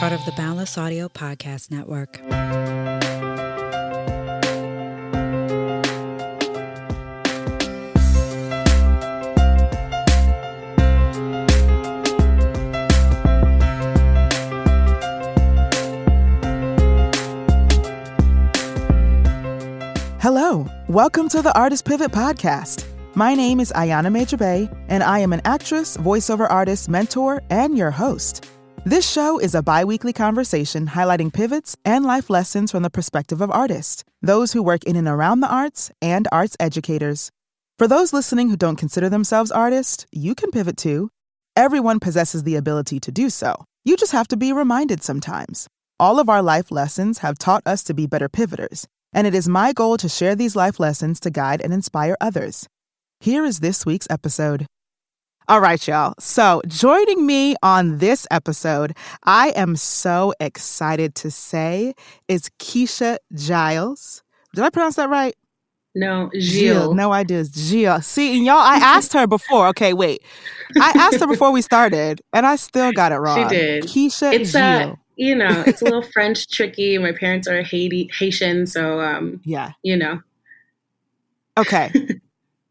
part 0.00 0.14
of 0.14 0.24
the 0.24 0.32
Boundless 0.32 0.78
Audio 0.78 1.10
Podcast 1.10 1.70
Network. 1.70 2.16
Hello, 20.22 20.66
welcome 20.88 21.28
to 21.28 21.42
the 21.42 21.52
Artist 21.54 21.84
Pivot 21.84 22.10
Podcast. 22.10 22.86
My 23.14 23.34
name 23.34 23.60
is 23.60 23.70
Ayana 23.72 24.10
Major 24.10 24.38
Bey, 24.38 24.70
and 24.88 25.02
I 25.02 25.18
am 25.18 25.34
an 25.34 25.42
actress, 25.44 25.98
voiceover 25.98 26.50
artist, 26.50 26.88
mentor, 26.88 27.42
and 27.50 27.76
your 27.76 27.90
host. 27.90 28.46
This 28.86 29.06
show 29.08 29.38
is 29.38 29.54
a 29.54 29.62
bi 29.62 29.84
weekly 29.84 30.14
conversation 30.14 30.86
highlighting 30.86 31.30
pivots 31.30 31.76
and 31.84 32.02
life 32.02 32.30
lessons 32.30 32.70
from 32.70 32.82
the 32.82 32.88
perspective 32.88 33.42
of 33.42 33.50
artists, 33.50 34.04
those 34.22 34.54
who 34.54 34.62
work 34.62 34.84
in 34.84 34.96
and 34.96 35.06
around 35.06 35.40
the 35.40 35.54
arts, 35.54 35.90
and 36.00 36.26
arts 36.32 36.56
educators. 36.58 37.30
For 37.78 37.86
those 37.86 38.14
listening 38.14 38.48
who 38.48 38.56
don't 38.56 38.76
consider 38.76 39.10
themselves 39.10 39.50
artists, 39.50 40.06
you 40.12 40.34
can 40.34 40.50
pivot 40.50 40.78
too. 40.78 41.10
Everyone 41.54 42.00
possesses 42.00 42.44
the 42.44 42.56
ability 42.56 42.98
to 43.00 43.12
do 43.12 43.28
so. 43.28 43.66
You 43.84 43.98
just 43.98 44.12
have 44.12 44.28
to 44.28 44.36
be 44.38 44.50
reminded 44.50 45.02
sometimes. 45.02 45.68
All 45.98 46.18
of 46.18 46.30
our 46.30 46.40
life 46.40 46.70
lessons 46.70 47.18
have 47.18 47.36
taught 47.36 47.62
us 47.66 47.82
to 47.82 47.92
be 47.92 48.06
better 48.06 48.30
pivoters, 48.30 48.86
and 49.12 49.26
it 49.26 49.34
is 49.34 49.46
my 49.46 49.74
goal 49.74 49.98
to 49.98 50.08
share 50.08 50.34
these 50.34 50.56
life 50.56 50.80
lessons 50.80 51.20
to 51.20 51.30
guide 51.30 51.60
and 51.60 51.74
inspire 51.74 52.16
others. 52.18 52.66
Here 53.20 53.44
is 53.44 53.60
this 53.60 53.84
week's 53.84 54.06
episode. 54.08 54.64
All 55.48 55.60
right, 55.60 55.84
y'all. 55.88 56.14
So, 56.20 56.62
joining 56.68 57.26
me 57.26 57.56
on 57.62 57.98
this 57.98 58.26
episode, 58.30 58.96
I 59.24 59.50
am 59.56 59.74
so 59.74 60.32
excited 60.38 61.14
to 61.16 61.30
say, 61.30 61.94
is 62.28 62.50
Keisha 62.60 63.18
Giles. 63.34 64.22
Did 64.54 64.64
I 64.64 64.70
pronounce 64.70 64.94
that 64.96 65.08
right? 65.08 65.34
No, 65.96 66.30
Gilles. 66.38 66.94
No 66.94 67.12
idea. 67.12 67.40
It's 67.40 67.58
Gilles. 67.58 68.06
See, 68.06 68.36
and 68.36 68.46
y'all, 68.46 68.58
I 68.58 68.76
asked 68.76 69.12
her 69.12 69.26
before. 69.26 69.66
Okay, 69.68 69.92
wait. 69.92 70.22
I 70.80 70.92
asked 70.94 71.18
her 71.18 71.26
before 71.26 71.50
we 71.50 71.62
started, 71.62 72.20
and 72.32 72.46
I 72.46 72.54
still 72.54 72.92
got 72.92 73.10
it 73.10 73.16
wrong. 73.16 73.48
She 73.48 73.56
did. 73.56 73.84
Keisha 73.84 74.32
It's 74.32 74.52
Gilles. 74.52 74.92
uh, 74.92 74.94
you 75.16 75.34
know, 75.34 75.64
it's 75.66 75.82
a 75.82 75.84
little 75.84 76.02
French 76.02 76.48
tricky. 76.48 76.96
My 76.98 77.10
parents 77.10 77.48
are 77.48 77.62
Haiti 77.62 78.08
Haitian, 78.16 78.66
so 78.66 79.00
um, 79.00 79.40
yeah. 79.44 79.72
you 79.82 79.96
know. 79.96 80.20
Okay. 81.58 81.90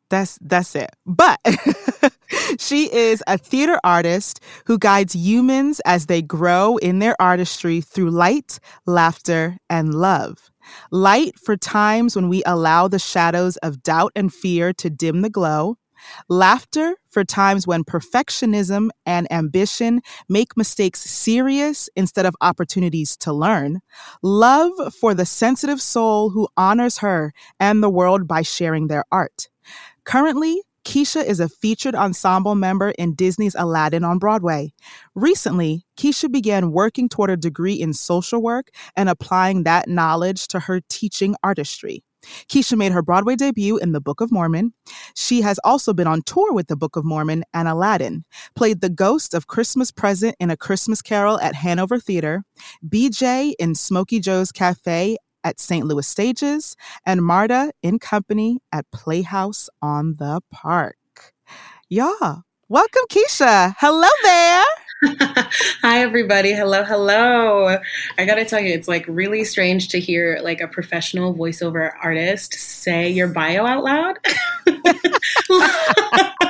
That's 0.09 0.38
that's 0.41 0.75
it. 0.75 0.89
But 1.05 1.39
she 2.59 2.91
is 2.93 3.23
a 3.27 3.38
theater 3.38 3.79
artist 3.83 4.41
who 4.65 4.77
guides 4.77 5.15
humans 5.15 5.81
as 5.85 6.07
they 6.07 6.21
grow 6.21 6.77
in 6.77 6.99
their 6.99 7.15
artistry 7.21 7.81
through 7.81 8.11
light, 8.11 8.59
laughter, 8.85 9.57
and 9.69 9.93
love. 9.93 10.52
Light 10.91 11.37
for 11.39 11.57
times 11.57 12.15
when 12.15 12.30
we 12.30 12.43
allow 12.45 12.87
the 12.87 12.99
shadows 12.99 13.57
of 13.57 13.81
doubt 13.83 14.11
and 14.15 14.33
fear 14.33 14.73
to 14.73 14.89
dim 14.89 15.21
the 15.21 15.30
glow. 15.30 15.77
Laughter 16.30 16.95
for 17.09 17.23
times 17.23 17.67
when 17.67 17.83
perfectionism 17.83 18.89
and 19.05 19.31
ambition 19.31 20.02
make 20.30 20.55
mistakes 20.55 21.02
serious 21.02 21.89
instead 21.95 22.25
of 22.25 22.35
opportunities 22.41 23.17
to 23.17 23.33
learn. 23.33 23.81
Love 24.23 24.71
for 24.99 25.13
the 25.13 25.25
sensitive 25.25 25.81
soul 25.81 26.30
who 26.30 26.47
honors 26.55 26.99
her 26.99 27.33
and 27.59 27.83
the 27.83 27.89
world 27.89 28.27
by 28.27 28.41
sharing 28.41 28.87
their 28.87 29.03
art. 29.11 29.49
Currently, 30.09 30.63
Keisha 30.85 31.23
is 31.23 31.39
a 31.39 31.47
featured 31.47 31.93
ensemble 31.93 32.55
member 32.55 32.89
in 32.97 33.13
Disney's 33.13 33.53
Aladdin 33.55 34.03
on 34.03 34.17
Broadway. 34.17 34.73
Recently, 35.13 35.85
Keisha 35.97 36.31
began 36.31 36.71
working 36.71 37.07
toward 37.07 37.29
a 37.29 37.38
degree 37.38 37.75
in 37.75 37.93
social 37.93 38.41
work 38.41 38.71
and 38.95 39.07
applying 39.07 39.65
that 39.65 39.87
knowledge 39.87 40.48
to 40.48 40.61
her 40.61 40.81
teaching 40.89 41.36
artistry. 41.43 42.03
Keisha 42.52 42.75
made 42.75 42.92
her 42.92 43.03
Broadway 43.03 43.36
debut 43.36 43.77
in 43.77 43.92
The 43.92 44.02
Book 44.02 44.19
of 44.19 44.31
Mormon. 44.31 44.73
She 45.15 45.42
has 45.42 45.59
also 45.64 45.93
been 45.93 46.08
on 46.08 46.23
tour 46.23 46.53
with 46.53 46.69
The 46.69 46.75
Book 46.75 46.95
of 46.95 47.05
Mormon 47.05 47.43
and 47.53 47.67
Aladdin, 47.67 48.25
played 48.55 48.81
the 48.81 48.89
ghost 48.89 49.36
of 49.36 49.45
Christmas 49.45 49.92
Present 49.92 50.36
in 50.39 50.49
A 50.49 50.58
Christmas 50.58 51.03
Carol 51.03 51.39
at 51.39 51.53
Hanover 51.53 51.99
Theater, 51.99 52.45
BJ 52.83 53.53
in 53.59 53.75
Smokey 53.75 54.19
Joe's 54.19 54.52
Cafe 54.52 55.17
at 55.44 55.60
St. 55.60 55.86
Louis 55.86 56.08
Stages, 56.08 56.76
and 57.05 57.23
Marta 57.23 57.72
in 57.82 58.00
Company 58.00 58.60
at 58.72 58.89
Playhouse 58.92 59.70
on 59.82 60.16
the 60.17 60.42
Park. 60.52 60.98
Y'all, 61.89 62.44
welcome, 62.67 63.04
Keisha. 63.10 63.76
Hello 63.80 64.10
there. 64.23 64.66
Hi 65.82 66.02
everybody. 66.02 66.52
Hello, 66.52 66.83
hello. 66.83 67.78
I 68.17 68.26
got 68.26 68.36
to 68.36 68.44
tell 68.44 68.60
you 68.60 68.73
it's 68.73 68.89
like 68.89 69.05
really 69.08 69.45
strange 69.45 69.88
to 69.89 69.99
hear 69.99 70.39
like 70.44 70.60
a 70.60 70.67
professional 70.67 71.33
voiceover 71.33 71.94
artist 72.04 72.54
say 72.54 73.10
your 73.10 73.30
bio 73.30 73.66
out 73.66 73.83
loud. 73.83 74.17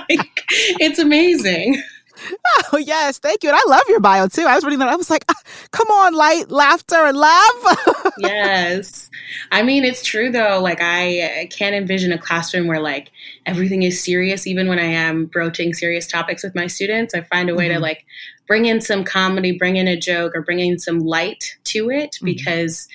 like, 0.09 0.43
it's 0.79 0.97
amazing. 0.97 1.81
Oh, 2.71 2.77
yes. 2.77 3.17
Thank 3.17 3.43
you. 3.43 3.49
And 3.49 3.57
I 3.57 3.63
love 3.67 3.81
your 3.87 3.99
bio 3.99 4.27
too. 4.27 4.43
I 4.43 4.53
was 4.53 4.63
reading 4.63 4.79
that. 4.79 4.89
I 4.89 4.95
was 4.95 5.09
like, 5.09 5.25
ah, 5.29 5.41
come 5.71 5.87
on, 5.89 6.13
light, 6.13 6.51
laughter, 6.51 6.97
and 6.97 7.17
love. 7.17 7.77
yes. 8.19 9.09
I 9.51 9.63
mean, 9.63 9.83
it's 9.83 10.03
true 10.03 10.31
though. 10.31 10.59
Like, 10.61 10.77
I 10.81 11.47
can't 11.51 11.73
envision 11.73 12.11
a 12.11 12.17
classroom 12.19 12.67
where 12.67 12.79
like 12.79 13.11
everything 13.47 13.81
is 13.83 14.03
serious, 14.03 14.45
even 14.45 14.67
when 14.67 14.77
I 14.77 14.83
am 14.85 15.25
broaching 15.25 15.73
serious 15.73 16.05
topics 16.05 16.43
with 16.43 16.53
my 16.53 16.67
students. 16.67 17.15
I 17.15 17.21
find 17.21 17.49
a 17.49 17.55
way 17.55 17.69
Mhm. 17.69 17.75
to 17.75 17.79
like 17.79 18.05
bring 18.47 18.65
in 18.65 18.81
some 18.81 19.03
comedy, 19.03 19.57
bring 19.57 19.77
in 19.77 19.87
a 19.87 19.99
joke, 19.99 20.33
or 20.35 20.41
bring 20.43 20.59
in 20.59 20.77
some 20.77 20.99
light 20.99 21.55
to 21.65 21.89
it 21.89 22.17
Mhm. 22.21 22.25
because 22.25 22.87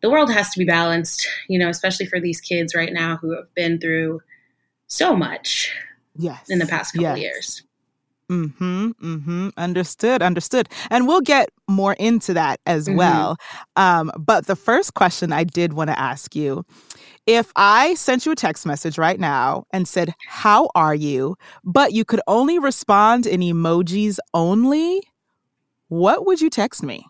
the 0.00 0.08
world 0.10 0.32
has 0.32 0.48
to 0.50 0.58
be 0.58 0.64
balanced, 0.64 1.26
you 1.48 1.58
know, 1.58 1.68
especially 1.68 2.06
for 2.06 2.18
these 2.20 2.40
kids 2.40 2.74
right 2.74 2.92
now 2.94 3.16
who 3.18 3.34
have 3.36 3.52
been 3.54 3.78
through 3.78 4.22
so 4.86 5.14
much 5.14 5.70
yes. 6.16 6.48
in 6.48 6.58
the 6.60 6.66
past 6.66 6.94
couple 6.94 7.10
Yes. 7.10 7.18
years. 7.18 7.62
Mm-hmm. 8.30 8.90
Mm-hmm. 9.02 9.48
Understood. 9.56 10.20
Understood. 10.22 10.68
And 10.90 11.06
we'll 11.06 11.22
get 11.22 11.48
more 11.66 11.94
into 11.94 12.34
that 12.34 12.60
as 12.66 12.86
Mhm. 12.86 12.96
well. 12.96 13.36
Um, 13.76 14.10
but 14.18 14.46
the 14.46 14.56
first 14.56 14.94
question 14.94 15.32
I 15.32 15.44
did 15.44 15.72
want 15.72 15.88
to 15.88 15.98
ask 15.98 16.36
you 16.36 16.64
if 17.26 17.52
I 17.56 17.94
sent 17.94 18.26
you 18.26 18.32
a 18.32 18.36
text 18.36 18.66
message 18.66 18.98
right 18.98 19.18
now 19.18 19.64
and 19.72 19.88
said, 19.88 20.14
How 20.26 20.68
are 20.74 20.94
you? 20.94 21.36
but 21.64 21.92
you 21.92 22.04
could 22.04 22.20
only 22.26 22.58
respond 22.58 23.26
in 23.26 23.40
emojis 23.40 24.18
only, 24.34 25.02
what 25.88 26.26
would 26.26 26.40
you 26.40 26.50
text 26.50 26.82
me? 26.82 27.06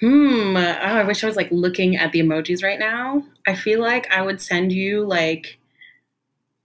Hmm. 0.00 0.56
Oh, 0.56 0.60
I 0.60 1.04
wish 1.04 1.22
I 1.24 1.26
was 1.26 1.36
like 1.36 1.48
looking 1.50 1.96
at 1.96 2.12
the 2.12 2.20
emojis 2.20 2.62
right 2.62 2.78
now. 2.78 3.24
I 3.46 3.54
feel 3.54 3.80
like 3.80 4.10
I 4.12 4.20
would 4.22 4.40
send 4.40 4.70
you 4.72 5.06
like 5.06 5.58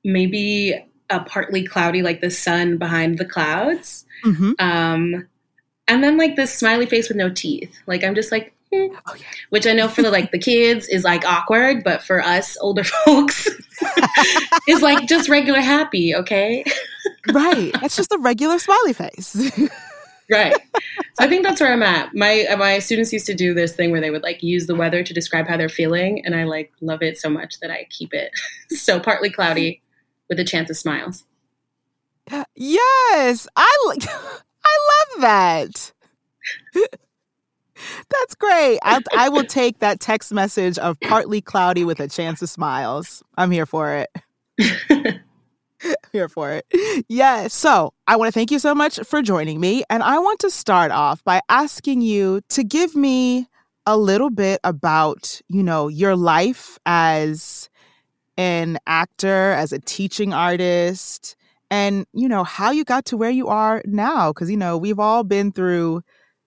maybe 0.03 0.83
a 1.09 1.19
partly 1.21 1.63
cloudy, 1.63 2.01
like 2.01 2.21
the 2.21 2.31
sun 2.31 2.77
behind 2.77 3.17
the 3.17 3.25
clouds. 3.25 4.05
Mm-hmm. 4.25 4.51
Um, 4.59 5.27
and 5.87 6.03
then 6.03 6.17
like 6.17 6.35
this 6.35 6.53
smiley 6.53 6.85
face 6.85 7.09
with 7.09 7.17
no 7.17 7.29
teeth. 7.29 7.75
Like 7.87 8.03
I'm 8.03 8.15
just 8.15 8.31
like, 8.31 8.53
hmm. 8.71 8.87
Oh, 9.07 9.15
yeah. 9.15 9.23
which 9.49 9.65
I 9.65 9.73
know 9.73 9.87
for 9.87 10.01
the 10.01 10.11
like 10.11 10.31
the 10.31 10.39
kids 10.39 10.87
is 10.87 11.03
like 11.03 11.25
awkward, 11.25 11.83
but 11.83 12.03
for 12.03 12.21
us 12.21 12.57
older 12.61 12.83
folks 13.05 13.47
is 14.67 14.81
like 14.81 15.07
just 15.07 15.29
regular 15.29 15.61
happy. 15.61 16.15
Okay. 16.15 16.63
Right. 17.31 17.71
It's 17.81 17.95
just 17.95 18.11
a 18.11 18.19
regular 18.19 18.59
smiley 18.59 18.93
face. 18.93 19.51
Right. 20.31 20.53
So 21.13 21.23
I 21.23 21.27
think 21.27 21.43
that's 21.43 21.59
where 21.59 21.73
I'm 21.73 21.81
at. 21.81 22.13
My 22.13 22.45
my 22.55 22.77
students 22.77 23.11
used 23.11 23.25
to 23.25 23.33
do 23.33 23.55
this 23.55 23.75
thing 23.75 23.89
where 23.89 23.99
they 23.99 24.11
would 24.11 24.21
like 24.21 24.43
use 24.43 24.67
the 24.67 24.75
weather 24.75 25.03
to 25.03 25.11
describe 25.11 25.47
how 25.47 25.57
they're 25.57 25.69
feeling, 25.69 26.23
and 26.23 26.35
I 26.35 26.43
like 26.43 26.71
love 26.81 27.01
it 27.01 27.17
so 27.17 27.31
much 27.31 27.59
that 27.61 27.71
I 27.71 27.87
keep 27.89 28.13
it 28.13 28.31
so 28.69 28.99
partly 28.99 29.31
cloudy 29.31 29.81
with 30.29 30.39
a 30.39 30.45
chance 30.45 30.69
of 30.69 30.77
smiles. 30.77 31.25
yes. 32.55 33.47
I, 33.55 33.95
I 34.63 35.11
love 35.15 35.21
that. 35.21 35.93
That's 38.09 38.35
great. 38.35 38.79
I, 38.83 39.01
I 39.15 39.29
will 39.29 39.43
take 39.45 39.79
that 39.79 39.99
text 39.99 40.31
message 40.31 40.77
of 40.77 40.99
partly 40.99 41.41
cloudy 41.41 41.83
with 41.83 41.99
a 41.99 42.07
chance 42.07 42.41
of 42.41 42.49
smiles. 42.49 43.23
I'm 43.37 43.51
here 43.51 43.65
for 43.65 43.95
it. 43.95 44.09
here 46.11 46.27
for 46.27 46.51
it. 46.51 47.05
Yes. 47.07 47.53
So 47.53 47.93
I 48.07 48.17
want 48.17 48.27
to 48.27 48.31
thank 48.31 48.51
you 48.51 48.59
so 48.59 48.75
much 48.75 48.99
for 49.05 49.21
joining 49.21 49.59
me. 49.59 49.83
And 49.89 50.03
I 50.03 50.19
want 50.19 50.39
to 50.41 50.49
start 50.49 50.91
off 50.91 51.23
by 51.23 51.41
asking 51.49 52.01
you 52.01 52.41
to 52.49 52.63
give 52.63 52.95
me 52.95 53.47
a 53.85 53.97
little 53.97 54.29
bit 54.29 54.59
about, 54.63 55.41
you 55.47 55.63
know, 55.63 55.87
your 55.87 56.15
life 56.15 56.77
as 56.85 57.69
an 58.39 58.77
actor, 58.87 59.51
as 59.51 59.73
a 59.73 59.79
teaching 59.79 60.33
artist, 60.33 61.35
and, 61.69 62.05
you 62.13 62.29
know, 62.29 62.45
how 62.45 62.71
you 62.71 62.85
got 62.85 63.03
to 63.05 63.17
where 63.17 63.29
you 63.29 63.47
are 63.49 63.83
now. 63.85 64.31
Cause, 64.31 64.49
you 64.49 64.55
know, 64.57 64.77
we've 64.77 64.97
all 64.99 65.23
been 65.25 65.51
through 65.51 66.01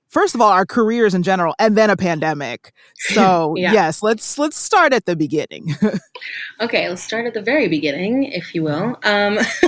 first 0.09 0.35
of 0.35 0.41
all 0.41 0.51
our 0.51 0.67
careers 0.67 1.15
in 1.15 1.23
general 1.23 1.55
and 1.59 1.75
then 1.77 1.89
a 1.89 1.97
pandemic 1.97 2.75
so 2.99 3.55
Yeah. 3.57 3.73
yes 3.73 4.03
let's 4.03 4.37
let's 4.37 4.59
start 4.59 4.93
at 4.93 5.07
the 5.07 5.17
beginning 5.17 5.75
Okay, 6.61 6.89
let's 6.89 7.03
start 7.03 7.27
at 7.27 7.35
the 7.35 7.43
very 7.43 7.67
beginning, 7.69 8.25
if 8.25 8.55
you 8.55 8.63
will. 8.63 8.97
Um, 9.03 9.39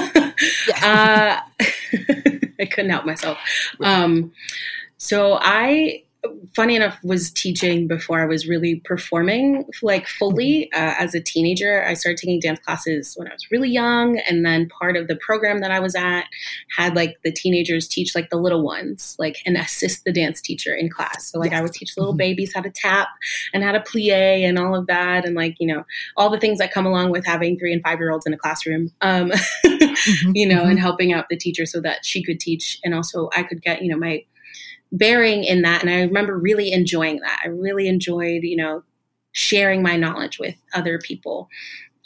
uh, 0.83 1.41
I 1.41 2.67
couldn't 2.71 2.91
help 2.91 3.05
myself. 3.05 3.39
Um, 3.81 4.33
so 4.97 5.39
I 5.41 6.04
funny 6.55 6.77
enough 6.77 6.99
was 7.03 7.31
teaching 7.31 7.87
before 7.87 8.21
i 8.21 8.27
was 8.27 8.47
really 8.47 8.77
performing 8.85 9.65
like 9.83 10.07
fully 10.07 10.71
mm-hmm. 10.73 10.85
uh, 10.85 10.95
as 10.99 11.15
a 11.15 11.21
teenager 11.21 11.85
i 11.85 11.95
started 11.95 12.19
taking 12.19 12.41
dance 12.41 12.61
classes 12.61 13.15
when 13.17 13.29
i 13.29 13.33
was 13.33 13.51
really 13.51 13.69
young 13.69 14.19
and 14.29 14.45
then 14.45 14.69
part 14.69 14.97
of 14.97 15.09
the 15.09 15.17
program 15.17 15.61
that 15.61 15.71
i 15.71 15.81
was 15.81 15.95
at 15.95 16.25
had 16.77 16.95
like 16.95 17.17
the 17.25 17.33
teenagers 17.33 17.89
teach 17.89 18.15
like 18.15 18.31
the 18.31 18.37
little 18.37 18.63
ones 18.63 19.17
like 19.19 19.39
and 19.47 19.57
assist 19.57 20.05
the 20.05 20.13
dance 20.13 20.41
teacher 20.41 20.75
in 20.75 20.89
class 20.89 21.31
so 21.31 21.39
like 21.39 21.51
yes. 21.51 21.59
i 21.59 21.63
would 21.63 21.73
teach 21.73 21.97
little 21.97 22.13
mm-hmm. 22.13 22.19
babies 22.19 22.53
how 22.55 22.61
to 22.61 22.71
tap 22.71 23.09
and 23.53 23.63
how 23.63 23.73
to 23.73 23.81
plie 23.81 24.47
and 24.47 24.59
all 24.59 24.75
of 24.75 24.87
that 24.87 25.25
and 25.25 25.35
like 25.35 25.57
you 25.59 25.67
know 25.67 25.85
all 26.17 26.31
the 26.31 26.41
things 26.41 26.59
that 26.59 26.73
come 26.73 26.87
along 26.87 27.11
with 27.11 27.25
having 27.25 27.59
three 27.59 27.73
and 27.73 27.83
five 27.83 27.99
year 27.99 28.11
olds 28.11 28.27
in 28.27 28.33
a 28.33 28.39
classroom 28.39 28.91
um, 29.01 29.31
mm-hmm. 29.65 30.31
you 30.35 30.47
know 30.47 30.65
and 30.65 30.79
helping 30.79 31.13
out 31.13 31.29
the 31.29 31.37
teacher 31.37 31.67
so 31.67 31.81
that 31.81 32.05
she 32.05 32.23
could 32.23 32.41
teach 32.41 32.79
and 32.85 32.95
also 32.95 33.29
i 33.37 33.43
could 33.43 33.63
get 33.63 33.83
you 33.83 33.91
know 33.91 33.97
my 33.97 34.25
bearing 34.95 35.45
in 35.45 35.63
that. 35.63 35.83
And 35.83 35.91
I 35.91 36.03
remember 36.03 36.39
really 36.39 36.73
enjoying 36.73 37.21
that. 37.21 37.41
I 37.45 37.49
really 37.49 37.89
enjoyed, 37.89 38.43
you 38.43 38.57
know, 38.57 38.83
sharing 39.33 39.83
my 39.83 39.97
knowledge 39.97 40.39
with 40.39 40.55
other 40.73 40.99
people. 40.99 41.49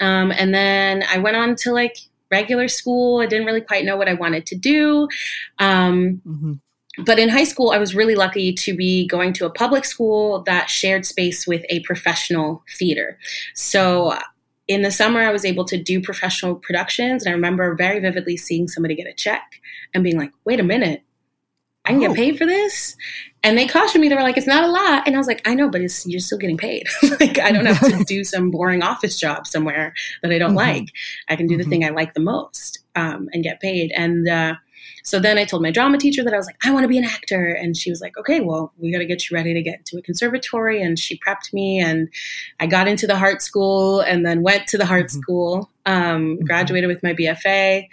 Um, 0.00 0.32
and 0.32 0.54
then 0.54 1.04
I 1.08 1.18
went 1.18 1.36
on 1.36 1.54
to 1.56 1.72
like 1.72 1.96
regular 2.30 2.68
school. 2.68 3.20
I 3.20 3.26
didn't 3.26 3.46
really 3.46 3.60
quite 3.60 3.84
know 3.84 3.96
what 3.96 4.08
I 4.08 4.14
wanted 4.14 4.46
to 4.46 4.56
do. 4.56 5.08
Um, 5.58 6.22
mm-hmm. 6.26 6.52
But 7.04 7.18
in 7.18 7.28
high 7.28 7.44
school, 7.44 7.70
I 7.70 7.78
was 7.78 7.94
really 7.94 8.16
lucky 8.16 8.52
to 8.52 8.76
be 8.76 9.06
going 9.06 9.32
to 9.34 9.46
a 9.46 9.50
public 9.50 9.84
school 9.84 10.42
that 10.44 10.68
shared 10.68 11.06
space 11.06 11.46
with 11.46 11.64
a 11.68 11.80
professional 11.80 12.64
theater. 12.76 13.18
So 13.54 14.18
in 14.66 14.82
the 14.82 14.90
summer, 14.90 15.20
I 15.20 15.30
was 15.30 15.44
able 15.44 15.64
to 15.66 15.80
do 15.80 16.02
professional 16.02 16.56
productions. 16.56 17.24
And 17.24 17.30
I 17.30 17.34
remember 17.34 17.74
very 17.74 18.00
vividly 18.00 18.36
seeing 18.36 18.66
somebody 18.66 18.96
get 18.96 19.06
a 19.06 19.14
check 19.14 19.60
and 19.94 20.02
being 20.02 20.18
like, 20.18 20.32
wait 20.44 20.60
a 20.60 20.64
minute, 20.64 21.02
I 21.88 21.92
can 21.92 22.04
oh. 22.04 22.08
get 22.08 22.16
paid 22.16 22.38
for 22.38 22.46
this. 22.46 22.96
And 23.42 23.56
they 23.56 23.66
cautioned 23.66 24.02
me. 24.02 24.08
They 24.08 24.14
were 24.14 24.22
like, 24.22 24.36
it's 24.36 24.46
not 24.46 24.64
a 24.64 24.68
lot. 24.68 25.04
And 25.06 25.14
I 25.14 25.18
was 25.18 25.26
like, 25.26 25.46
I 25.48 25.54
know, 25.54 25.70
but 25.70 25.80
it's, 25.80 26.06
you're 26.06 26.20
still 26.20 26.38
getting 26.38 26.58
paid. 26.58 26.86
like, 27.20 27.38
I 27.38 27.50
don't 27.50 27.66
have 27.66 27.80
to 27.80 28.04
do 28.06 28.24
some 28.24 28.50
boring 28.50 28.82
office 28.82 29.18
job 29.18 29.46
somewhere 29.46 29.94
that 30.22 30.32
I 30.32 30.38
don't 30.38 30.50
mm-hmm. 30.50 30.58
like. 30.58 30.88
I 31.28 31.36
can 31.36 31.46
do 31.46 31.56
the 31.56 31.62
mm-hmm. 31.62 31.70
thing 31.70 31.84
I 31.84 31.90
like 31.90 32.14
the 32.14 32.20
most 32.20 32.80
um, 32.94 33.28
and 33.32 33.42
get 33.42 33.60
paid. 33.60 33.92
And 33.96 34.28
uh, 34.28 34.54
so 35.04 35.20
then 35.20 35.38
I 35.38 35.44
told 35.44 35.62
my 35.62 35.70
drama 35.70 35.98
teacher 35.98 36.24
that 36.24 36.34
I 36.34 36.36
was 36.36 36.46
like, 36.46 36.56
I 36.64 36.72
want 36.72 36.84
to 36.84 36.88
be 36.88 36.98
an 36.98 37.04
actor. 37.04 37.52
And 37.52 37.76
she 37.76 37.90
was 37.90 38.00
like, 38.00 38.18
okay, 38.18 38.40
well, 38.40 38.72
we 38.76 38.92
got 38.92 38.98
to 38.98 39.06
get 39.06 39.30
you 39.30 39.36
ready 39.36 39.54
to 39.54 39.62
get 39.62 39.78
into 39.78 39.98
a 39.98 40.02
conservatory. 40.02 40.82
And 40.82 40.98
she 40.98 41.18
prepped 41.20 41.52
me. 41.52 41.78
And 41.78 42.08
I 42.58 42.66
got 42.66 42.88
into 42.88 43.06
the 43.06 43.16
Hartt 43.16 43.40
School 43.40 44.00
and 44.00 44.26
then 44.26 44.42
went 44.42 44.66
to 44.68 44.78
the 44.78 44.84
Hartt 44.84 45.06
mm-hmm. 45.06 45.20
School, 45.20 45.70
um, 45.86 45.94
mm-hmm. 46.34 46.44
graduated 46.44 46.88
with 46.88 47.02
my 47.04 47.14
BFA 47.14 47.86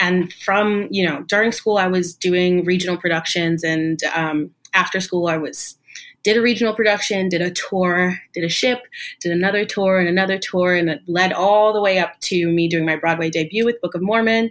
and 0.00 0.32
from 0.32 0.88
you 0.90 1.06
know 1.06 1.22
during 1.22 1.52
school 1.52 1.78
i 1.78 1.86
was 1.86 2.14
doing 2.14 2.64
regional 2.64 2.96
productions 2.96 3.64
and 3.64 4.02
um, 4.14 4.50
after 4.74 5.00
school 5.00 5.28
i 5.28 5.36
was 5.36 5.76
did 6.22 6.36
a 6.36 6.42
regional 6.42 6.74
production 6.74 7.28
did 7.28 7.40
a 7.40 7.50
tour 7.50 8.18
did 8.34 8.44
a 8.44 8.48
ship 8.48 8.80
did 9.20 9.32
another 9.32 9.64
tour 9.64 9.98
and 9.98 10.08
another 10.08 10.38
tour 10.38 10.74
and 10.74 10.90
it 10.90 11.00
led 11.06 11.32
all 11.32 11.72
the 11.72 11.80
way 11.80 11.98
up 11.98 12.18
to 12.20 12.50
me 12.50 12.68
doing 12.68 12.84
my 12.84 12.96
broadway 12.96 13.30
debut 13.30 13.64
with 13.64 13.80
book 13.80 13.94
of 13.94 14.02
mormon 14.02 14.50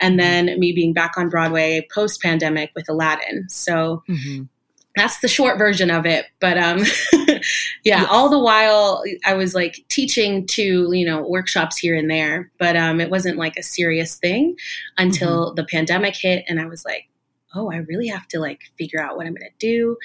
and 0.00 0.20
then 0.20 0.58
me 0.58 0.72
being 0.72 0.92
back 0.92 1.12
on 1.16 1.28
broadway 1.28 1.86
post 1.92 2.20
pandemic 2.20 2.70
with 2.74 2.88
aladdin. 2.88 3.48
So 3.48 4.02
mm-hmm 4.08 4.44
that's 4.96 5.18
the 5.20 5.28
short 5.28 5.58
version 5.58 5.90
of 5.90 6.06
it 6.06 6.26
but 6.40 6.56
um 6.56 6.78
yeah 7.12 7.38
yes. 7.84 8.06
all 8.10 8.28
the 8.28 8.38
while 8.38 9.02
i 9.24 9.34
was 9.34 9.54
like 9.54 9.84
teaching 9.88 10.46
to 10.46 10.90
you 10.92 11.04
know 11.04 11.26
workshops 11.26 11.76
here 11.76 11.96
and 11.96 12.10
there 12.10 12.50
but 12.58 12.76
um 12.76 13.00
it 13.00 13.10
wasn't 13.10 13.36
like 13.36 13.56
a 13.56 13.62
serious 13.62 14.16
thing 14.16 14.56
until 14.98 15.46
mm-hmm. 15.46 15.54
the 15.56 15.64
pandemic 15.64 16.14
hit 16.14 16.44
and 16.48 16.60
i 16.60 16.66
was 16.66 16.84
like 16.84 17.08
oh 17.54 17.70
i 17.70 17.76
really 17.76 18.08
have 18.08 18.26
to 18.28 18.38
like 18.38 18.60
figure 18.78 19.02
out 19.02 19.16
what 19.16 19.26
i'm 19.26 19.34
going 19.34 19.48
to 19.48 19.66
do 19.66 19.96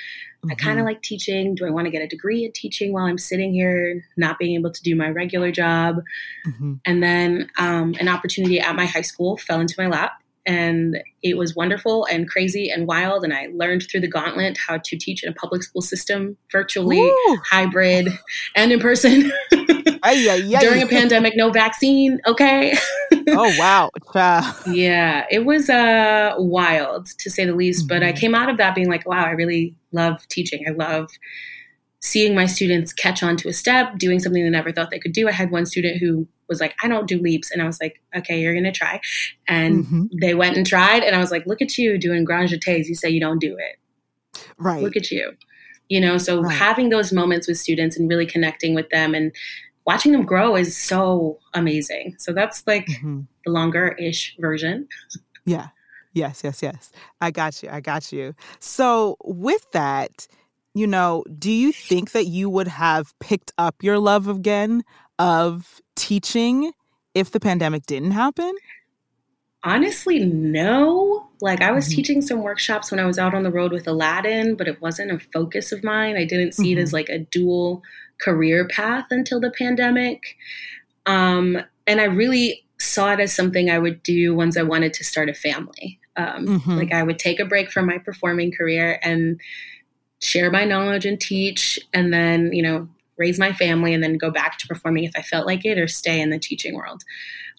mm-hmm. 0.43 0.51
i 0.51 0.55
kind 0.55 0.79
of 0.79 0.85
like 0.85 1.01
teaching 1.01 1.55
do 1.55 1.65
i 1.65 1.69
want 1.69 1.85
to 1.85 1.91
get 1.91 2.01
a 2.01 2.07
degree 2.07 2.45
in 2.45 2.51
teaching 2.51 2.91
while 2.91 3.05
i'm 3.05 3.17
sitting 3.17 3.51
here 3.51 4.03
not 4.17 4.39
being 4.39 4.55
able 4.57 4.71
to 4.71 4.81
do 4.81 4.95
my 4.95 5.09
regular 5.09 5.51
job 5.51 5.97
mm-hmm. 6.47 6.73
and 6.85 7.03
then 7.03 7.49
um, 7.57 7.95
an 7.99 8.07
opportunity 8.07 8.59
at 8.59 8.75
my 8.75 8.85
high 8.85 9.01
school 9.01 9.37
fell 9.37 9.59
into 9.59 9.75
my 9.77 9.87
lap 9.87 10.21
and 10.45 10.97
it 11.21 11.37
was 11.37 11.55
wonderful 11.55 12.05
and 12.05 12.29
crazy 12.29 12.69
and 12.69 12.87
wild 12.87 13.23
and 13.23 13.33
i 13.33 13.47
learned 13.53 13.83
through 13.83 13.99
the 13.99 14.07
gauntlet 14.07 14.57
how 14.57 14.77
to 14.77 14.97
teach 14.97 15.23
in 15.23 15.29
a 15.29 15.33
public 15.33 15.63
school 15.63 15.81
system 15.81 16.37
virtually 16.51 16.99
Ooh. 16.99 17.37
hybrid 17.49 18.07
and 18.55 18.71
in 18.71 18.79
person 18.79 19.31
during 20.61 20.81
a 20.81 20.87
pandemic 20.87 21.33
no 21.35 21.51
vaccine 21.51 22.19
okay 22.25 22.77
oh 23.29 23.53
wow 23.59 23.89
yeah 24.67 25.25
it 25.29 25.45
was 25.45 25.69
uh 25.69 26.33
wild 26.37 27.07
to 27.17 27.29
say 27.29 27.45
the 27.45 27.53
least 27.53 27.81
mm-hmm. 27.81 27.95
but 27.95 28.03
i 28.03 28.07
mm-hmm. 28.11 28.17
came 28.17 28.35
out 28.35 28.49
of 28.49 28.57
that 28.57 28.73
being 28.73 28.89
like 28.89 29.07
wow 29.07 29.25
i 29.25 29.31
really 29.31 29.75
love 29.91 30.25
teaching 30.29 30.63
i 30.67 30.71
love 30.71 31.09
seeing 32.01 32.33
my 32.33 32.45
students 32.45 32.93
catch 32.93 33.21
on 33.21 33.35
to 33.37 33.49
a 33.49 33.53
step, 33.53 33.97
doing 33.97 34.19
something 34.19 34.43
they 34.43 34.49
never 34.49 34.71
thought 34.71 34.89
they 34.89 34.99
could 34.99 35.11
do. 35.11 35.27
I 35.27 35.31
had 35.31 35.51
one 35.51 35.65
student 35.65 35.97
who 35.97 36.27
was 36.49 36.59
like, 36.59 36.75
I 36.83 36.87
don't 36.87 37.07
do 37.07 37.19
leaps. 37.19 37.51
And 37.51 37.61
I 37.61 37.65
was 37.65 37.79
like, 37.79 38.01
okay, 38.15 38.41
you're 38.41 38.53
going 38.53 38.65
to 38.65 38.71
try. 38.71 38.99
And 39.47 39.85
mm-hmm. 39.85 40.05
they 40.19 40.33
went 40.33 40.57
and 40.57 40.65
tried. 40.65 41.03
And 41.03 41.15
I 41.15 41.19
was 41.19 41.31
like, 41.31 41.45
look 41.45 41.61
at 41.61 41.77
you 41.77 41.97
doing 41.97 42.25
grand 42.25 42.49
jetés. 42.49 42.87
You 42.87 42.95
say 42.95 43.09
you 43.09 43.19
don't 43.19 43.39
do 43.39 43.55
it. 43.57 44.43
Right. 44.57 44.81
Look 44.83 44.97
at 44.97 45.11
you. 45.11 45.33
You 45.87 46.01
know, 46.01 46.17
so 46.17 46.41
right. 46.41 46.55
having 46.55 46.89
those 46.89 47.11
moments 47.13 47.47
with 47.47 47.57
students 47.57 47.97
and 47.97 48.09
really 48.09 48.25
connecting 48.25 48.75
with 48.75 48.89
them 48.89 49.15
and 49.15 49.31
watching 49.85 50.11
them 50.11 50.23
grow 50.23 50.55
is 50.55 50.77
so 50.77 51.39
amazing. 51.53 52.15
So 52.19 52.33
that's 52.33 52.65
like 52.67 52.85
mm-hmm. 52.87 53.21
the 53.45 53.51
longer 53.51 53.89
ish 53.99 54.35
version. 54.39 54.87
Yeah. 55.45 55.69
Yes, 56.13 56.41
yes, 56.43 56.61
yes. 56.61 56.91
I 57.21 57.31
got 57.31 57.61
you. 57.63 57.69
I 57.69 57.81
got 57.81 58.11
you. 58.11 58.35
So 58.59 59.15
with 59.23 59.65
that, 59.71 60.27
you 60.73 60.87
know, 60.87 61.23
do 61.37 61.51
you 61.51 61.71
think 61.71 62.11
that 62.11 62.25
you 62.25 62.49
would 62.49 62.67
have 62.67 63.17
picked 63.19 63.51
up 63.57 63.83
your 63.83 63.99
love 63.99 64.27
again 64.27 64.83
of 65.17 65.81
teaching 65.99 66.71
if 67.13 67.31
the 67.31 67.39
pandemic 67.39 67.85
didn't 67.85 68.11
happen? 68.11 68.53
Honestly, 69.63 70.19
no. 70.19 71.27
Like 71.41 71.61
I 71.61 71.71
was 71.71 71.85
mm-hmm. 71.85 71.95
teaching 71.95 72.21
some 72.21 72.43
workshops 72.43 72.91
when 72.91 72.99
I 72.99 73.05
was 73.05 73.19
out 73.19 73.33
on 73.33 73.43
the 73.43 73.51
road 73.51 73.71
with 73.71 73.87
Aladdin, 73.87 74.55
but 74.55 74.67
it 74.67 74.81
wasn't 74.81 75.11
a 75.11 75.19
focus 75.33 75.71
of 75.71 75.83
mine. 75.83 76.15
I 76.15 76.25
didn't 76.25 76.53
see 76.53 76.71
mm-hmm. 76.71 76.79
it 76.79 76.81
as 76.81 76.93
like 76.93 77.09
a 77.09 77.19
dual 77.19 77.83
career 78.21 78.67
path 78.67 79.07
until 79.11 79.39
the 79.39 79.51
pandemic. 79.51 80.37
Um, 81.05 81.57
and 81.87 81.99
I 81.99 82.05
really 82.05 82.65
saw 82.79 83.13
it 83.13 83.19
as 83.19 83.33
something 83.33 83.69
I 83.69 83.79
would 83.79 84.01
do 84.03 84.33
once 84.33 84.55
I 84.55 84.63
wanted 84.63 84.93
to 84.93 85.03
start 85.03 85.29
a 85.29 85.33
family. 85.33 85.99
Um, 86.15 86.45
mm-hmm. 86.45 86.77
Like 86.77 86.93
I 86.93 87.03
would 87.03 87.19
take 87.19 87.39
a 87.39 87.45
break 87.45 87.71
from 87.71 87.85
my 87.85 87.97
performing 87.97 88.51
career 88.51 88.99
and 89.01 89.39
share 90.21 90.51
my 90.51 90.65
knowledge 90.65 91.05
and 91.05 91.19
teach 91.19 91.79
and 91.93 92.13
then 92.13 92.51
you 92.51 92.61
know 92.61 92.87
raise 93.19 93.37
my 93.37 93.53
family 93.53 93.93
and 93.93 94.03
then 94.03 94.17
go 94.17 94.31
back 94.31 94.57
to 94.57 94.67
performing 94.67 95.03
if 95.03 95.11
i 95.15 95.21
felt 95.21 95.45
like 95.45 95.65
it 95.65 95.77
or 95.77 95.87
stay 95.87 96.19
in 96.19 96.31
the 96.31 96.39
teaching 96.39 96.73
world. 96.73 97.03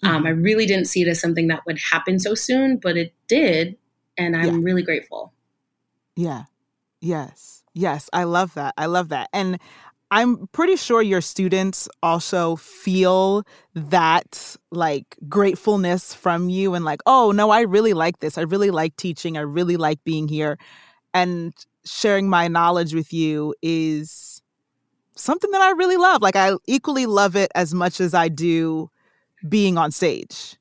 Mm-hmm. 0.03 0.15
um, 0.15 0.25
i 0.25 0.29
really 0.29 0.65
didn't 0.65 0.85
see 0.85 1.01
it 1.03 1.07
as 1.07 1.21
something 1.21 1.47
that 1.47 1.65
would 1.65 1.79
happen 1.79 2.19
so 2.19 2.35
soon 2.35 2.77
but 2.77 2.97
it 2.97 3.13
did 3.27 3.77
and 4.17 4.35
i'm 4.35 4.59
yeah. 4.59 4.59
really 4.63 4.83
grateful. 4.83 5.33
Yeah. 6.15 6.43
Yes. 6.99 7.63
Yes. 7.73 8.09
I 8.13 8.25
love 8.25 8.53
that. 8.55 8.73
I 8.77 8.85
love 8.85 9.09
that. 9.09 9.29
And 9.33 9.59
i'm 10.13 10.47
pretty 10.47 10.75
sure 10.75 11.01
your 11.01 11.21
students 11.21 11.87
also 12.03 12.57
feel 12.57 13.43
that 13.73 14.57
like 14.69 15.15
gratefulness 15.29 16.13
from 16.13 16.49
you 16.49 16.73
and 16.73 16.83
like 16.83 16.99
oh 17.05 17.31
no 17.31 17.49
i 17.49 17.61
really 17.61 17.93
like 17.93 18.19
this. 18.19 18.37
I 18.37 18.41
really 18.41 18.71
like 18.71 18.95
teaching. 18.97 19.37
I 19.37 19.41
really 19.41 19.77
like 19.77 20.03
being 20.03 20.27
here. 20.27 20.57
And 21.13 21.53
sharing 21.83 22.29
my 22.29 22.47
knowledge 22.47 22.93
with 22.93 23.11
you 23.11 23.55
is 23.61 24.30
something 25.15 25.51
that 25.51 25.61
I 25.61 25.71
really 25.71 25.97
love. 25.97 26.21
Like 26.21 26.35
I 26.35 26.53
equally 26.67 27.05
love 27.05 27.35
it 27.35 27.51
as 27.55 27.73
much 27.73 27.99
as 27.99 28.13
I 28.13 28.27
do 28.27 28.89
being 29.47 29.77
on 29.77 29.91
stage. 29.91 30.55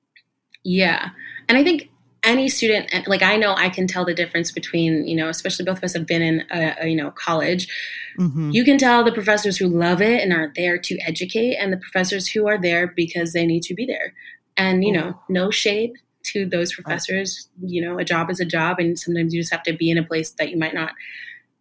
Yeah. 0.65 1.11
And 1.49 1.57
I 1.57 1.65
think 1.65 1.89
any 2.23 2.51
student 2.51 2.91
like 3.09 3.23
I 3.23 3.37
know 3.37 3.55
I 3.55 3.71
can 3.71 3.87
tell 3.87 4.05
the 4.05 4.15
difference 4.15 4.53
between, 4.53 5.07
you 5.07 5.17
know, 5.17 5.29
especially 5.29 5.65
both 5.65 5.79
of 5.79 5.85
us 5.85 5.95
have 5.95 6.07
been 6.07 6.21
in 6.21 6.45
a, 6.51 6.77
a 6.83 6.89
you 6.89 6.97
know, 6.97 7.11
college. 7.13 7.67
Mm-hmm. 8.19 8.51
You 8.51 8.65
can 8.65 8.77
tell 8.77 9.03
the 9.03 9.13
professors 9.13 9.57
who 9.57 9.69
love 9.69 10.03
it 10.03 10.21
and 10.21 10.33
are 10.33 10.53
there 10.55 10.79
to 10.79 10.99
educate 11.01 11.57
and 11.57 11.73
the 11.73 11.79
professors 11.79 12.29
who 12.29 12.47
are 12.47 12.59
there 12.61 12.89
because 12.89 13.33
they 13.33 13.47
need 13.47 13.63
to 13.65 13.75
be 13.75 13.87
there. 13.87 14.13
And, 14.57 14.85
you 14.85 14.93
know, 14.93 15.19
no 15.31 15.51
shade 15.51 15.93
to 16.23 16.47
those 16.47 16.75
professors. 16.75 17.49
You 17.63 17.83
know, 17.83 17.99
a 17.99 18.05
job 18.05 18.31
is 18.31 18.41
a 18.41 18.45
job, 18.45 18.79
and 18.79 18.99
sometimes 18.99 19.33
you 19.33 19.41
just 19.41 19.53
have 19.53 19.63
to 19.65 19.73
be 19.73 19.91
in 19.91 19.99
a 19.99 20.03
place 20.03 20.33
that 20.33 20.51
you 20.51 20.59
might 20.59 20.75
not 20.75 20.93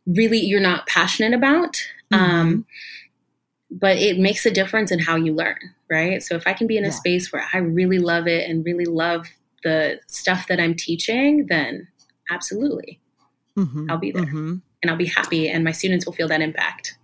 really 0.09 0.39
you're 0.39 0.59
not 0.59 0.87
passionate 0.87 1.33
about. 1.33 1.73
Mm-hmm. 2.11 2.15
Um, 2.15 2.65
but 3.71 3.97
it 3.97 4.17
makes 4.17 4.45
a 4.45 4.51
difference 4.51 4.91
in 4.91 4.99
how 4.99 5.15
you 5.15 5.33
learn, 5.33 5.57
right? 5.89 6.23
So 6.23 6.35
if 6.35 6.47
I 6.47 6.53
can 6.53 6.65
be 6.65 6.77
in 6.77 6.83
a 6.83 6.87
yeah. 6.87 6.93
space 6.93 7.31
where 7.31 7.45
I 7.53 7.59
really 7.59 7.99
love 7.99 8.27
it 8.27 8.49
and 8.49 8.65
really 8.65 8.85
love 8.85 9.27
the 9.63 9.99
stuff 10.07 10.47
that 10.47 10.59
I'm 10.59 10.73
teaching, 10.73 11.45
then 11.47 11.87
absolutely, 12.31 12.99
mm-hmm. 13.57 13.85
I'll 13.89 13.97
be 13.97 14.11
there 14.11 14.23
mm-hmm. 14.23 14.55
and 14.81 14.91
I'll 14.91 14.97
be 14.97 15.05
happy, 15.05 15.49
and 15.49 15.63
my 15.63 15.71
students 15.71 16.05
will 16.05 16.13
feel 16.13 16.27
that 16.29 16.41
impact. 16.41 16.97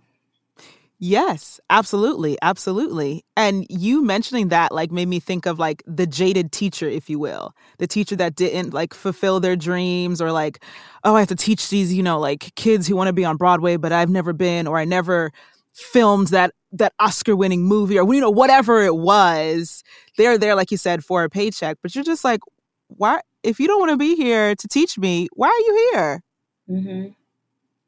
Yes, 0.98 1.60
absolutely. 1.68 2.38
Absolutely. 2.40 3.22
And 3.36 3.66
you 3.68 4.02
mentioning 4.02 4.48
that 4.48 4.72
like 4.72 4.90
made 4.90 5.08
me 5.08 5.20
think 5.20 5.44
of 5.44 5.58
like 5.58 5.82
the 5.86 6.06
jaded 6.06 6.52
teacher, 6.52 6.88
if 6.88 7.10
you 7.10 7.18
will. 7.18 7.52
The 7.78 7.86
teacher 7.86 8.16
that 8.16 8.34
didn't 8.34 8.72
like 8.72 8.94
fulfill 8.94 9.38
their 9.38 9.56
dreams 9.56 10.22
or 10.22 10.32
like, 10.32 10.62
oh, 11.04 11.14
I 11.14 11.20
have 11.20 11.28
to 11.28 11.36
teach 11.36 11.68
these, 11.68 11.92
you 11.92 12.02
know, 12.02 12.18
like 12.18 12.54
kids 12.54 12.86
who 12.86 12.96
want 12.96 13.08
to 13.08 13.12
be 13.12 13.26
on 13.26 13.36
Broadway, 13.36 13.76
but 13.76 13.92
I've 13.92 14.08
never 14.08 14.32
been, 14.32 14.66
or 14.66 14.78
I 14.78 14.86
never 14.86 15.32
filmed 15.74 16.28
that 16.28 16.52
that 16.72 16.92
Oscar 16.98 17.36
winning 17.36 17.62
movie 17.62 17.98
or 17.98 18.14
you 18.14 18.20
know, 18.20 18.30
whatever 18.30 18.82
it 18.82 18.96
was. 18.96 19.82
They're 20.16 20.38
there, 20.38 20.54
like 20.54 20.70
you 20.70 20.78
said, 20.78 21.04
for 21.04 21.24
a 21.24 21.28
paycheck. 21.28 21.76
But 21.82 21.94
you're 21.94 22.04
just 22.04 22.24
like, 22.24 22.40
why 22.88 23.20
if 23.42 23.60
you 23.60 23.66
don't 23.66 23.80
want 23.80 23.90
to 23.90 23.98
be 23.98 24.16
here 24.16 24.54
to 24.54 24.68
teach 24.68 24.96
me, 24.96 25.28
why 25.34 25.48
are 25.48 25.60
you 25.60 25.90
here? 25.92 26.22
Mm-hmm. 26.70 27.25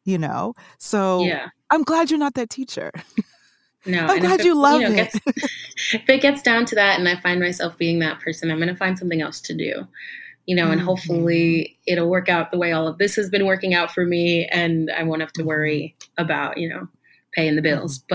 You 0.08 0.18
know? 0.18 0.54
So 0.78 1.24
yeah 1.24 1.48
I'm 1.70 1.82
glad 1.82 2.10
you're 2.10 2.18
not 2.18 2.34
that 2.34 2.50
teacher. 2.50 2.92
No, 3.86 4.06
I'm 4.06 4.20
glad 4.20 4.44
you 4.44 4.54
love 4.54 4.80
you 4.80 4.88
know, 4.88 4.94
it. 4.94 5.12
Gets, 5.12 5.20
if 5.94 6.08
it 6.08 6.20
gets 6.20 6.42
down 6.42 6.66
to 6.66 6.74
that 6.74 6.98
and 6.98 7.08
I 7.08 7.18
find 7.20 7.40
myself 7.40 7.78
being 7.78 8.00
that 8.00 8.20
person, 8.20 8.50
I'm 8.50 8.58
going 8.58 8.68
to 8.68 8.76
find 8.76 8.98
something 8.98 9.22
else 9.22 9.40
to 9.42 9.54
do. 9.54 9.86
You 10.46 10.56
know, 10.56 10.70
and 10.70 10.80
mm-hmm. 10.80 10.88
hopefully 10.88 11.78
it'll 11.86 12.08
work 12.08 12.28
out 12.28 12.50
the 12.50 12.58
way 12.58 12.72
all 12.72 12.88
of 12.88 12.98
this 12.98 13.16
has 13.16 13.30
been 13.30 13.46
working 13.46 13.74
out 13.74 13.92
for 13.92 14.04
me 14.04 14.46
and 14.46 14.90
I 14.90 15.02
won't 15.02 15.20
have 15.20 15.32
to 15.34 15.42
worry 15.42 15.94
mm-hmm. 16.00 16.24
about, 16.24 16.58
you 16.58 16.68
know, 16.68 16.88
paying 17.32 17.54
the 17.54 17.62
bills. 17.62 18.00
Mm-hmm. 18.00 18.06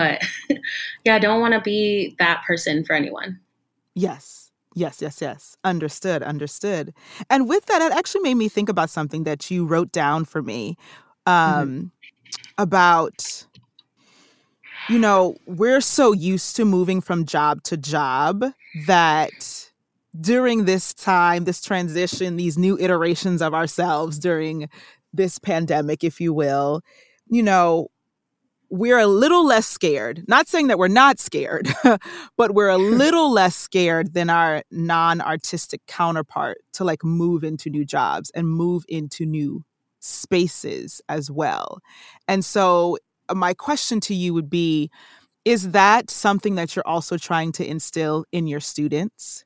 But 0.50 0.59
yeah, 1.05 1.15
I 1.15 1.19
don't 1.19 1.41
want 1.41 1.53
to 1.53 1.62
be 1.62 2.15
that 2.19 2.43
person 2.45 2.83
for 2.83 2.93
anyone. 2.93 3.39
Yes. 3.93 4.51
Yes, 4.75 5.01
yes, 5.01 5.21
yes. 5.21 5.55
Understood, 5.63 6.23
understood. 6.23 6.93
And 7.29 7.47
with 7.47 7.67
that, 7.67 7.81
it 7.81 7.91
actually 7.91 8.21
made 8.21 8.35
me 8.35 8.50
think 8.50 8.69
about 8.69 8.89
something 8.89 9.23
that 9.23 9.51
you 9.51 9.65
wrote 9.65 9.91
down 9.91 10.25
for 10.25 10.41
me. 10.41 10.77
Mm-hmm. 11.27 11.61
Um, 11.61 11.69
mm-hmm 11.69 11.87
about 12.57 13.45
you 14.89 14.99
know, 14.99 15.37
we're 15.45 15.79
so 15.79 16.11
used 16.11 16.57
to 16.57 16.65
moving 16.65 16.99
from 16.99 17.25
job 17.25 17.63
to 17.63 17.77
job 17.77 18.43
that 18.85 19.71
during 20.19 20.65
this 20.65 20.93
time, 20.93 21.45
this 21.45 21.61
transition, 21.61 22.35
these 22.35 22.57
new 22.57 22.77
iterations 22.77 23.41
of 23.41 23.53
ourselves 23.53 24.19
during 24.19 24.69
this 25.13 25.39
pandemic, 25.39 26.03
if 26.03 26.19
you 26.19 26.33
will, 26.33 26.81
you 27.29 27.41
know, 27.41 27.87
we're 28.69 28.99
a 28.99 29.07
little 29.07 29.45
less 29.45 29.67
scared. 29.67 30.25
Not 30.27 30.49
saying 30.49 30.67
that 30.67 30.77
we're 30.77 30.89
not 30.89 31.17
scared, 31.17 31.69
but 32.37 32.53
we're 32.53 32.69
a 32.69 32.77
little 32.77 33.31
less 33.31 33.55
scared 33.55 34.13
than 34.13 34.29
our 34.29 34.63
non 34.69 35.21
artistic 35.21 35.79
counterpart 35.87 36.57
to 36.73 36.83
like 36.83 37.05
move 37.05 37.45
into 37.45 37.69
new 37.69 37.85
jobs 37.85 38.31
and 38.31 38.49
move 38.49 38.83
into 38.89 39.25
new 39.25 39.63
spaces 40.03 41.01
as 41.10 41.31
well. 41.31 41.79
And 42.27 42.43
so, 42.43 42.98
uh, 43.29 43.36
my 43.36 43.53
question 43.53 44.00
to 44.01 44.13
you 44.13 44.33
would 44.33 44.50
be 44.50 44.89
Is 45.45 45.72
that 45.72 46.10
something 46.10 46.55
that 46.55 46.75
you're 46.75 46.88
also 46.88 47.17
trying 47.17 47.51
to 47.53 47.67
instill 47.67 48.25
in 48.31 48.48
your 48.48 48.60
students? 48.60 49.45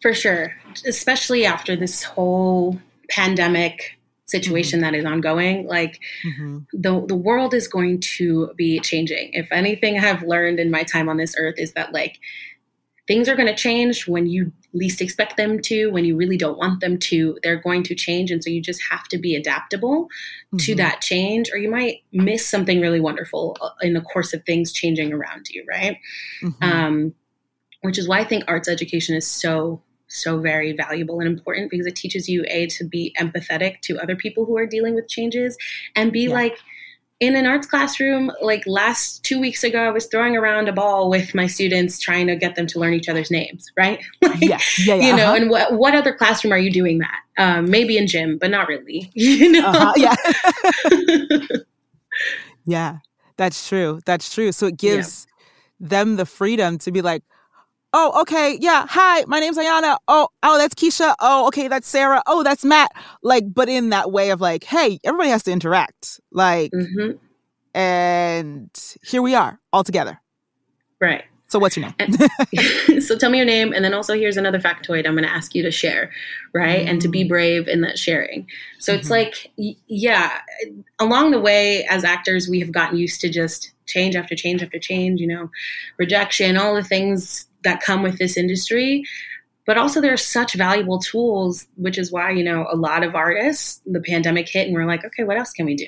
For 0.00 0.14
sure, 0.14 0.54
especially 0.86 1.44
after 1.44 1.76
this 1.76 2.02
whole 2.02 2.80
pandemic 3.10 3.98
situation 4.26 4.80
mm-hmm. 4.80 4.92
that 4.92 4.98
is 4.98 5.04
ongoing 5.04 5.66
like 5.66 6.00
mm-hmm. 6.24 6.58
the 6.72 7.04
the 7.06 7.16
world 7.16 7.52
is 7.52 7.66
going 7.66 7.98
to 7.98 8.52
be 8.56 8.78
changing 8.78 9.28
if 9.32 9.50
anything 9.50 9.98
i've 9.98 10.22
learned 10.22 10.60
in 10.60 10.70
my 10.70 10.84
time 10.84 11.08
on 11.08 11.16
this 11.16 11.34
earth 11.36 11.56
is 11.58 11.72
that 11.72 11.92
like 11.92 12.16
things 13.08 13.28
are 13.28 13.34
going 13.34 13.48
to 13.48 13.54
change 13.56 14.06
when 14.06 14.26
you 14.26 14.52
least 14.72 15.00
expect 15.00 15.36
them 15.36 15.60
to, 15.62 15.88
when 15.88 16.04
you 16.04 16.16
really 16.16 16.36
don't 16.36 16.58
want 16.58 16.80
them 16.80 16.98
to. 16.98 17.38
They're 17.42 17.60
going 17.60 17.82
to 17.84 17.94
change. 17.94 18.30
And 18.30 18.42
so 18.42 18.50
you 18.50 18.62
just 18.62 18.80
have 18.90 19.08
to 19.08 19.18
be 19.18 19.34
adaptable 19.34 20.04
mm-hmm. 20.04 20.58
to 20.58 20.74
that 20.76 21.00
change, 21.00 21.50
or 21.52 21.58
you 21.58 21.70
might 21.70 22.02
miss 22.12 22.46
something 22.46 22.80
really 22.80 23.00
wonderful 23.00 23.56
uh, 23.60 23.70
in 23.82 23.94
the 23.94 24.00
course 24.00 24.32
of 24.32 24.44
things 24.44 24.72
changing 24.72 25.12
around 25.12 25.48
you, 25.50 25.64
right? 25.68 25.96
Mm-hmm. 26.42 26.64
Um, 26.64 27.14
which 27.82 27.98
is 27.98 28.06
why 28.06 28.20
I 28.20 28.24
think 28.24 28.44
arts 28.46 28.68
education 28.68 29.16
is 29.16 29.26
so 29.26 29.82
so 30.10 30.40
very 30.40 30.72
valuable 30.72 31.20
and 31.20 31.28
important 31.28 31.70
because 31.70 31.86
it 31.86 31.94
teaches 31.94 32.28
you 32.28 32.44
a 32.48 32.66
to 32.66 32.84
be 32.84 33.14
empathetic 33.18 33.80
to 33.80 33.96
other 33.98 34.16
people 34.16 34.44
who 34.44 34.58
are 34.58 34.66
dealing 34.66 34.96
with 34.96 35.08
changes 35.08 35.56
and 35.94 36.12
be 36.12 36.22
yeah. 36.22 36.34
like 36.34 36.58
in 37.20 37.36
an 37.36 37.46
arts 37.46 37.66
classroom, 37.66 38.32
like 38.40 38.66
last 38.66 39.22
two 39.22 39.38
weeks 39.38 39.62
ago, 39.62 39.78
I 39.78 39.90
was 39.90 40.06
throwing 40.06 40.36
around 40.36 40.68
a 40.68 40.72
ball 40.72 41.10
with 41.10 41.34
my 41.34 41.46
students, 41.46 41.98
trying 41.98 42.26
to 42.28 42.36
get 42.36 42.56
them 42.56 42.66
to 42.68 42.78
learn 42.78 42.94
each 42.94 43.10
other's 43.10 43.30
names, 43.30 43.70
right? 43.76 44.00
like, 44.22 44.40
yeah, 44.40 44.58
yeah, 44.78 44.94
yeah, 44.94 45.06
You 45.06 45.16
know, 45.16 45.24
uh-huh. 45.24 45.36
and 45.36 45.50
what 45.50 45.74
what 45.74 45.94
other 45.94 46.14
classroom 46.14 46.52
are 46.52 46.58
you 46.58 46.72
doing 46.72 46.98
that? 46.98 47.20
Um, 47.36 47.70
maybe 47.70 47.98
in 47.98 48.06
gym, 48.06 48.38
but 48.38 48.50
not 48.50 48.68
really. 48.68 49.10
You 49.20 49.52
know? 49.52 49.66
Uh-huh, 49.68 49.92
yeah, 49.96 51.46
yeah, 52.64 52.96
that's 53.36 53.68
true. 53.68 54.00
That's 54.06 54.34
true. 54.34 54.50
So 54.50 54.66
it 54.66 54.78
gives 54.78 55.26
yeah. 55.78 55.88
them 55.88 56.16
the 56.16 56.26
freedom 56.26 56.78
to 56.78 56.90
be 56.90 57.02
like, 57.02 57.22
Oh, 57.92 58.20
okay. 58.22 58.56
Yeah. 58.60 58.86
Hi, 58.88 59.24
my 59.26 59.40
name's 59.40 59.58
Ayana. 59.58 59.96
Oh, 60.06 60.28
oh, 60.42 60.58
that's 60.58 60.74
Keisha. 60.74 61.14
Oh, 61.20 61.48
okay, 61.48 61.66
that's 61.66 61.88
Sarah. 61.88 62.22
Oh, 62.26 62.42
that's 62.42 62.64
Matt. 62.64 62.92
Like, 63.22 63.52
but 63.52 63.68
in 63.68 63.90
that 63.90 64.12
way 64.12 64.30
of 64.30 64.40
like, 64.40 64.64
hey, 64.64 65.00
everybody 65.02 65.30
has 65.30 65.42
to 65.44 65.50
interact. 65.50 66.20
Like, 66.30 66.70
mm-hmm. 66.70 67.16
and 67.76 68.70
here 69.02 69.22
we 69.22 69.34
are 69.34 69.58
all 69.72 69.82
together. 69.82 70.20
Right. 71.00 71.24
So 71.48 71.58
what's 71.58 71.76
your 71.76 71.86
name? 71.98 73.00
so 73.00 73.18
tell 73.18 73.28
me 73.28 73.38
your 73.38 73.44
name, 73.44 73.72
and 73.72 73.84
then 73.84 73.92
also 73.92 74.14
here's 74.14 74.36
another 74.36 74.60
factoid 74.60 75.04
I'm 75.04 75.14
going 75.14 75.24
to 75.24 75.30
ask 75.30 75.52
you 75.52 75.64
to 75.64 75.72
share, 75.72 76.12
right? 76.54 76.86
Mm. 76.86 76.90
And 76.90 77.02
to 77.02 77.08
be 77.08 77.24
mm. 77.24 77.28
brave 77.28 77.66
in 77.66 77.80
that 77.80 77.98
sharing. 77.98 78.46
So 78.78 78.92
mm-hmm. 78.92 79.00
it's 79.00 79.10
like, 79.10 79.50
yeah, 79.56 80.38
along 81.00 81.32
the 81.32 81.40
way 81.40 81.84
as 81.86 82.04
actors, 82.04 82.48
we 82.48 82.60
have 82.60 82.70
gotten 82.70 82.98
used 82.98 83.20
to 83.22 83.28
just 83.28 83.72
change 83.86 84.14
after 84.14 84.36
change 84.36 84.62
after 84.62 84.78
change. 84.78 85.20
You 85.20 85.26
know, 85.26 85.50
rejection, 85.98 86.56
all 86.56 86.76
the 86.76 86.84
things 86.84 87.48
that 87.64 87.80
come 87.82 88.02
with 88.02 88.18
this 88.18 88.36
industry 88.36 89.04
but 89.66 89.78
also 89.78 90.00
there 90.00 90.12
are 90.12 90.16
such 90.16 90.54
valuable 90.54 90.98
tools 90.98 91.68
which 91.76 91.98
is 91.98 92.10
why 92.10 92.30
you 92.30 92.42
know 92.42 92.66
a 92.70 92.76
lot 92.76 93.02
of 93.02 93.14
artists 93.14 93.80
the 93.86 94.00
pandemic 94.00 94.48
hit 94.48 94.66
and 94.66 94.74
we're 94.74 94.86
like 94.86 95.04
okay 95.04 95.24
what 95.24 95.36
else 95.36 95.52
can 95.52 95.66
we 95.66 95.76
do 95.76 95.86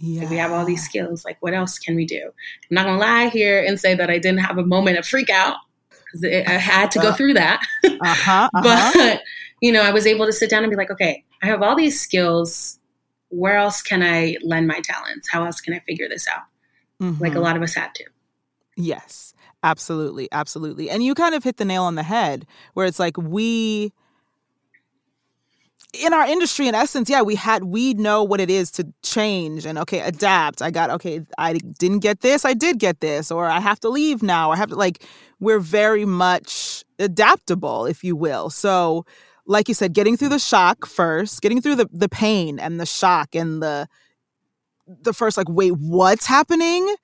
yeah. 0.00 0.20
Like 0.20 0.30
we 0.30 0.36
have 0.36 0.52
all 0.52 0.64
these 0.64 0.84
skills 0.84 1.24
like 1.24 1.36
what 1.40 1.54
else 1.54 1.78
can 1.78 1.96
we 1.96 2.06
do 2.06 2.22
i'm 2.24 2.74
not 2.74 2.86
gonna 2.86 2.98
lie 2.98 3.28
here 3.28 3.64
and 3.64 3.80
say 3.80 3.94
that 3.94 4.10
i 4.10 4.18
didn't 4.18 4.38
have 4.40 4.58
a 4.58 4.64
moment 4.64 4.98
of 4.98 5.06
freak 5.06 5.30
out 5.30 5.56
because 5.90 6.24
i 6.24 6.52
had 6.52 6.90
to 6.92 7.00
go 7.00 7.08
uh, 7.08 7.14
through 7.14 7.34
that 7.34 7.60
uh-huh, 7.84 8.48
uh-huh. 8.54 8.92
but 8.94 9.22
you 9.60 9.72
know 9.72 9.82
i 9.82 9.90
was 9.90 10.06
able 10.06 10.24
to 10.24 10.32
sit 10.32 10.48
down 10.48 10.62
and 10.62 10.70
be 10.70 10.76
like 10.76 10.90
okay 10.90 11.24
i 11.42 11.46
have 11.46 11.62
all 11.62 11.74
these 11.74 12.00
skills 12.00 12.78
where 13.30 13.56
else 13.56 13.82
can 13.82 14.02
i 14.02 14.36
lend 14.42 14.68
my 14.68 14.80
talents 14.84 15.28
how 15.30 15.44
else 15.44 15.60
can 15.60 15.74
i 15.74 15.80
figure 15.80 16.08
this 16.08 16.28
out 16.28 16.42
mm-hmm. 17.02 17.20
like 17.20 17.32
a 17.32 17.34
mm-hmm. 17.34 17.44
lot 17.44 17.56
of 17.56 17.62
us 17.62 17.74
had 17.74 17.92
to 17.94 18.04
yes 18.76 19.34
Absolutely, 19.62 20.28
absolutely. 20.30 20.88
And 20.88 21.02
you 21.02 21.14
kind 21.14 21.34
of 21.34 21.42
hit 21.42 21.56
the 21.56 21.64
nail 21.64 21.82
on 21.82 21.96
the 21.96 22.02
head 22.02 22.46
where 22.74 22.86
it's 22.86 22.98
like 22.98 23.16
we 23.16 23.92
in 25.94 26.12
our 26.12 26.26
industry 26.26 26.68
in 26.68 26.74
essence 26.74 27.08
yeah 27.08 27.22
we 27.22 27.34
had 27.34 27.64
we 27.64 27.94
know 27.94 28.22
what 28.22 28.40
it 28.40 28.50
is 28.50 28.70
to 28.70 28.86
change 29.02 29.64
and 29.64 29.78
okay 29.78 30.00
adapt 30.00 30.60
i 30.60 30.70
got 30.70 30.90
okay 30.90 31.22
i 31.38 31.54
didn't 31.78 32.00
get 32.00 32.20
this 32.20 32.44
i 32.44 32.52
did 32.52 32.78
get 32.78 33.00
this 33.00 33.30
or 33.30 33.46
i 33.46 33.58
have 33.58 33.80
to 33.80 33.88
leave 33.88 34.22
now 34.22 34.50
i 34.50 34.56
have 34.56 34.68
to 34.68 34.74
like 34.74 35.02
we're 35.40 35.58
very 35.58 36.04
much 36.04 36.84
adaptable 36.98 37.86
if 37.86 38.04
you 38.04 38.14
will 38.14 38.50
so 38.50 39.06
like 39.46 39.66
you 39.66 39.72
said 39.72 39.94
getting 39.94 40.14
through 40.14 40.28
the 40.28 40.38
shock 40.38 40.84
first 40.84 41.40
getting 41.40 41.60
through 41.60 41.74
the 41.74 41.88
the 41.90 42.08
pain 42.08 42.58
and 42.58 42.78
the 42.78 42.86
shock 42.86 43.34
and 43.34 43.62
the 43.62 43.88
the 45.00 45.14
first 45.14 45.38
like 45.38 45.48
wait 45.48 45.72
what's 45.78 46.26
happening 46.26 46.94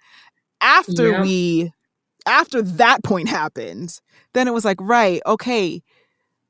after 0.61 1.11
yeah. 1.11 1.23
we 1.23 1.73
after 2.27 2.63
that 2.63 3.03
point 3.05 3.29
happened, 3.29 4.01
then 4.33 4.49
it 4.49 4.55
was 4.55 4.65
like, 4.65 4.79
right, 4.81 5.21
okay, 5.27 5.83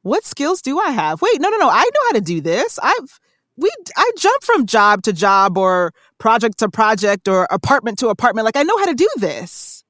what 0.03 0.25
skills 0.25 0.61
do 0.63 0.79
I 0.79 0.91
have? 0.91 1.23
Wait, 1.23 1.41
no, 1.41 1.49
no, 1.49 1.57
no, 1.57 1.69
I 1.69 1.83
know 1.83 2.01
how 2.07 2.13
to 2.13 2.21
do 2.21 2.41
this. 2.41 2.79
I've 2.83 3.21
we 3.57 3.71
I 3.97 4.11
jump 4.19 4.43
from 4.43 4.67
job 4.67 5.03
to 5.03 5.13
job 5.13 5.57
or 5.57 5.93
project 6.19 6.59
to 6.59 6.69
project 6.69 7.29
or 7.29 7.47
apartment 7.51 7.99
to 8.01 8.09
apartment. 8.09 8.45
Like 8.45 8.57
I 8.57 8.63
know 8.63 8.77
how 8.79 8.87
to 8.87 8.95
do 8.95 9.09
this. 9.17 9.85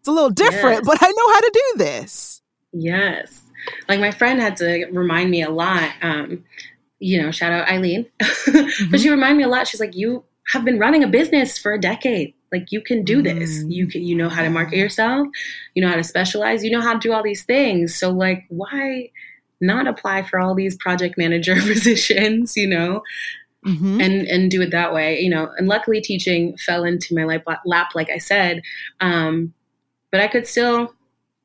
It's 0.00 0.08
a 0.08 0.12
little 0.12 0.30
different, 0.30 0.84
yes. 0.84 0.86
but 0.86 0.98
I 1.00 1.08
know 1.10 1.32
how 1.32 1.40
to 1.40 1.50
do 1.52 1.78
this. 1.84 2.42
Yes. 2.72 3.42
Like 3.88 4.00
my 4.00 4.10
friend 4.10 4.40
had 4.40 4.56
to 4.58 4.86
remind 4.92 5.30
me 5.30 5.42
a 5.42 5.50
lot. 5.50 5.90
Um, 6.02 6.44
you 6.98 7.20
know, 7.20 7.30
shout 7.30 7.52
out 7.52 7.68
Eileen. 7.68 8.06
mm-hmm. 8.22 8.90
But 8.90 9.00
she 9.00 9.10
reminded 9.10 9.38
me 9.38 9.44
a 9.44 9.48
lot. 9.48 9.66
She's 9.66 9.80
like, 9.80 9.96
You 9.96 10.24
have 10.52 10.64
been 10.64 10.78
running 10.78 11.02
a 11.02 11.08
business 11.08 11.58
for 11.58 11.72
a 11.72 11.80
decade. 11.80 12.34
Like 12.52 12.70
you 12.70 12.80
can 12.80 13.04
do 13.04 13.22
this. 13.22 13.64
Mm. 13.64 13.72
You 13.72 13.86
can 13.86 14.02
you 14.02 14.14
know 14.14 14.28
how 14.28 14.42
to 14.42 14.50
market 14.50 14.76
yourself, 14.76 15.28
you 15.74 15.82
know 15.82 15.88
how 15.88 15.96
to 15.96 16.04
specialize, 16.04 16.64
you 16.64 16.70
know 16.70 16.80
how 16.80 16.94
to 16.94 16.98
do 16.98 17.12
all 17.12 17.22
these 17.22 17.44
things. 17.44 17.94
So 17.94 18.10
like 18.10 18.44
why 18.48 19.10
not 19.60 19.86
apply 19.86 20.22
for 20.22 20.38
all 20.38 20.54
these 20.54 20.76
project 20.76 21.16
manager 21.16 21.54
positions, 21.60 22.56
you 22.56 22.66
know? 22.66 23.02
Mm-hmm. 23.66 24.00
And 24.00 24.28
and 24.28 24.50
do 24.50 24.62
it 24.62 24.70
that 24.70 24.94
way, 24.94 25.18
you 25.18 25.28
know. 25.28 25.50
And 25.58 25.66
luckily, 25.66 26.00
teaching 26.00 26.56
fell 26.56 26.84
into 26.84 27.16
my 27.16 27.24
lap, 27.24 27.44
lap 27.64 27.88
like 27.96 28.10
I 28.10 28.18
said. 28.18 28.62
Um, 29.00 29.54
but 30.12 30.20
I 30.20 30.28
could 30.28 30.46
still, 30.46 30.94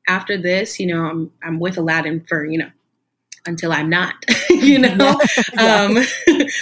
after 0.06 0.40
this, 0.40 0.78
you 0.78 0.86
know, 0.86 1.04
I'm 1.04 1.32
I'm 1.42 1.58
with 1.58 1.76
Aladdin 1.78 2.24
for 2.28 2.46
you 2.46 2.58
know 2.58 2.70
until 3.46 3.72
I'm 3.72 3.88
not, 3.88 4.14
you 4.50 4.78
know? 4.96 5.18
Um, 5.58 5.98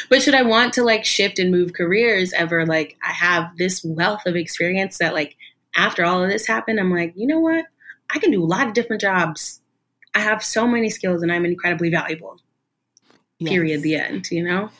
but 0.08 0.22
should 0.22 0.34
I 0.34 0.42
want 0.42 0.74
to 0.74 0.82
like 0.82 1.04
shift 1.04 1.38
and 1.38 1.50
move 1.50 1.72
careers 1.72 2.32
ever, 2.32 2.66
like 2.66 2.96
I 3.06 3.12
have 3.12 3.56
this 3.56 3.84
wealth 3.84 4.26
of 4.26 4.36
experience 4.36 4.98
that 4.98 5.14
like 5.14 5.36
after 5.76 6.04
all 6.04 6.22
of 6.22 6.28
this 6.28 6.46
happened, 6.46 6.80
I'm 6.80 6.90
like, 6.90 7.12
you 7.16 7.26
know 7.26 7.40
what? 7.40 7.66
I 8.12 8.18
can 8.18 8.30
do 8.30 8.42
a 8.42 8.46
lot 8.46 8.66
of 8.66 8.74
different 8.74 9.00
jobs. 9.00 9.60
I 10.14 10.20
have 10.20 10.42
so 10.42 10.66
many 10.66 10.90
skills 10.90 11.22
and 11.22 11.30
I'm 11.30 11.44
incredibly 11.44 11.90
valuable. 11.90 12.40
Yes. 13.38 13.50
Period. 13.50 13.82
The 13.82 13.94
end, 13.94 14.30
you 14.30 14.42
know? 14.42 14.70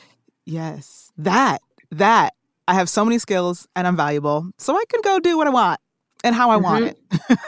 Yes. 0.45 1.11
That, 1.17 1.61
that. 1.91 2.33
I 2.67 2.73
have 2.73 2.89
so 2.89 3.03
many 3.03 3.17
skills 3.17 3.67
and 3.75 3.87
I'm 3.87 3.95
valuable. 3.95 4.51
So 4.57 4.75
I 4.75 4.83
can 4.89 5.01
go 5.01 5.19
do 5.19 5.37
what 5.37 5.47
I 5.47 5.51
want 5.51 5.79
and 6.23 6.35
how 6.35 6.51
I 6.51 6.55
mm-hmm. 6.55 6.63
want 6.63 6.85
it. 6.85 7.39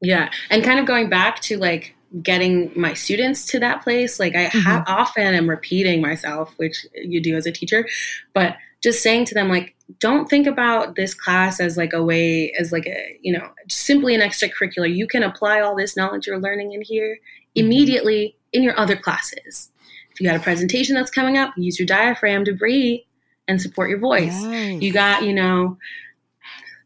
yeah. 0.00 0.30
And 0.50 0.64
kind 0.64 0.80
of 0.80 0.86
going 0.86 1.10
back 1.10 1.40
to 1.42 1.58
like 1.58 1.94
getting 2.22 2.70
my 2.76 2.94
students 2.94 3.46
to 3.46 3.58
that 3.60 3.82
place, 3.82 4.20
like 4.20 4.34
I 4.34 4.46
mm-hmm. 4.46 4.60
ha- 4.60 4.84
often 4.86 5.34
am 5.34 5.48
repeating 5.48 6.00
myself, 6.00 6.52
which 6.56 6.86
you 6.94 7.20
do 7.20 7.36
as 7.36 7.46
a 7.46 7.52
teacher, 7.52 7.86
but 8.34 8.56
just 8.82 9.02
saying 9.02 9.24
to 9.26 9.34
them 9.34 9.48
like 9.48 9.76
don't 10.00 10.28
think 10.28 10.46
about 10.46 10.96
this 10.96 11.14
class 11.14 11.60
as 11.60 11.76
like 11.76 11.92
a 11.92 12.02
way 12.02 12.50
as 12.58 12.72
like 12.72 12.86
a 12.86 13.18
you 13.22 13.32
know 13.32 13.48
simply 13.68 14.14
an 14.14 14.20
extracurricular. 14.20 14.92
You 14.92 15.06
can 15.06 15.22
apply 15.22 15.60
all 15.60 15.76
this 15.76 15.96
knowledge 15.96 16.26
you're 16.26 16.40
learning 16.40 16.72
in 16.72 16.82
here 16.82 17.16
mm-hmm. 17.16 17.64
immediately 17.64 18.36
in 18.52 18.62
your 18.62 18.78
other 18.78 18.96
classes. 18.96 19.70
If 20.10 20.20
you 20.20 20.26
got 20.26 20.36
a 20.36 20.40
presentation 20.40 20.94
that's 20.94 21.10
coming 21.10 21.38
up 21.38 21.54
use 21.56 21.78
your 21.78 21.86
diaphragm 21.86 22.44
to 22.44 22.52
breathe 22.52 23.00
and 23.48 23.60
support 23.60 23.90
your 23.90 23.98
voice. 23.98 24.40
You 24.82 24.92
got 24.92 25.24
you 25.24 25.34
know 25.34 25.78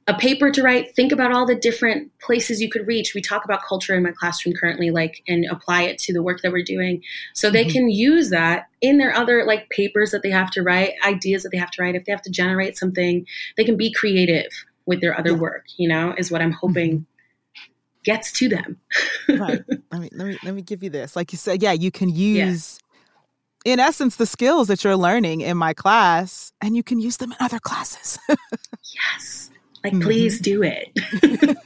a 0.09 0.15
paper 0.15 0.51
to 0.51 0.63
write 0.63 0.95
think 0.95 1.11
about 1.11 1.33
all 1.33 1.47
the 1.47 1.55
different 1.55 2.17
places 2.21 2.61
you 2.61 2.71
could 2.71 2.87
reach 2.87 3.15
we 3.15 3.21
talk 3.21 3.45
about 3.45 3.63
culture 3.63 3.95
in 3.95 4.03
my 4.03 4.13
classroom 4.13 4.55
currently 4.55 4.91
like 4.91 5.23
and 5.27 5.45
apply 5.51 5.83
it 5.83 5.99
to 5.99 6.13
the 6.13 6.23
work 6.23 6.41
that 6.43 6.53
we're 6.53 6.63
doing 6.63 7.03
so 7.35 7.51
they 7.51 7.65
mm-hmm. 7.65 7.73
can 7.73 7.91
use 7.91 8.31
that 8.31 8.69
in 8.81 8.99
their 8.99 9.15
other 9.15 9.45
like 9.45 9.69
papers 9.71 10.11
that 10.11 10.23
they 10.23 10.31
have 10.31 10.51
to 10.51 10.63
write 10.63 10.93
ideas 11.05 11.43
that 11.43 11.51
they 11.51 11.59
have 11.59 11.71
to 11.71 11.83
write 11.83 11.95
if 11.95 12.05
they 12.05 12.13
have 12.13 12.23
to 12.23 12.31
generate 12.31 12.77
something 12.77 13.27
they 13.57 13.65
can 13.65 13.77
be 13.77 13.93
creative 13.93 14.51
with 14.87 15.01
their 15.01 15.19
other 15.19 15.33
yeah. 15.33 15.39
work 15.39 15.65
you 15.77 15.89
know 15.89 16.15
is 16.17 16.31
what 16.31 16.41
i'm 16.41 16.53
hoping 16.53 17.01
mm-hmm. 17.01 17.63
gets 18.05 18.31
to 18.31 18.49
them 18.49 18.79
right 19.29 19.65
let 19.91 20.01
me 20.01 20.09
let 20.13 20.27
me 20.27 20.39
let 20.45 20.55
me 20.55 20.63
give 20.63 20.83
you 20.83 20.91
this 20.91 21.17
like 21.17 21.33
you 21.33 21.39
said 21.39 21.63
yeah 21.63 21.73
you 21.73 21.91
can 21.91 22.09
use 22.09 22.79
yeah. 23.65 23.73
in 23.73 23.81
essence 23.81 24.15
the 24.17 24.27
skills 24.27 24.69
that 24.69 24.85
you're 24.85 24.97
learning 24.97 25.41
in 25.41 25.57
my 25.57 25.75
class 25.75 26.53
and 26.61 26.77
you 26.77 26.85
can 26.85 27.01
use 27.01 27.17
them 27.17 27.33
in 27.33 27.39
other 27.41 27.59
classes 27.59 28.19
yes 28.95 29.51
like, 29.87 29.93
mm-hmm. 29.93 30.03
please 30.03 30.41
do 30.41 30.65
it. 30.65 30.91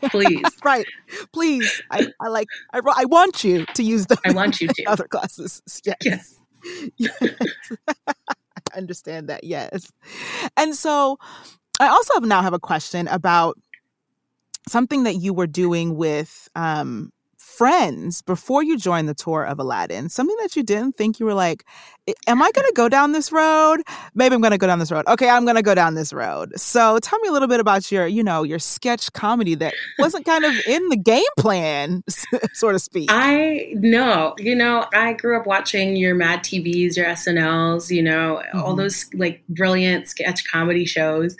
please. 0.10 0.44
right. 0.64 0.84
Please. 1.32 1.82
I, 1.90 2.06
I 2.20 2.28
like, 2.28 2.48
I, 2.72 2.80
I 2.96 3.04
want 3.06 3.42
you 3.42 3.64
to 3.74 3.82
use 3.82 4.06
the 4.06 4.18
I 4.26 4.32
want 4.32 4.60
you 4.60 4.68
to. 4.68 4.84
Other 4.86 5.08
classes. 5.08 5.62
Yes. 5.84 5.96
Yes. 6.04 6.38
yes. 6.98 7.34
I 7.88 8.76
understand 8.76 9.30
that. 9.30 9.44
Yes. 9.44 9.90
And 10.58 10.74
so 10.74 11.18
I 11.80 11.88
also 11.88 12.12
have 12.14 12.24
now 12.24 12.42
have 12.42 12.52
a 12.52 12.58
question 12.58 13.08
about 13.08 13.58
something 14.68 15.04
that 15.04 15.14
you 15.14 15.32
were 15.32 15.46
doing 15.46 15.96
with 15.96 16.46
um, 16.54 17.10
friends 17.60 18.22
before 18.22 18.62
you 18.62 18.78
joined 18.78 19.06
the 19.06 19.12
tour 19.12 19.44
of 19.44 19.58
Aladdin? 19.58 20.08
Something 20.08 20.36
that 20.40 20.56
you 20.56 20.62
didn't 20.62 20.96
think 20.96 21.20
you 21.20 21.26
were 21.26 21.34
like, 21.34 21.66
am 22.26 22.40
I 22.40 22.50
going 22.52 22.66
to 22.66 22.72
go 22.74 22.88
down 22.88 23.12
this 23.12 23.30
road? 23.30 23.82
Maybe 24.14 24.34
I'm 24.34 24.40
going 24.40 24.52
to 24.52 24.56
go 24.56 24.66
down 24.66 24.78
this 24.78 24.90
road. 24.90 25.06
Okay, 25.06 25.28
I'm 25.28 25.44
going 25.44 25.56
to 25.56 25.62
go 25.62 25.74
down 25.74 25.94
this 25.94 26.10
road. 26.10 26.58
So 26.58 26.98
tell 27.00 27.18
me 27.18 27.28
a 27.28 27.32
little 27.32 27.48
bit 27.48 27.60
about 27.60 27.92
your, 27.92 28.06
you 28.06 28.24
know, 28.24 28.44
your 28.44 28.58
sketch 28.58 29.12
comedy 29.12 29.54
that 29.56 29.74
wasn't 29.98 30.24
kind 30.24 30.46
of 30.46 30.54
in 30.66 30.88
the 30.88 30.96
game 30.96 31.22
plan, 31.38 32.02
so 32.54 32.72
to 32.72 32.78
speak. 32.78 33.10
I 33.12 33.74
know, 33.74 34.36
you 34.38 34.54
know, 34.54 34.86
I 34.94 35.12
grew 35.12 35.38
up 35.38 35.46
watching 35.46 35.96
your 35.96 36.14
Mad 36.14 36.40
TVs, 36.40 36.96
your 36.96 37.08
SNLs, 37.08 37.90
you 37.94 38.02
know, 38.02 38.40
mm-hmm. 38.42 38.58
all 38.58 38.74
those 38.74 39.04
like 39.12 39.42
brilliant 39.50 40.08
sketch 40.08 40.50
comedy 40.50 40.86
shows. 40.86 41.36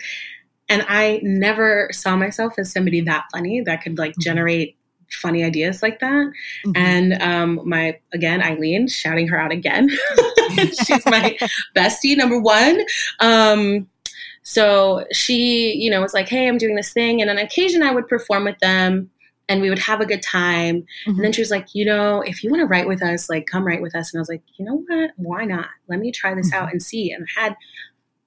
And 0.69 0.85
I 0.87 1.19
never 1.23 1.89
saw 1.91 2.15
myself 2.15 2.53
as 2.59 2.71
somebody 2.71 3.01
that 3.01 3.25
funny 3.33 3.61
that 3.61 3.81
could 3.81 3.97
like 3.97 4.11
mm-hmm. 4.11 4.21
generate 4.21 4.77
funny 5.13 5.43
ideas 5.43 5.81
like 5.81 5.99
that. 5.99 6.31
Mm-hmm. 6.65 6.71
And 6.75 7.21
um, 7.21 7.61
my 7.67 7.99
again, 8.13 8.41
Eileen, 8.41 8.87
shouting 8.87 9.27
her 9.27 9.39
out 9.39 9.51
again. 9.51 9.89
She's 10.55 11.05
my 11.05 11.37
bestie 11.75 12.17
number 12.17 12.39
one. 12.39 12.83
Um, 13.19 13.87
so 14.43 15.05
she, 15.11 15.73
you 15.73 15.89
know, 15.89 16.01
was 16.01 16.13
like, 16.13 16.29
"Hey, 16.29 16.47
I'm 16.47 16.57
doing 16.57 16.75
this 16.75 16.93
thing," 16.93 17.21
and 17.21 17.29
on 17.29 17.37
occasion 17.37 17.83
I 17.83 17.93
would 17.93 18.07
perform 18.07 18.45
with 18.45 18.59
them. 18.59 19.09
And 19.49 19.61
we 19.61 19.69
would 19.69 19.79
have 19.79 19.99
a 19.99 20.05
good 20.05 20.21
time. 20.21 20.77
Mm-hmm. 20.77 21.09
And 21.09 21.23
then 21.25 21.33
she 21.33 21.41
was 21.41 21.51
like, 21.51 21.75
you 21.75 21.83
know, 21.83 22.21
if 22.21 22.41
you 22.41 22.49
want 22.49 22.61
to 22.61 22.67
write 22.67 22.87
with 22.87 23.03
us, 23.03 23.29
like 23.29 23.47
come 23.47 23.67
write 23.67 23.81
with 23.81 23.95
us. 23.95 24.13
And 24.13 24.19
I 24.19 24.21
was 24.21 24.29
like, 24.29 24.43
you 24.55 24.63
know 24.63 24.81
what? 24.87 25.11
Why 25.17 25.43
not? 25.43 25.67
Let 25.89 25.99
me 25.99 26.13
try 26.13 26.33
this 26.33 26.53
mm-hmm. 26.53 26.63
out 26.63 26.71
and 26.71 26.81
see. 26.81 27.11
And 27.11 27.27
I 27.37 27.41
had 27.41 27.57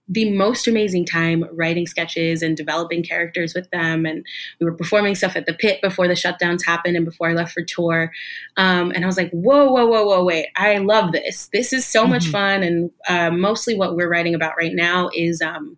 the 0.06 0.30
most 0.32 0.68
amazing 0.68 1.06
time 1.06 1.44
writing 1.52 1.86
sketches 1.86 2.42
and 2.42 2.56
developing 2.56 3.02
characters 3.02 3.54
with 3.54 3.68
them. 3.70 4.04
And 4.04 4.24
we 4.60 4.66
were 4.66 4.76
performing 4.76 5.14
stuff 5.14 5.34
at 5.34 5.46
the 5.46 5.54
pit 5.54 5.80
before 5.80 6.08
the 6.08 6.14
shutdowns 6.14 6.64
happened 6.64 6.96
and 6.96 7.06
before 7.06 7.30
I 7.30 7.32
left 7.32 7.52
for 7.52 7.62
tour. 7.62 8.12
Um, 8.56 8.92
and 8.94 9.04
I 9.04 9.06
was 9.06 9.16
like, 9.16 9.30
whoa, 9.30 9.70
whoa, 9.70 9.86
whoa, 9.86 10.04
whoa, 10.04 10.24
wait, 10.24 10.48
I 10.56 10.76
love 10.78 11.12
this. 11.12 11.48
This 11.52 11.72
is 11.72 11.86
so 11.86 12.02
mm-hmm. 12.02 12.10
much 12.10 12.26
fun. 12.26 12.62
And 12.62 12.90
uh, 13.08 13.30
mostly 13.30 13.76
what 13.76 13.96
we're 13.96 14.10
writing 14.10 14.34
about 14.34 14.56
right 14.58 14.74
now 14.74 15.08
is 15.14 15.40
um, 15.40 15.76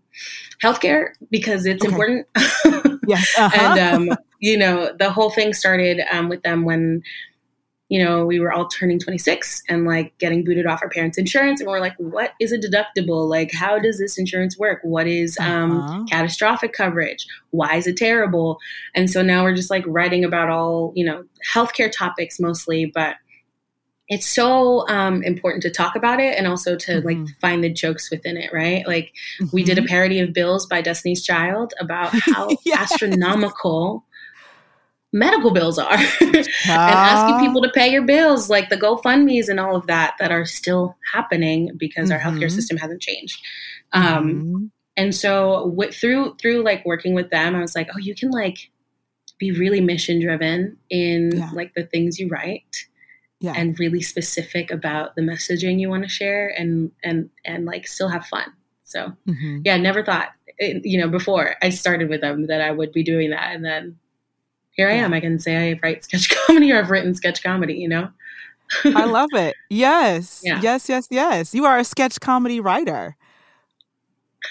healthcare 0.63 1.11
because 1.31 1.65
it's 1.65 1.85
okay. 1.85 1.93
important. 1.93 2.27
yeah. 3.07 3.23
Uh-huh. 3.39 3.51
and, 3.55 4.11
um, 4.11 4.19
you 4.41 4.59
know, 4.59 4.93
the 4.99 5.11
whole 5.11 5.31
thing 5.31 5.53
started 5.53 6.01
um, 6.11 6.29
with 6.29 6.43
them 6.43 6.65
when 6.65 7.03
you 7.89 8.03
know, 8.03 8.27
we 8.27 8.41
were 8.41 8.53
all 8.53 8.67
turning 8.67 8.99
26 8.99 9.63
and 9.69 9.85
like 9.85 10.17
getting 10.19 10.43
booted 10.43 10.67
off 10.67 10.83
our 10.83 10.89
parents' 10.89 11.19
insurance. 11.19 11.61
And 11.61 11.69
we're 11.69 11.81
like, 11.81 11.95
what 11.99 12.33
is 12.41 12.53
a 12.53 12.59
deductible? 12.59 13.29
Like, 13.29 13.53
how 13.53 13.79
does 13.79 13.99
this 13.99 14.19
insurance 14.19 14.59
work? 14.59 14.81
What 14.83 15.07
is 15.07 15.39
um, 15.39 15.79
uh-huh. 15.79 16.05
catastrophic 16.11 16.73
coverage? 16.73 17.25
Why 17.51 17.77
is 17.77 17.87
it 17.87 17.97
terrible? 17.97 18.59
And 18.95 19.09
so 19.09 19.23
now 19.23 19.45
we're 19.45 19.55
just 19.55 19.71
like 19.71 19.85
writing 19.87 20.25
about 20.25 20.51
all, 20.51 20.93
you 20.97 21.07
know, 21.07 21.25
healthcare 21.53 21.91
topics 21.91 22.41
mostly, 22.41 22.87
but 22.87 23.17
it's 24.09 24.27
so 24.27 24.89
um, 24.89 25.23
important 25.23 25.63
to 25.63 25.71
talk 25.71 25.97
about 25.97 26.21
it 26.21 26.37
and 26.37 26.47
also 26.47 26.77
to 26.77 26.93
mm-hmm. 26.93 27.07
like 27.07 27.41
find 27.41 27.63
the 27.63 27.73
jokes 27.73 28.11
within 28.11 28.37
it, 28.37 28.53
right? 28.53 28.87
Like 28.87 29.13
mm-hmm. 29.41 29.47
we 29.53 29.65
did 29.65 29.79
a 29.79 29.81
mm-hmm. 29.81 29.89
parody 29.89 30.21
of 30.21 30.33
Bills 30.33 30.67
by 30.67 30.81
Destiny's 30.81 31.25
Child 31.25 31.73
about 31.81 32.11
how 32.15 32.49
yes. 32.65 32.93
astronomical 32.93 34.05
medical 35.17 35.51
bills 35.51 35.79
are 35.79 35.93
and 36.21 36.49
asking 36.69 37.47
people 37.47 37.63
to 37.63 37.71
pay 37.71 37.91
your 37.91 38.03
bills 38.03 38.51
like 38.51 38.69
the 38.69 38.77
gofundme's 38.77 39.49
and 39.49 39.59
all 39.59 39.75
of 39.75 39.87
that 39.87 40.15
that 40.19 40.31
are 40.31 40.45
still 40.45 40.95
happening 41.13 41.71
because 41.77 42.11
mm-hmm. 42.11 42.27
our 42.27 42.33
healthcare 42.33 42.51
system 42.51 42.77
hasn't 42.77 43.01
changed 43.01 43.41
um, 43.93 44.03
mm-hmm. 44.05 44.65
and 44.97 45.15
so 45.15 45.71
w- 45.71 45.91
through 45.91 46.37
through 46.41 46.63
like 46.63 46.85
working 46.85 47.15
with 47.15 47.31
them 47.31 47.57
i 47.57 47.61
was 47.61 47.75
like 47.75 47.89
oh 47.95 47.99
you 47.99 48.15
can 48.15 48.31
like 48.31 48.71
be 49.39 49.53
really 49.53 49.81
mission 49.81 50.21
driven 50.21 50.77
in 50.91 51.31
yeah. 51.35 51.51
like 51.53 51.73
the 51.75 51.85
things 51.85 52.19
you 52.19 52.29
write 52.29 52.85
yeah. 53.41 53.55
and 53.57 53.79
really 53.79 54.03
specific 54.03 54.71
about 54.71 55.15
the 55.15 55.23
messaging 55.23 55.81
you 55.81 55.89
want 55.89 56.03
to 56.03 56.09
share 56.09 56.49
and 56.59 56.91
and 57.03 57.31
and 57.45 57.65
like 57.65 57.87
still 57.87 58.09
have 58.09 58.27
fun 58.27 58.53
so 58.83 59.13
mm-hmm. 59.27 59.61
yeah 59.65 59.79
never 59.79 60.05
thought 60.05 60.29
you 60.59 60.99
know 60.99 61.09
before 61.09 61.55
i 61.63 61.71
started 61.71 62.11
with 62.11 62.21
them 62.21 62.47
that 62.47 62.61
i 62.61 62.71
would 62.71 62.93
be 62.93 63.03
doing 63.03 63.31
that 63.31 63.55
and 63.55 63.65
then 63.65 63.97
here 64.77 64.89
I 64.89 64.93
am. 64.95 65.13
I 65.13 65.21
can 65.21 65.39
say 65.39 65.73
I 65.73 65.81
write 65.83 66.05
sketch 66.05 66.31
comedy 66.47 66.73
or 66.73 66.79
I've 66.79 66.91
written 66.91 67.15
sketch 67.15 67.43
comedy, 67.43 67.75
you 67.75 67.89
know? 67.89 68.09
I 68.85 69.05
love 69.05 69.31
it. 69.33 69.55
Yes. 69.71 70.43
Yeah. 70.45 70.61
Yes, 70.63 70.89
yes, 70.89 71.07
yes. 71.11 71.55
You 71.55 71.65
are 71.65 71.79
a 71.79 71.85
sketch 71.85 72.21
comedy 72.21 72.61
writer. 72.61 73.17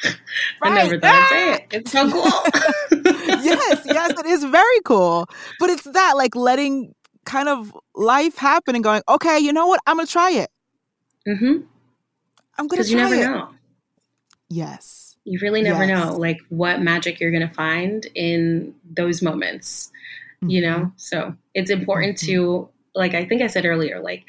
Right. 0.04 0.16
I 0.64 0.70
never 0.76 1.00
thought 1.00 1.14
I'd 1.16 1.30
say 1.30 1.54
it. 1.54 1.68
It's 1.72 1.92
so 1.92 2.10
cool. 2.12 2.24
yes, 3.44 3.86
yes, 3.86 4.12
it 4.20 4.26
is 4.26 4.44
very 4.44 4.82
cool. 4.84 5.28
But 5.60 5.70
it's 5.70 5.84
that 5.84 6.14
like 6.18 6.36
letting 6.36 6.94
kind 7.26 7.48
of 7.50 7.76
life 7.96 8.38
happen 8.38 8.76
and 8.76 8.84
going, 8.84 9.02
okay, 9.08 9.40
you 9.40 9.54
know 9.54 9.68
what? 9.68 9.80
I'm 9.88 9.96
gonna 9.98 10.08
try 10.08 10.32
it. 10.32 10.50
Mm-hmm. 11.28 11.46
I'm 12.58 12.68
gonna 12.68 12.70
Because 12.70 12.92
you 12.92 12.98
never 12.98 13.16
it. 13.16 13.20
know. 13.26 13.50
Yes. 14.50 15.05
You 15.26 15.40
really 15.42 15.62
never 15.62 15.86
yes. 15.86 15.90
know 15.90 16.16
like 16.16 16.40
what 16.50 16.82
magic 16.82 17.20
you're 17.20 17.32
gonna 17.32 17.50
find 17.50 18.06
in 18.16 18.74
those 18.96 19.22
moments 19.22 19.92
you 20.48 20.62
know 20.62 20.78
mm-hmm. 20.78 20.90
so 20.98 21.36
it's 21.54 21.70
important 21.70 22.18
mm-hmm. 22.18 22.34
to 22.34 22.70
like 22.94 23.14
i 23.14 23.26
think 23.26 23.42
i 23.42 23.48
said 23.48 23.66
earlier 23.66 24.00
like 24.00 24.26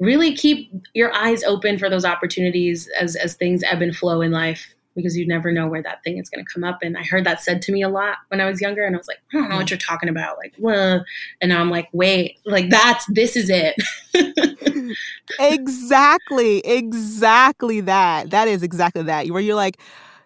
really 0.00 0.34
keep 0.34 0.72
your 0.92 1.12
eyes 1.14 1.42
open 1.44 1.78
for 1.78 1.88
those 1.88 2.04
opportunities 2.04 2.88
as 2.98 3.16
as 3.16 3.34
things 3.34 3.62
ebb 3.62 3.82
and 3.82 3.96
flow 3.96 4.20
in 4.20 4.32
life 4.32 4.74
because 4.94 5.16
you 5.16 5.26
never 5.26 5.52
know 5.52 5.66
where 5.66 5.82
that 5.82 6.02
thing 6.04 6.18
is 6.18 6.28
going 6.28 6.44
to 6.44 6.52
come 6.52 6.64
up. 6.64 6.78
And 6.82 6.96
i 6.96 7.02
heard 7.02 7.24
that 7.24 7.42
said 7.42 7.62
to 7.62 7.72
me 7.72 7.82
a 7.82 7.88
lot 7.88 8.18
when 8.28 8.40
i 8.40 8.46
was 8.46 8.60
younger 8.60 8.84
and 8.84 8.94
i 8.94 8.98
was 8.98 9.08
like 9.08 9.20
i 9.32 9.36
don't 9.38 9.48
know 9.48 9.56
what 9.56 9.70
you're 9.70 9.78
talking 9.78 10.08
about. 10.08 10.36
Like 10.38 10.54
well 10.58 11.04
and 11.40 11.48
now 11.48 11.60
i'm 11.60 11.70
like 11.70 11.88
wait 11.92 12.38
like 12.44 12.70
that's 12.70 13.06
this 13.06 13.36
is 13.36 13.50
it. 13.50 13.76
Exactly 15.40 16.58
exactly 16.58 17.80
that. 17.80 18.30
That 18.30 18.48
is 18.48 18.62
exactly 18.62 19.02
that 19.04 19.26
where 19.28 19.40
you're 19.40 19.56
like 19.56 19.78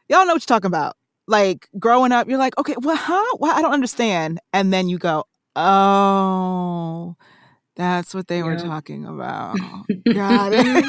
y'all 0.08 0.26
know 0.26 0.34
what 0.34 0.42
you're 0.42 0.56
talking 0.56 0.66
about. 0.66 0.96
Like 1.26 1.68
growing 1.78 2.12
up, 2.12 2.28
you're 2.28 2.38
like, 2.38 2.56
okay, 2.58 2.74
well, 2.80 2.96
huh? 2.96 3.36
Well, 3.38 3.56
I 3.56 3.60
don't 3.60 3.72
understand. 3.72 4.40
And 4.52 4.72
then 4.72 4.88
you 4.88 4.98
go, 4.98 5.24
oh, 5.56 7.16
that's 7.78 8.12
what 8.12 8.26
they 8.26 8.38
yeah. 8.38 8.44
were 8.44 8.56
talking 8.56 9.06
about. 9.06 9.56
Got 10.12 10.52
it. 10.52 10.84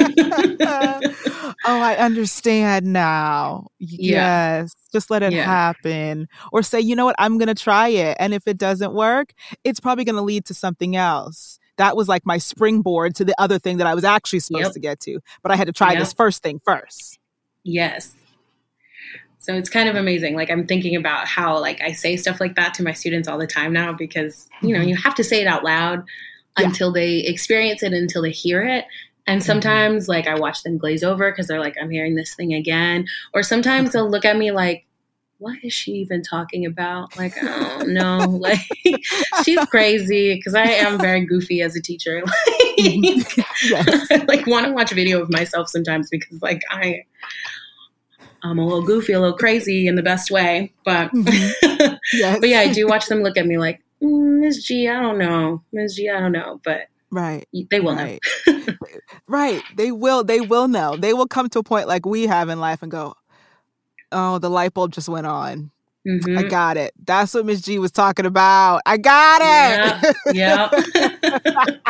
oh, 1.38 1.54
I 1.66 1.96
understand 1.98 2.86
now. 2.86 3.68
Yeah. 3.78 4.60
Yes. 4.60 4.72
Just 4.90 5.10
let 5.10 5.22
it 5.22 5.34
yeah. 5.34 5.44
happen. 5.44 6.26
Or 6.50 6.62
say, 6.62 6.80
you 6.80 6.96
know 6.96 7.04
what, 7.04 7.14
I'm 7.18 7.36
going 7.36 7.48
to 7.48 7.54
try 7.54 7.88
it. 7.88 8.16
And 8.18 8.32
if 8.32 8.46
it 8.46 8.56
doesn't 8.56 8.94
work, 8.94 9.34
it's 9.64 9.80
probably 9.80 10.04
going 10.04 10.16
to 10.16 10.22
lead 10.22 10.46
to 10.46 10.54
something 10.54 10.96
else. 10.96 11.58
That 11.76 11.94
was 11.94 12.08
like 12.08 12.24
my 12.24 12.38
springboard 12.38 13.14
to 13.16 13.24
the 13.26 13.34
other 13.38 13.58
thing 13.58 13.76
that 13.76 13.86
I 13.86 13.94
was 13.94 14.04
actually 14.04 14.40
supposed 14.40 14.64
yep. 14.64 14.72
to 14.72 14.80
get 14.80 15.00
to. 15.00 15.20
But 15.42 15.52
I 15.52 15.56
had 15.56 15.66
to 15.66 15.74
try 15.74 15.92
yep. 15.92 16.00
this 16.00 16.14
first 16.14 16.42
thing 16.42 16.58
first. 16.64 17.18
Yes. 17.64 18.14
So 19.48 19.54
it's 19.54 19.70
kind 19.70 19.88
of 19.88 19.96
amazing. 19.96 20.34
Like 20.34 20.50
I'm 20.50 20.66
thinking 20.66 20.94
about 20.94 21.26
how 21.26 21.58
like 21.58 21.80
I 21.80 21.92
say 21.92 22.18
stuff 22.18 22.38
like 22.38 22.54
that 22.56 22.74
to 22.74 22.82
my 22.82 22.92
students 22.92 23.26
all 23.26 23.38
the 23.38 23.46
time 23.46 23.72
now 23.72 23.94
because, 23.94 24.46
you 24.60 24.74
know, 24.74 24.80
mm-hmm. 24.80 24.90
you 24.90 24.96
have 24.96 25.14
to 25.14 25.24
say 25.24 25.40
it 25.40 25.46
out 25.46 25.64
loud 25.64 26.04
yeah. 26.58 26.66
until 26.66 26.92
they 26.92 27.20
experience 27.20 27.82
it, 27.82 27.94
until 27.94 28.20
they 28.20 28.30
hear 28.30 28.62
it. 28.62 28.84
And 29.26 29.40
mm-hmm. 29.40 29.46
sometimes, 29.46 30.02
mm-hmm. 30.02 30.12
like, 30.12 30.26
I 30.26 30.38
watch 30.38 30.64
them 30.64 30.76
glaze 30.76 31.02
over 31.02 31.30
because 31.30 31.46
they're 31.46 31.60
like, 31.60 31.76
I'm 31.80 31.88
hearing 31.88 32.14
this 32.14 32.34
thing 32.34 32.52
again. 32.52 33.06
Or 33.32 33.42
sometimes 33.42 33.92
they'll 33.92 34.10
look 34.10 34.26
at 34.26 34.36
me 34.36 34.50
like, 34.50 34.84
what 35.38 35.56
is 35.62 35.72
she 35.72 35.92
even 35.92 36.22
talking 36.22 36.66
about? 36.66 37.16
Like, 37.16 37.32
oh 37.42 37.84
no, 37.86 38.18
like 38.28 38.60
she's 39.44 39.64
crazy 39.66 40.34
because 40.34 40.54
I 40.54 40.64
am 40.64 40.98
very 40.98 41.24
goofy 41.24 41.62
as 41.62 41.74
a 41.74 41.80
teacher. 41.80 42.22
like, 42.78 44.28
like 44.28 44.46
want 44.46 44.66
to 44.66 44.72
watch 44.72 44.92
a 44.92 44.94
video 44.94 45.22
of 45.22 45.30
myself 45.30 45.68
sometimes 45.68 46.10
because 46.10 46.42
like 46.42 46.60
I, 46.70 47.04
I'm 48.42 48.58
a 48.58 48.64
little 48.64 48.82
goofy, 48.82 49.12
a 49.12 49.20
little 49.20 49.36
crazy 49.36 49.86
in 49.86 49.96
the 49.96 50.02
best 50.02 50.30
way. 50.30 50.72
But, 50.84 51.10
mm-hmm. 51.12 51.94
yes. 52.12 52.38
but 52.40 52.48
yeah, 52.48 52.60
I 52.60 52.72
do 52.72 52.86
watch 52.86 53.06
them 53.06 53.22
look 53.22 53.36
at 53.36 53.46
me 53.46 53.58
like, 53.58 53.82
Ms. 54.00 54.60
Mm, 54.60 54.64
G, 54.64 54.88
I 54.88 55.00
don't 55.00 55.18
know, 55.18 55.62
Ms. 55.72 55.96
G, 55.96 56.08
I 56.08 56.20
don't 56.20 56.32
know, 56.32 56.60
but 56.64 56.82
Right. 57.10 57.48
They 57.70 57.80
will 57.80 57.96
right. 57.96 58.20
know. 58.46 58.66
right. 59.28 59.62
They 59.76 59.92
will 59.92 60.24
they 60.24 60.40
will 60.40 60.68
know. 60.68 60.96
They 60.96 61.14
will 61.14 61.26
come 61.26 61.48
to 61.50 61.60
a 61.60 61.62
point 61.62 61.88
like 61.88 62.04
we 62.04 62.26
have 62.26 62.48
in 62.48 62.60
life 62.60 62.82
and 62.82 62.90
go, 62.90 63.14
"Oh, 64.12 64.38
the 64.38 64.50
light 64.50 64.74
bulb 64.74 64.92
just 64.92 65.08
went 65.08 65.26
on. 65.26 65.70
Mm-hmm. 66.08 66.38
I 66.38 66.42
got 66.44 66.76
it. 66.76 66.94
That's 67.04 67.34
what 67.34 67.44
Miss 67.44 67.60
G 67.60 67.78
was 67.78 67.90
talking 67.90 68.24
about. 68.24 68.80
I 68.86 68.96
got 68.96 69.42
it." 69.42 70.16
Yeah. 70.34 70.70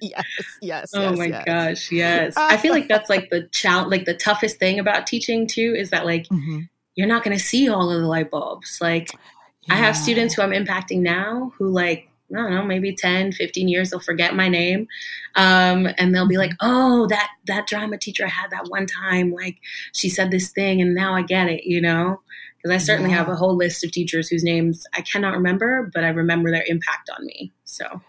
yes. 0.00 0.24
Yes. 0.62 0.90
Oh 0.94 1.10
yes, 1.10 1.18
my 1.18 1.24
yes. 1.26 1.44
gosh, 1.44 1.92
yes. 1.92 2.34
I 2.36 2.56
feel 2.56 2.72
like 2.72 2.88
that's 2.88 3.10
like 3.10 3.28
the 3.30 3.42
challenge 3.48 3.90
like 3.90 4.04
the 4.06 4.14
toughest 4.14 4.58
thing 4.58 4.78
about 4.78 5.06
teaching 5.06 5.46
too 5.46 5.74
is 5.76 5.90
that 5.90 6.06
like 6.06 6.26
mm-hmm. 6.28 6.60
you're 6.94 7.08
not 7.08 7.24
going 7.24 7.36
to 7.36 7.42
see 7.42 7.68
all 7.68 7.90
of 7.90 8.00
the 8.00 8.06
light 8.06 8.30
bulbs. 8.30 8.78
Like 8.80 9.12
yeah. 9.12 9.74
I 9.74 9.76
have 9.76 9.96
students 9.96 10.34
who 10.34 10.42
I'm 10.42 10.50
impacting 10.50 11.00
now 11.00 11.52
who 11.58 11.68
like 11.68 12.08
I 12.30 12.36
don't 12.36 12.50
know, 12.50 12.62
maybe 12.62 12.94
10, 12.94 13.32
15 13.32 13.68
years, 13.68 13.90
they'll 13.90 14.00
forget 14.00 14.36
my 14.36 14.48
name. 14.48 14.86
Um, 15.34 15.88
and 15.96 16.14
they'll 16.14 16.28
be 16.28 16.36
like, 16.36 16.52
oh, 16.60 17.06
that, 17.06 17.30
that 17.46 17.66
drama 17.66 17.96
teacher 17.96 18.26
I 18.26 18.28
had 18.28 18.50
that 18.50 18.66
one 18.68 18.86
time, 18.86 19.32
like 19.32 19.56
she 19.94 20.10
said 20.10 20.30
this 20.30 20.50
thing 20.50 20.82
and 20.82 20.94
now 20.94 21.14
I 21.14 21.22
get 21.22 21.48
it, 21.48 21.64
you 21.64 21.80
know? 21.80 22.20
Because 22.58 22.74
I 22.74 22.78
certainly 22.78 23.10
yeah. 23.10 23.18
have 23.18 23.28
a 23.28 23.36
whole 23.36 23.54
list 23.54 23.84
of 23.84 23.92
teachers 23.92 24.28
whose 24.28 24.42
names 24.42 24.86
I 24.94 25.00
cannot 25.00 25.34
remember, 25.34 25.90
but 25.94 26.04
I 26.04 26.08
remember 26.08 26.50
their 26.50 26.64
impact 26.66 27.08
on 27.16 27.24
me. 27.24 27.52
So 27.64 28.02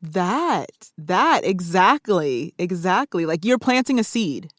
that, 0.00 0.70
that 0.98 1.44
exactly, 1.44 2.54
exactly. 2.58 3.26
Like 3.26 3.44
you're 3.44 3.58
planting 3.58 3.98
a 3.98 4.04
seed 4.04 4.50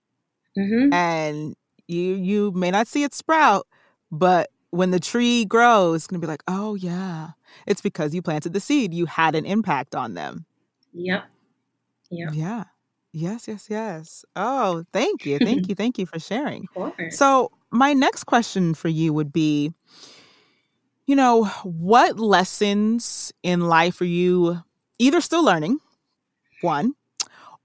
mm-hmm. 0.58 0.92
and 0.92 1.56
you, 1.88 2.16
you 2.16 2.52
may 2.52 2.72
not 2.72 2.88
see 2.88 3.04
it 3.04 3.14
sprout, 3.14 3.68
but 4.12 4.50
when 4.72 4.92
the 4.92 5.00
tree 5.00 5.46
grows, 5.46 5.96
it's 5.96 6.08
going 6.08 6.20
to 6.20 6.26
be 6.26 6.30
like, 6.30 6.44
oh, 6.48 6.76
yeah, 6.76 7.30
it's 7.66 7.82
because 7.82 8.14
you 8.14 8.22
planted 8.22 8.54
the 8.54 8.60
seed. 8.60 8.94
You 8.94 9.06
had 9.06 9.36
an 9.36 9.46
impact 9.46 9.96
on 9.96 10.14
them. 10.14 10.46
Yep. 10.94 11.24
Yep. 12.12 12.30
Yeah. 12.34 12.64
Yes, 13.14 13.48
yes, 13.48 13.68
yes. 13.70 14.26
Oh, 14.36 14.84
thank 14.92 15.26
you. 15.26 15.40
Thank 15.40 15.70
you. 15.70 15.76
Thank 15.76 15.98
you 15.98 16.06
for 16.06 16.20
sharing. 16.20 16.68
So, 17.12 17.52
my 17.76 17.94
next 17.94 18.24
question 18.26 18.74
for 18.74 18.88
you 18.88 19.14
would 19.14 19.32
be 19.32 19.74
you 21.08 21.16
know, 21.16 21.46
what 21.64 22.20
lessons 22.20 23.32
in 23.44 23.62
life 23.62 24.02
are 24.02 24.06
you 24.06 24.64
either 24.98 25.22
still 25.22 25.44
learning, 25.44 25.78
one, 26.62 26.94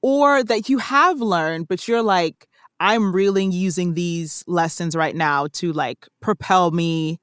or 0.02 0.44
that 0.44 0.68
you 0.68 0.78
have 0.78 1.20
learned, 1.20 1.68
but 1.68 1.88
you're 1.88 2.02
like, 2.02 2.46
I'm 2.80 3.14
really 3.14 3.44
using 3.46 3.94
these 3.94 4.44
lessons 4.46 4.96
right 4.96 5.14
now 5.14 5.46
to 5.54 5.72
like 5.72 6.06
propel 6.20 6.70
me 6.70 7.18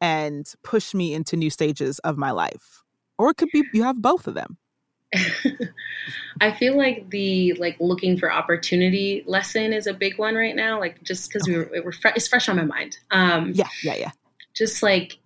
and 0.00 0.50
push 0.62 0.94
me 0.94 1.14
into 1.14 1.36
new 1.36 1.50
stages 1.50 1.98
of 2.00 2.16
my 2.18 2.30
life. 2.30 2.82
Or 3.18 3.30
it 3.30 3.36
could 3.36 3.50
be 3.52 3.64
you 3.72 3.82
have 3.82 4.00
both 4.00 4.26
of 4.26 4.34
them. 4.34 4.58
I 6.40 6.52
feel 6.52 6.76
like 6.76 7.10
the 7.10 7.52
like 7.54 7.76
looking 7.80 8.18
for 8.18 8.32
opportunity 8.32 9.22
lesson 9.26 9.72
is 9.72 9.86
a 9.86 9.94
big 9.94 10.18
one 10.18 10.34
right 10.34 10.56
now. 10.56 10.80
Like 10.80 11.02
just 11.02 11.28
because 11.28 11.48
okay. 11.48 11.68
we 11.72 11.80
were, 11.80 11.94
it's 12.04 12.28
fresh 12.28 12.48
on 12.48 12.56
my 12.56 12.64
mind. 12.64 12.98
Um, 13.10 13.52
yeah, 13.54 13.68
yeah, 13.82 13.94
yeah. 13.94 14.10
Just 14.54 14.82
like 14.82 15.18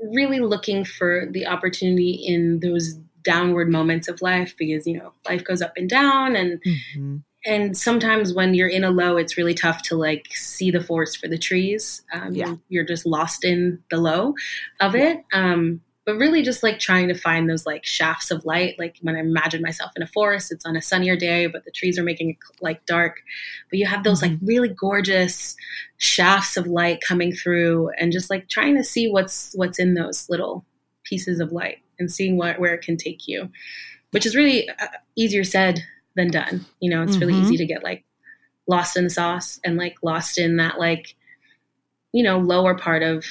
really 0.00 0.40
looking 0.40 0.84
for 0.84 1.26
the 1.30 1.46
opportunity 1.46 2.12
in 2.12 2.60
those 2.60 2.94
downward 3.22 3.70
moments 3.70 4.08
of 4.08 4.20
life 4.20 4.54
because 4.58 4.84
you 4.86 4.98
know 4.98 5.12
life 5.28 5.44
goes 5.44 5.62
up 5.62 5.72
and 5.76 5.88
down 5.88 6.34
and 6.34 6.60
mm-hmm 6.62 7.18
and 7.44 7.76
sometimes 7.76 8.32
when 8.32 8.54
you're 8.54 8.68
in 8.68 8.84
a 8.84 8.90
low 8.90 9.16
it's 9.16 9.36
really 9.36 9.54
tough 9.54 9.82
to 9.82 9.96
like 9.96 10.26
see 10.32 10.70
the 10.70 10.82
forest 10.82 11.18
for 11.18 11.28
the 11.28 11.38
trees 11.38 12.02
um, 12.12 12.34
yeah. 12.34 12.54
you're 12.68 12.84
just 12.84 13.06
lost 13.06 13.44
in 13.44 13.82
the 13.90 13.96
low 13.96 14.34
of 14.80 14.94
it 14.94 15.24
um, 15.32 15.80
but 16.04 16.16
really 16.16 16.42
just 16.42 16.62
like 16.62 16.78
trying 16.78 17.08
to 17.08 17.14
find 17.14 17.48
those 17.48 17.64
like 17.64 17.84
shafts 17.84 18.30
of 18.30 18.44
light 18.44 18.78
like 18.78 18.96
when 19.02 19.16
i 19.16 19.20
imagine 19.20 19.62
myself 19.62 19.90
in 19.96 20.02
a 20.02 20.06
forest 20.06 20.52
it's 20.52 20.66
on 20.66 20.76
a 20.76 20.82
sunnier 20.82 21.16
day 21.16 21.46
but 21.46 21.64
the 21.64 21.70
trees 21.70 21.98
are 21.98 22.04
making 22.04 22.30
it 22.30 22.36
like 22.60 22.84
dark 22.86 23.20
but 23.70 23.78
you 23.78 23.86
have 23.86 24.04
those 24.04 24.22
like 24.22 24.32
mm-hmm. 24.32 24.46
really 24.46 24.68
gorgeous 24.68 25.56
shafts 25.98 26.56
of 26.56 26.66
light 26.66 27.00
coming 27.06 27.32
through 27.32 27.90
and 27.98 28.12
just 28.12 28.30
like 28.30 28.48
trying 28.48 28.76
to 28.76 28.84
see 28.84 29.10
what's 29.10 29.52
what's 29.54 29.78
in 29.78 29.94
those 29.94 30.28
little 30.28 30.64
pieces 31.04 31.40
of 31.40 31.52
light 31.52 31.78
and 31.98 32.10
seeing 32.10 32.36
what 32.36 32.58
where 32.58 32.74
it 32.74 32.82
can 32.82 32.96
take 32.96 33.28
you 33.28 33.50
which 34.12 34.26
is 34.26 34.36
really 34.36 34.68
uh, 34.68 34.86
easier 35.16 35.44
said 35.44 35.82
than 36.16 36.30
done. 36.30 36.64
You 36.80 36.90
know, 36.90 37.02
it's 37.02 37.16
mm-hmm. 37.16 37.26
really 37.26 37.40
easy 37.40 37.56
to 37.56 37.66
get 37.66 37.82
like 37.82 38.04
lost 38.66 38.96
in 38.96 39.04
the 39.04 39.10
sauce 39.10 39.60
and 39.64 39.76
like 39.76 39.96
lost 40.02 40.38
in 40.38 40.56
that 40.56 40.78
like, 40.78 41.14
you 42.12 42.22
know, 42.22 42.38
lower 42.38 42.76
part 42.76 43.02
of 43.02 43.24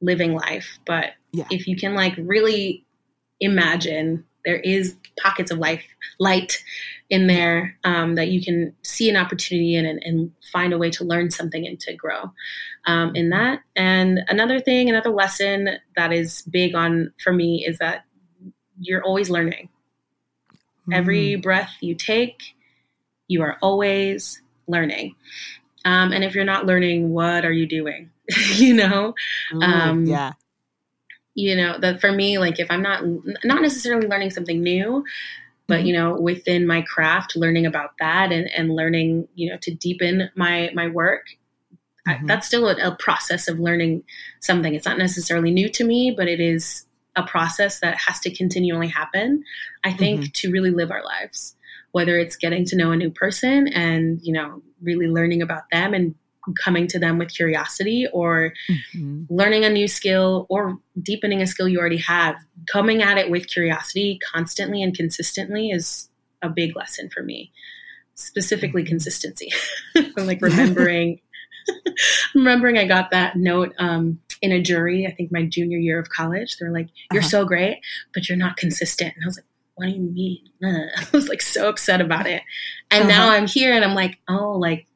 living 0.00 0.34
life. 0.34 0.78
But 0.86 1.10
yeah. 1.32 1.46
if 1.50 1.66
you 1.66 1.76
can 1.76 1.94
like 1.94 2.14
really 2.18 2.84
imagine 3.40 4.24
there 4.44 4.60
is 4.60 4.96
pockets 5.22 5.50
of 5.50 5.58
life 5.58 5.82
light 6.18 6.62
in 7.10 7.26
there 7.26 7.76
um, 7.84 8.14
that 8.14 8.28
you 8.28 8.42
can 8.42 8.74
see 8.82 9.10
an 9.10 9.16
opportunity 9.16 9.74
in 9.74 9.84
and, 9.84 10.02
and, 10.02 10.32
find 10.52 10.72
a 10.72 10.78
way 10.78 10.90
to 10.90 11.04
learn 11.04 11.30
something 11.30 11.64
and 11.64 11.78
to 11.78 11.94
grow 11.94 12.32
um, 12.86 13.14
in 13.14 13.30
that 13.30 13.60
and 13.76 14.18
another 14.28 14.58
thing 14.58 14.88
another 14.88 15.10
lesson 15.10 15.68
that 15.94 16.12
is 16.12 16.42
big 16.50 16.74
on 16.74 17.12
for 17.22 17.32
me 17.32 17.64
is 17.64 17.78
that 17.78 18.04
you're 18.80 19.04
always 19.04 19.30
learning 19.30 19.68
Mm. 20.90 20.96
Every 20.96 21.36
breath 21.36 21.72
you 21.80 21.94
take, 21.94 22.54
you 23.28 23.42
are 23.42 23.56
always 23.62 24.40
learning. 24.66 25.14
Um, 25.84 26.12
and 26.12 26.24
if 26.24 26.34
you're 26.34 26.44
not 26.44 26.66
learning, 26.66 27.10
what 27.10 27.44
are 27.44 27.52
you 27.52 27.66
doing? 27.66 28.10
you 28.54 28.74
know? 28.74 29.14
Ooh, 29.54 29.62
um, 29.62 30.04
yeah. 30.04 30.32
You 31.34 31.56
know, 31.56 31.78
that 31.78 32.00
for 32.00 32.12
me, 32.12 32.38
like 32.38 32.58
if 32.58 32.70
I'm 32.70 32.82
not 32.82 33.04
not 33.44 33.62
necessarily 33.62 34.06
learning 34.06 34.30
something 34.30 34.60
new, 34.60 35.04
but 35.68 35.78
mm-hmm. 35.78 35.86
you 35.86 35.92
know, 35.94 36.20
within 36.20 36.66
my 36.66 36.82
craft, 36.82 37.36
learning 37.36 37.66
about 37.66 37.92
that 38.00 38.32
and, 38.32 38.50
and 38.50 38.74
learning, 38.74 39.28
you 39.34 39.50
know, 39.50 39.56
to 39.62 39.72
deepen 39.72 40.30
my 40.34 40.70
my 40.74 40.88
work, 40.88 41.26
mm-hmm. 42.06 42.24
I, 42.24 42.26
that's 42.26 42.46
still 42.46 42.68
a, 42.68 42.76
a 42.88 42.96
process 42.96 43.48
of 43.48 43.60
learning 43.60 44.02
something. 44.40 44.74
It's 44.74 44.86
not 44.86 44.98
necessarily 44.98 45.50
new 45.50 45.68
to 45.70 45.84
me, 45.84 46.10
but 46.10 46.28
it 46.28 46.40
is 46.40 46.84
a 47.16 47.22
process 47.22 47.80
that 47.80 47.96
has 47.96 48.20
to 48.20 48.34
continually 48.34 48.88
happen, 48.88 49.44
I 49.84 49.92
think, 49.92 50.20
mm-hmm. 50.20 50.30
to 50.32 50.50
really 50.50 50.70
live 50.70 50.90
our 50.90 51.04
lives. 51.04 51.54
Whether 51.92 52.18
it's 52.18 52.36
getting 52.36 52.64
to 52.66 52.76
know 52.76 52.92
a 52.92 52.96
new 52.96 53.10
person 53.10 53.68
and, 53.68 54.20
you 54.22 54.32
know, 54.32 54.62
really 54.80 55.08
learning 55.08 55.42
about 55.42 55.70
them 55.70 55.92
and 55.92 56.14
coming 56.62 56.86
to 56.88 56.98
them 56.98 57.18
with 57.18 57.34
curiosity 57.34 58.06
or 58.12 58.52
mm-hmm. 58.68 59.24
learning 59.28 59.64
a 59.64 59.70
new 59.70 59.86
skill 59.86 60.46
or 60.48 60.78
deepening 61.02 61.42
a 61.42 61.46
skill 61.46 61.68
you 61.68 61.78
already 61.78 61.98
have, 61.98 62.36
coming 62.70 63.02
at 63.02 63.18
it 63.18 63.30
with 63.30 63.48
curiosity 63.48 64.18
constantly 64.32 64.82
and 64.82 64.96
consistently 64.96 65.70
is 65.70 66.08
a 66.42 66.48
big 66.48 66.76
lesson 66.76 67.08
for 67.10 67.22
me. 67.22 67.52
Specifically, 68.14 68.82
mm-hmm. 68.82 68.90
consistency. 68.90 69.50
like 70.16 70.42
remembering, 70.42 71.20
remembering 72.34 72.78
I 72.78 72.86
got 72.86 73.10
that 73.12 73.36
note 73.36 73.72
um, 73.78 74.20
in 74.42 74.52
a 74.52 74.60
jury, 74.60 75.06
I 75.06 75.12
think 75.14 75.32
my 75.32 75.44
junior 75.44 75.78
year 75.78 75.98
of 75.98 76.08
college. 76.08 76.56
They're 76.58 76.72
like, 76.72 76.88
You're 77.12 77.22
uh-huh. 77.22 77.30
so 77.30 77.44
great, 77.44 77.80
but 78.14 78.28
you're 78.28 78.38
not 78.38 78.56
consistent. 78.56 79.14
And 79.14 79.24
I 79.24 79.26
was 79.26 79.36
like, 79.36 79.46
What 79.74 79.86
do 79.86 79.92
you 79.92 80.00
mean? 80.00 80.38
I 80.96 81.06
was 81.12 81.28
like 81.28 81.42
so 81.42 81.68
upset 81.68 82.00
about 82.00 82.26
it. 82.26 82.42
And 82.90 83.04
uh-huh. 83.04 83.12
now 83.12 83.30
I'm 83.30 83.46
here 83.46 83.72
and 83.72 83.84
I'm 83.84 83.94
like, 83.94 84.18
Oh, 84.28 84.52
like 84.52 84.86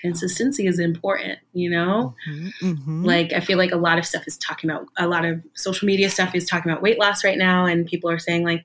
consistency 0.00 0.66
is 0.66 0.78
important, 0.78 1.38
you 1.52 1.70
know? 1.70 2.14
Mm-hmm, 2.28 2.70
mm-hmm. 2.70 3.04
Like, 3.04 3.32
I 3.32 3.40
feel 3.40 3.58
like 3.58 3.72
a 3.72 3.76
lot 3.76 3.98
of 3.98 4.06
stuff 4.06 4.24
is 4.26 4.38
talking 4.38 4.70
about, 4.70 4.86
a 4.96 5.06
lot 5.06 5.24
of 5.24 5.44
social 5.54 5.86
media 5.86 6.10
stuff 6.10 6.34
is 6.34 6.46
talking 6.46 6.70
about 6.70 6.82
weight 6.82 6.98
loss 6.98 7.24
right 7.24 7.38
now. 7.38 7.64
And 7.64 7.86
people 7.86 8.10
are 8.10 8.18
saying, 8.18 8.44
like, 8.44 8.64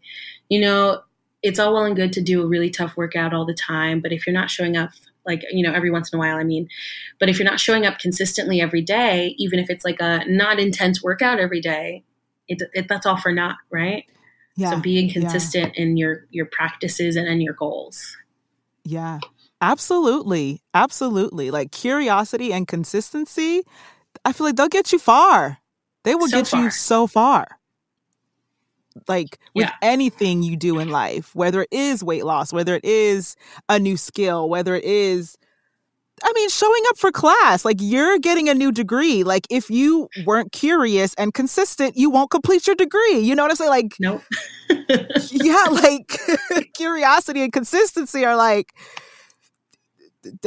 you 0.50 0.60
know, 0.60 1.02
it's 1.42 1.60
all 1.60 1.74
well 1.74 1.86
and 1.86 1.96
good 1.96 2.14
to 2.14 2.22
do 2.22 2.42
a 2.42 2.48
really 2.48 2.70
tough 2.70 2.96
workout 2.96 3.34
all 3.34 3.46
the 3.46 3.54
time, 3.54 4.00
but 4.00 4.12
if 4.12 4.26
you're 4.26 4.34
not 4.34 4.50
showing 4.50 4.78
up 4.78 4.92
like 5.26 5.44
you 5.52 5.64
know 5.64 5.74
every 5.74 5.90
once 5.90 6.12
in 6.12 6.18
a 6.18 6.20
while 6.20 6.38
i 6.38 6.44
mean 6.44 6.68
but 7.20 7.30
if 7.30 7.40
you're 7.40 7.50
not 7.50 7.60
showing 7.60 7.86
up 7.86 8.00
consistently 8.00 8.62
every 8.62 8.82
day 8.82 9.36
even 9.38 9.60
if 9.60 9.70
it's 9.70 9.86
like 9.86 10.00
a 10.00 10.24
not 10.28 10.60
intense 10.60 11.02
workout 11.02 11.40
every 11.40 11.62
day 11.62 12.04
it, 12.48 12.62
it 12.74 12.88
that's 12.88 13.06
all 13.06 13.18
for 13.18 13.32
naught 13.32 13.58
right 13.70 14.06
yeah 14.56 14.72
so 14.72 14.80
being 14.80 15.10
consistent 15.10 15.74
yeah. 15.76 15.84
in 15.84 15.98
your 15.98 16.26
your 16.32 16.46
practices 16.46 17.16
and 17.16 17.28
in 17.28 17.42
your 17.42 17.54
goals 17.54 18.18
yeah 18.84 19.20
absolutely 19.64 20.62
absolutely 20.74 21.50
like 21.50 21.72
curiosity 21.72 22.52
and 22.52 22.68
consistency 22.68 23.62
i 24.26 24.34
feel 24.34 24.46
like 24.46 24.56
they'll 24.56 24.68
get 24.68 24.92
you 24.92 25.00
far 25.00 25.58
they 26.04 26.16
will 26.16 26.28
so 26.28 26.38
get 26.38 26.48
far. 26.48 26.62
you 26.62 26.70
so 26.70 27.08
far 27.08 27.48
like 29.08 29.40
with 29.56 29.66
yeah. 29.66 29.74
anything 29.82 30.44
you 30.44 30.56
do 30.56 30.78
in 30.78 30.90
life, 30.90 31.34
whether 31.34 31.64
it 31.64 31.70
is 31.72 32.04
weight 32.04 32.26
loss, 32.26 32.54
whether 32.54 32.76
it 32.76 32.86
is 32.86 33.36
a 33.68 33.80
new 33.80 33.98
skill, 33.98 34.48
whether 34.50 34.76
it 34.76 34.84
is 34.84 35.36
I 36.24 36.32
mean, 36.34 36.50
showing 36.50 36.84
up 36.90 36.98
for 36.98 37.12
class, 37.12 37.66
like 37.66 37.78
you're 37.80 38.18
getting 38.20 38.48
a 38.48 38.54
new 38.54 38.72
degree. 38.72 39.24
Like 39.24 39.46
if 39.50 39.70
you 39.70 40.08
weren't 40.26 40.52
curious 40.52 41.14
and 41.16 41.34
consistent, 41.34 41.98
you 41.98 42.10
won't 42.10 42.30
complete 42.30 42.66
your 42.66 42.76
degree. 42.76 43.20
You 43.20 43.36
know 43.36 43.44
what 43.44 43.52
I'm 43.52 43.58
saying? 43.58 43.70
Like, 43.72 43.96
nope. 44.00 44.22
yeah, 45.32 45.66
like 45.72 46.18
curiosity 46.76 47.42
and 47.42 47.52
consistency 47.52 48.24
are 48.24 48.38
like, 48.38 48.74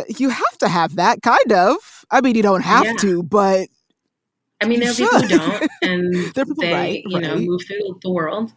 you 0.08 0.30
have 0.30 0.58
to 0.58 0.68
have 0.68 0.96
that 0.96 1.22
kind 1.22 1.52
of. 1.52 1.76
I 2.10 2.20
mean, 2.20 2.34
you 2.34 2.42
don't 2.42 2.62
have 2.62 2.84
yeah. 2.84 2.92
to, 3.00 3.22
but 3.22 3.68
I 4.60 4.66
mean, 4.66 4.80
there 4.80 4.90
are 4.90 4.94
people 4.94 5.20
who 5.20 5.28
don't, 5.28 5.70
and 5.82 6.14
they, 6.58 6.72
right, 6.72 7.02
you 7.06 7.20
know, 7.20 7.36
move 7.36 7.62
through 7.66 7.98
the 8.02 8.10
world. 8.10 8.52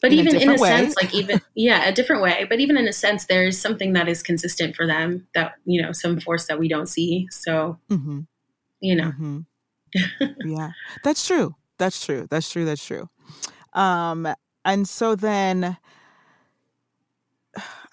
But 0.00 0.12
in 0.12 0.18
even 0.18 0.36
a 0.36 0.38
in 0.40 0.48
a 0.48 0.60
way. 0.60 0.68
sense, 0.68 0.96
like 0.96 1.14
even 1.14 1.40
yeah, 1.54 1.86
a 1.88 1.92
different 1.92 2.22
way. 2.22 2.44
But 2.48 2.58
even 2.58 2.76
in 2.76 2.88
a 2.88 2.92
sense, 2.92 3.26
there's 3.26 3.58
something 3.58 3.92
that 3.92 4.08
is 4.08 4.22
consistent 4.22 4.74
for 4.74 4.86
them 4.86 5.28
that 5.34 5.54
you 5.64 5.80
know, 5.80 5.92
some 5.92 6.18
force 6.20 6.46
that 6.46 6.58
we 6.58 6.68
don't 6.68 6.88
see. 6.88 7.28
So, 7.30 7.78
mm-hmm. 7.88 8.20
you 8.80 8.96
know, 8.96 9.12
mm-hmm. 9.12 9.40
yeah, 10.44 10.72
that's 11.04 11.24
true. 11.26 11.54
That's 11.78 12.04
true. 12.04 12.26
That's 12.28 12.50
true. 12.50 12.64
That's 12.64 12.84
true. 12.84 13.08
Um, 13.74 14.28
and 14.64 14.88
so 14.88 15.14
then 15.14 15.76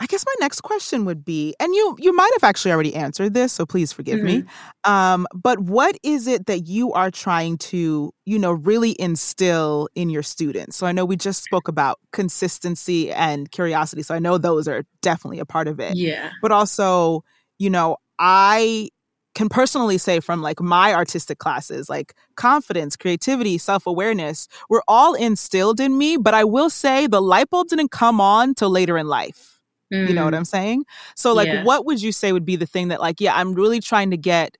I 0.01 0.05
guess 0.05 0.25
my 0.25 0.33
next 0.39 0.61
question 0.61 1.03
would 1.05 1.25
be, 1.25 1.53
and 1.59 1.73
you 1.75 1.97
you 1.99 2.15
might 2.15 2.31
have 2.35 2.43
actually 2.43 2.71
already 2.71 2.95
answered 2.95 3.33
this, 3.33 3.51
so 3.51 3.65
please 3.65 3.91
forgive 3.91 4.19
mm-hmm. 4.19 4.39
me. 4.39 4.43
Um, 4.85 5.27
but 5.33 5.59
what 5.59 5.97
is 6.03 6.25
it 6.25 6.45
that 6.45 6.61
you 6.61 6.93
are 6.93 7.11
trying 7.11 7.57
to, 7.57 8.13
you 8.25 8.39
know, 8.39 8.53
really 8.53 8.95
instill 8.99 9.89
in 9.95 10.09
your 10.09 10.23
students? 10.23 10.77
So 10.77 10.87
I 10.87 10.93
know 10.93 11.03
we 11.03 11.17
just 11.17 11.43
spoke 11.43 11.67
about 11.67 11.99
consistency 12.13 13.11
and 13.11 13.51
curiosity, 13.51 14.01
so 14.03 14.15
I 14.15 14.19
know 14.19 14.37
those 14.37 14.69
are 14.69 14.85
definitely 15.01 15.39
a 15.39 15.45
part 15.45 15.67
of 15.67 15.81
it. 15.81 15.97
Yeah. 15.97 16.29
But 16.41 16.53
also, 16.53 17.25
you 17.57 17.69
know, 17.69 17.97
I 18.17 18.89
can 19.35 19.49
personally 19.49 19.97
say 19.97 20.21
from 20.21 20.41
like 20.41 20.61
my 20.61 20.93
artistic 20.93 21.39
classes, 21.39 21.89
like 21.89 22.13
confidence, 22.35 22.95
creativity, 22.95 23.57
self 23.57 23.85
awareness, 23.85 24.47
were 24.69 24.83
all 24.87 25.13
instilled 25.13 25.81
in 25.81 25.97
me. 25.97 26.15
But 26.15 26.33
I 26.33 26.45
will 26.45 26.69
say 26.69 27.05
the 27.07 27.21
light 27.21 27.49
bulb 27.49 27.67
didn't 27.67 27.91
come 27.91 28.21
on 28.21 28.55
till 28.55 28.69
later 28.69 28.97
in 28.97 29.07
life. 29.07 29.58
Mm. 29.93 30.07
You 30.07 30.13
know 30.13 30.25
what 30.25 30.33
mm. 30.33 30.37
I'm 30.37 30.45
saying? 30.45 30.85
So, 31.15 31.33
like, 31.33 31.47
yeah. 31.47 31.63
what 31.63 31.85
would 31.85 32.01
you 32.01 32.11
say 32.11 32.31
would 32.31 32.45
be 32.45 32.55
the 32.55 32.65
thing 32.65 32.89
that, 32.89 32.99
like, 32.99 33.19
yeah, 33.19 33.35
I'm 33.35 33.53
really 33.53 33.79
trying 33.79 34.11
to 34.11 34.17
get 34.17 34.57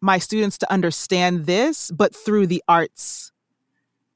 my 0.00 0.18
students 0.18 0.56
to 0.58 0.72
understand 0.72 1.46
this, 1.46 1.90
but 1.90 2.14
through 2.14 2.46
the 2.46 2.62
arts 2.68 3.32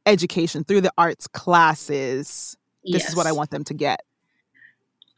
education, 0.07 0.65
through 0.65 0.81
the 0.81 0.93
arts 0.97 1.27
classes? 1.27 2.57
This 2.85 3.03
yes. 3.03 3.09
is 3.11 3.17
what 3.17 3.27
I 3.27 3.33
want 3.33 3.51
them 3.51 3.65
to 3.65 3.75
get. 3.75 4.01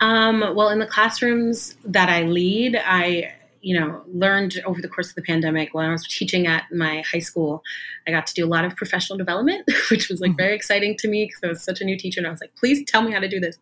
Um, 0.01 0.41
well, 0.55 0.69
in 0.69 0.79
the 0.79 0.87
classrooms 0.87 1.77
that 1.85 2.09
I 2.09 2.23
lead, 2.23 2.77
I 2.85 3.33
you 3.61 3.79
know, 3.79 4.03
learned 4.13 4.61
over 4.65 4.81
the 4.81 4.89
course 4.89 5.09
of 5.09 5.15
the 5.15 5.23
pandemic 5.23 5.75
when 5.75 5.87
I 5.87 5.93
was 5.93 6.07
teaching 6.07 6.47
at 6.47 6.65
my 6.73 7.03
high 7.11 7.21
school. 7.21 7.63
I 8.07 8.11
got 8.11 8.27
to 8.27 8.35
do 8.35 8.45
a 8.45 8.49
lot 8.49 8.65
of 8.65 8.77
professional 8.77 9.17
development, 9.17 9.69
which 9.91 10.09
was 10.09 10.21
like 10.21 10.33
mm-hmm. 10.33 10.39
very 10.39 10.55
exciting 10.55 10.97
to 10.99 11.09
me 11.09 11.25
because 11.25 11.41
I 11.43 11.49
was 11.49 11.63
such 11.63 11.81
a 11.81 11.85
new 11.85 11.97
teacher 11.97 12.21
and 12.21 12.27
I 12.27 12.31
was 12.31 12.41
like, 12.41 12.55
please 12.57 12.85
tell 12.87 13.03
me 13.03 13.13
how 13.13 13.21
to 13.21 13.29
do 13.29 13.41
this. 13.41 13.59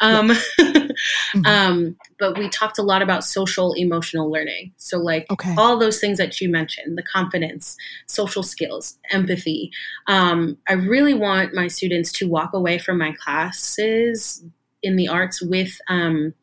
Um, 0.00 0.28
mm-hmm. 0.60 1.46
um, 1.46 1.96
but 2.18 2.38
we 2.38 2.48
talked 2.48 2.78
a 2.78 2.82
lot 2.82 3.02
about 3.02 3.24
social 3.24 3.72
emotional 3.74 4.30
learning. 4.30 4.72
So, 4.76 4.98
like 4.98 5.26
okay. 5.30 5.54
all 5.56 5.78
those 5.78 6.00
things 6.00 6.18
that 6.18 6.40
you 6.40 6.48
mentioned 6.48 6.96
the 6.96 7.02
confidence, 7.02 7.76
social 8.06 8.42
skills, 8.42 8.98
empathy. 9.10 9.70
Um, 10.06 10.58
I 10.68 10.74
really 10.74 11.14
want 11.14 11.54
my 11.54 11.68
students 11.68 12.12
to 12.12 12.28
walk 12.28 12.52
away 12.52 12.78
from 12.78 12.98
my 12.98 13.12
classes 13.12 14.44
in 14.82 14.96
the 14.96 15.08
arts 15.08 15.42
with 15.42 15.80
um, 15.88 16.34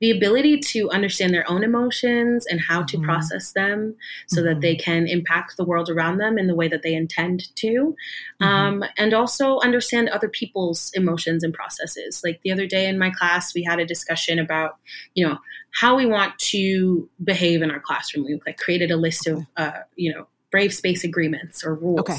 the 0.00 0.10
ability 0.10 0.58
to 0.58 0.90
understand 0.90 1.32
their 1.32 1.48
own 1.50 1.64
emotions 1.64 2.46
and 2.46 2.60
how 2.60 2.82
to 2.82 2.96
mm-hmm. 2.96 3.06
process 3.06 3.52
them 3.52 3.94
so 4.26 4.40
mm-hmm. 4.40 4.46
that 4.46 4.60
they 4.60 4.76
can 4.76 5.06
impact 5.06 5.56
the 5.56 5.64
world 5.64 5.88
around 5.88 6.18
them 6.18 6.38
in 6.38 6.46
the 6.46 6.54
way 6.54 6.68
that 6.68 6.82
they 6.82 6.94
intend 6.94 7.54
to 7.56 7.96
mm-hmm. 8.40 8.44
um, 8.44 8.84
and 8.98 9.14
also 9.14 9.58
understand 9.60 10.08
other 10.08 10.28
people's 10.28 10.90
emotions 10.94 11.42
and 11.42 11.54
processes 11.54 12.20
like 12.24 12.40
the 12.42 12.52
other 12.52 12.66
day 12.66 12.86
in 12.86 12.98
my 12.98 13.10
class 13.10 13.54
we 13.54 13.62
had 13.62 13.78
a 13.78 13.86
discussion 13.86 14.38
about 14.38 14.76
you 15.14 15.26
know 15.26 15.38
how 15.72 15.96
we 15.96 16.06
want 16.06 16.38
to 16.38 17.08
behave 17.24 17.62
in 17.62 17.70
our 17.70 17.80
classroom 17.80 18.24
we 18.24 18.38
like 18.46 18.58
created 18.58 18.90
a 18.90 18.96
list 18.96 19.26
of 19.26 19.46
uh, 19.56 19.80
you 19.96 20.12
know 20.12 20.26
brave 20.50 20.72
space 20.72 21.04
agreements 21.04 21.64
or 21.64 21.74
rules 21.74 22.00
okay. 22.00 22.18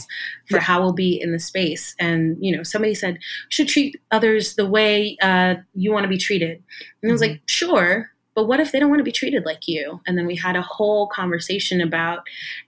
for 0.49 0.57
yeah. 0.57 0.63
how 0.63 0.81
we'll 0.81 0.93
be 0.93 1.19
in 1.19 1.31
the 1.31 1.39
space. 1.39 1.95
And, 1.99 2.37
you 2.39 2.55
know, 2.55 2.63
somebody 2.63 2.93
said, 2.93 3.19
should 3.49 3.67
treat 3.67 3.99
others 4.11 4.55
the 4.55 4.67
way 4.67 5.17
uh, 5.21 5.55
you 5.73 5.91
want 5.91 6.03
to 6.03 6.09
be 6.09 6.17
treated. 6.17 6.51
And 6.51 6.59
mm-hmm. 6.59 7.09
I 7.09 7.11
was 7.13 7.21
like, 7.21 7.31
mm-hmm. 7.31 7.45
sure, 7.47 8.11
but 8.35 8.47
what 8.47 8.59
if 8.59 8.71
they 8.71 8.79
don't 8.79 8.89
want 8.89 8.99
to 8.99 9.03
be 9.03 9.11
treated 9.11 9.45
like 9.45 9.67
you? 9.67 9.99
And 10.05 10.15
then 10.17 10.27
we 10.27 10.35
had 10.35 10.55
a 10.55 10.61
whole 10.61 11.07
conversation 11.07 11.81
about 11.81 12.19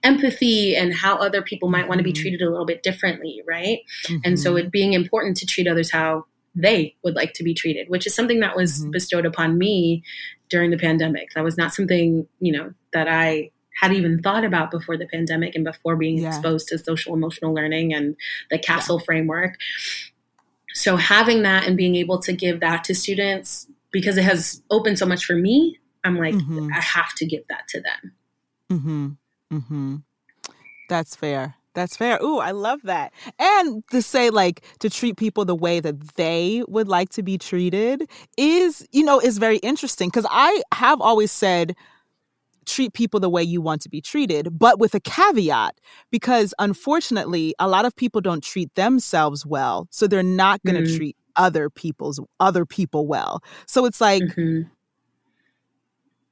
empathy 0.02 0.74
and 0.74 0.92
how 0.92 1.16
other 1.16 1.42
people 1.42 1.68
might 1.68 1.86
want 1.86 1.98
to 1.98 2.04
be 2.04 2.12
mm-hmm. 2.12 2.22
treated 2.22 2.42
a 2.42 2.50
little 2.50 2.66
bit 2.66 2.82
differently, 2.82 3.42
right? 3.46 3.78
Mm-hmm. 4.06 4.16
And 4.24 4.40
so 4.40 4.54
mm-hmm. 4.54 4.66
it 4.66 4.72
being 4.72 4.94
important 4.94 5.36
to 5.36 5.46
treat 5.46 5.68
others 5.68 5.92
how 5.92 6.24
they 6.56 6.96
would 7.04 7.14
like 7.14 7.34
to 7.34 7.44
be 7.44 7.54
treated, 7.54 7.88
which 7.88 8.04
is 8.04 8.14
something 8.14 8.40
that 8.40 8.56
was 8.56 8.80
mm-hmm. 8.80 8.90
bestowed 8.90 9.24
upon 9.24 9.58
me 9.58 10.02
during 10.48 10.72
the 10.72 10.76
pandemic. 10.76 11.34
That 11.34 11.44
was 11.44 11.56
not 11.56 11.72
something, 11.72 12.26
you 12.40 12.52
know, 12.52 12.74
that 12.92 13.06
I 13.06 13.52
had 13.78 13.92
even 13.92 14.22
thought 14.22 14.44
about 14.44 14.70
before 14.70 14.96
the 14.96 15.06
pandemic 15.06 15.54
and 15.54 15.64
before 15.64 15.96
being 15.96 16.18
yeah. 16.18 16.28
exposed 16.28 16.68
to 16.68 16.78
social 16.78 17.14
emotional 17.14 17.54
learning 17.54 17.94
and 17.94 18.16
the 18.50 18.58
CASEL 18.58 18.98
yeah. 18.98 19.04
framework. 19.04 19.56
So 20.74 20.96
having 20.96 21.42
that 21.42 21.66
and 21.66 21.76
being 21.76 21.96
able 21.96 22.18
to 22.20 22.32
give 22.32 22.60
that 22.60 22.84
to 22.84 22.94
students 22.94 23.66
because 23.90 24.16
it 24.16 24.24
has 24.24 24.62
opened 24.70 24.98
so 24.98 25.06
much 25.06 25.24
for 25.24 25.34
me, 25.34 25.78
I'm 26.04 26.18
like, 26.18 26.34
mm-hmm. 26.34 26.70
I 26.72 26.80
have 26.80 27.14
to 27.16 27.26
give 27.26 27.42
that 27.48 27.68
to 27.68 27.80
them. 27.80 28.12
Mm-hmm. 28.70 29.08
Mm-hmm. 29.52 29.96
That's 30.88 31.16
fair. 31.16 31.56
That's 31.74 31.96
fair. 31.96 32.18
Ooh, 32.22 32.38
I 32.38 32.50
love 32.50 32.80
that. 32.84 33.12
And 33.38 33.84
to 33.90 34.02
say 34.02 34.30
like 34.30 34.62
to 34.80 34.90
treat 34.90 35.16
people 35.16 35.44
the 35.44 35.54
way 35.54 35.78
that 35.80 36.16
they 36.16 36.64
would 36.66 36.88
like 36.88 37.10
to 37.10 37.22
be 37.22 37.38
treated 37.38 38.08
is, 38.36 38.86
you 38.90 39.04
know, 39.04 39.20
is 39.20 39.38
very 39.38 39.58
interesting 39.58 40.08
because 40.08 40.26
I 40.30 40.62
have 40.74 41.00
always 41.00 41.30
said 41.30 41.76
treat 42.66 42.92
people 42.92 43.20
the 43.20 43.30
way 43.30 43.42
you 43.42 43.60
want 43.60 43.82
to 43.82 43.88
be 43.88 44.00
treated, 44.00 44.58
but 44.58 44.78
with 44.78 44.94
a 44.94 45.00
caveat, 45.00 45.80
because 46.10 46.54
unfortunately, 46.58 47.54
a 47.58 47.68
lot 47.68 47.84
of 47.84 47.94
people 47.96 48.20
don't 48.20 48.42
treat 48.42 48.74
themselves 48.74 49.44
well. 49.46 49.86
So 49.90 50.06
they're 50.06 50.22
not 50.22 50.62
going 50.64 50.76
to 50.76 50.82
mm-hmm. 50.82 50.96
treat 50.96 51.16
other 51.36 51.70
people's 51.70 52.20
other 52.38 52.66
people 52.66 53.06
well. 53.06 53.42
So 53.66 53.86
it's 53.86 54.00
like 54.00 54.22
mm-hmm. 54.22 54.68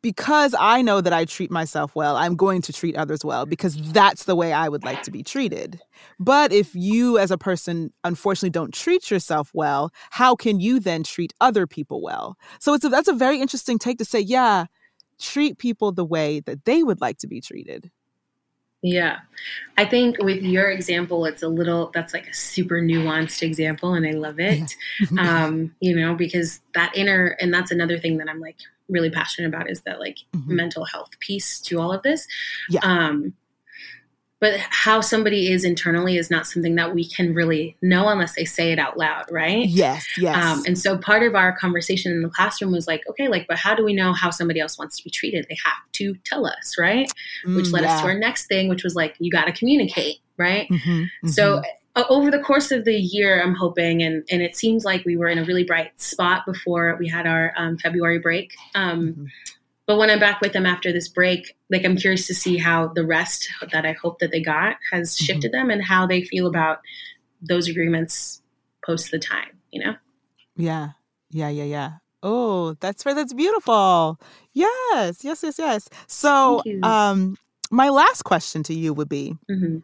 because 0.02 0.54
I 0.58 0.82
know 0.82 1.00
that 1.00 1.12
I 1.12 1.24
treat 1.24 1.50
myself 1.50 1.94
well, 1.94 2.16
I'm 2.16 2.36
going 2.36 2.62
to 2.62 2.72
treat 2.72 2.96
others 2.96 3.24
well 3.24 3.46
because 3.46 3.76
that's 3.92 4.24
the 4.24 4.36
way 4.36 4.52
I 4.52 4.68
would 4.68 4.84
like 4.84 5.02
to 5.04 5.10
be 5.10 5.22
treated. 5.22 5.80
But 6.18 6.52
if 6.52 6.74
you 6.74 7.18
as 7.18 7.30
a 7.30 7.38
person 7.38 7.92
unfortunately 8.04 8.50
don't 8.50 8.74
treat 8.74 9.10
yourself 9.10 9.50
well, 9.54 9.90
how 10.10 10.34
can 10.34 10.60
you 10.60 10.80
then 10.80 11.04
treat 11.04 11.32
other 11.40 11.66
people 11.66 12.02
well? 12.02 12.36
So 12.60 12.74
it's 12.74 12.84
a, 12.84 12.88
that's 12.88 13.08
a 13.08 13.14
very 13.14 13.40
interesting 13.40 13.78
take 13.78 13.98
to 13.98 14.04
say, 14.04 14.20
yeah, 14.20 14.66
treat 15.20 15.58
people 15.58 15.92
the 15.92 16.04
way 16.04 16.40
that 16.40 16.64
they 16.64 16.82
would 16.82 17.00
like 17.00 17.18
to 17.18 17.26
be 17.26 17.40
treated. 17.40 17.90
Yeah. 18.82 19.18
I 19.76 19.84
think 19.84 20.18
with 20.22 20.42
your 20.42 20.70
example, 20.70 21.24
it's 21.24 21.42
a 21.42 21.48
little, 21.48 21.90
that's 21.92 22.14
like 22.14 22.28
a 22.28 22.34
super 22.34 22.76
nuanced 22.80 23.42
example, 23.42 23.94
and 23.94 24.06
I 24.06 24.12
love 24.12 24.38
it. 24.38 24.72
um, 25.18 25.74
you 25.80 25.96
know, 25.96 26.14
because 26.14 26.60
that 26.74 26.96
inner, 26.96 27.36
and 27.40 27.52
that's 27.52 27.72
another 27.72 27.98
thing 27.98 28.18
that 28.18 28.28
I'm 28.28 28.40
like 28.40 28.58
really 28.88 29.10
passionate 29.10 29.48
about 29.48 29.68
is 29.68 29.82
that 29.82 29.98
like 29.98 30.18
mm-hmm. 30.34 30.54
mental 30.54 30.84
health 30.84 31.10
piece 31.18 31.60
to 31.62 31.80
all 31.80 31.92
of 31.92 32.02
this. 32.02 32.26
Yeah. 32.70 32.80
Um, 32.82 33.34
but 34.40 34.58
how 34.70 35.00
somebody 35.00 35.50
is 35.50 35.64
internally 35.64 36.16
is 36.16 36.30
not 36.30 36.46
something 36.46 36.76
that 36.76 36.94
we 36.94 37.08
can 37.08 37.34
really 37.34 37.76
know 37.82 38.08
unless 38.08 38.34
they 38.34 38.44
say 38.44 38.72
it 38.72 38.78
out 38.78 38.96
loud 38.96 39.24
right? 39.30 39.66
Yes 39.68 40.04
yes. 40.16 40.36
Um, 40.36 40.64
and 40.66 40.78
so 40.78 40.98
part 40.98 41.22
of 41.22 41.34
our 41.34 41.56
conversation 41.56 42.12
in 42.12 42.22
the 42.22 42.28
classroom 42.28 42.72
was 42.72 42.86
like 42.86 43.02
okay 43.08 43.28
like 43.28 43.46
but 43.48 43.58
how 43.58 43.74
do 43.74 43.84
we 43.84 43.94
know 43.94 44.12
how 44.12 44.30
somebody 44.30 44.60
else 44.60 44.78
wants 44.78 44.96
to 44.98 45.04
be 45.04 45.10
treated? 45.10 45.46
They 45.48 45.56
have 45.64 45.92
to 45.92 46.14
tell 46.24 46.46
us 46.46 46.76
right? 46.78 47.10
Mm, 47.46 47.56
which 47.56 47.70
led 47.70 47.82
yeah. 47.82 47.94
us 47.94 48.00
to 48.00 48.06
our 48.06 48.18
next 48.18 48.46
thing 48.46 48.68
which 48.68 48.84
was 48.84 48.94
like 48.94 49.16
you 49.18 49.30
got 49.30 49.44
to 49.44 49.52
communicate 49.52 50.18
right? 50.36 50.68
Mm-hmm, 50.68 50.90
mm-hmm. 50.90 51.28
so 51.28 51.62
uh, 51.96 52.04
over 52.08 52.30
the 52.30 52.38
course 52.38 52.70
of 52.70 52.84
the 52.84 52.94
year 52.94 53.42
i'm 53.42 53.54
hoping 53.54 54.02
and, 54.02 54.24
and 54.30 54.40
it 54.40 54.54
seems 54.54 54.84
like 54.84 55.04
we 55.04 55.16
were 55.16 55.26
in 55.26 55.38
a 55.38 55.44
really 55.44 55.64
bright 55.64 56.00
spot 56.00 56.46
before 56.46 56.96
we 57.00 57.08
had 57.08 57.26
our 57.26 57.52
um, 57.56 57.76
february 57.78 58.18
break. 58.18 58.54
Um, 58.74 59.08
mm-hmm 59.08 59.24
but 59.88 59.96
when 59.96 60.10
I'm 60.10 60.20
back 60.20 60.42
with 60.42 60.52
them 60.52 60.66
after 60.66 60.92
this 60.92 61.08
break, 61.08 61.56
like 61.70 61.82
I'm 61.82 61.96
curious 61.96 62.26
to 62.26 62.34
see 62.34 62.58
how 62.58 62.88
the 62.88 63.06
rest 63.06 63.48
that 63.72 63.86
I 63.86 63.92
hope 63.92 64.18
that 64.18 64.30
they 64.30 64.40
got 64.40 64.76
has 64.92 65.16
Mm-hmm. 65.16 65.24
shifted 65.24 65.52
them 65.52 65.70
and 65.70 65.82
how 65.82 66.06
they 66.06 66.22
feel 66.22 66.46
about 66.46 66.80
those 67.40 67.68
agreements 67.68 68.42
post 68.84 69.10
the 69.10 69.18
time, 69.18 69.58
you 69.72 69.82
know? 69.82 69.94
Yeah. 70.56 70.90
Yeah, 71.30 71.48
yeah, 71.48 71.64
yeah. 71.64 71.90
Oh, 72.22 72.74
that's 72.80 73.06
right. 73.06 73.16
That's 73.16 73.32
beautiful. 73.32 74.20
Yes, 74.52 75.24
yes, 75.24 75.42
yes, 75.42 75.58
yes. 75.58 75.88
So, 76.06 76.62
um, 76.82 77.38
my 77.70 77.88
last 77.88 78.24
question 78.24 78.62
to 78.64 78.74
you 78.74 78.92
would 78.92 79.08
be 79.08 79.36
hmm 79.48 79.78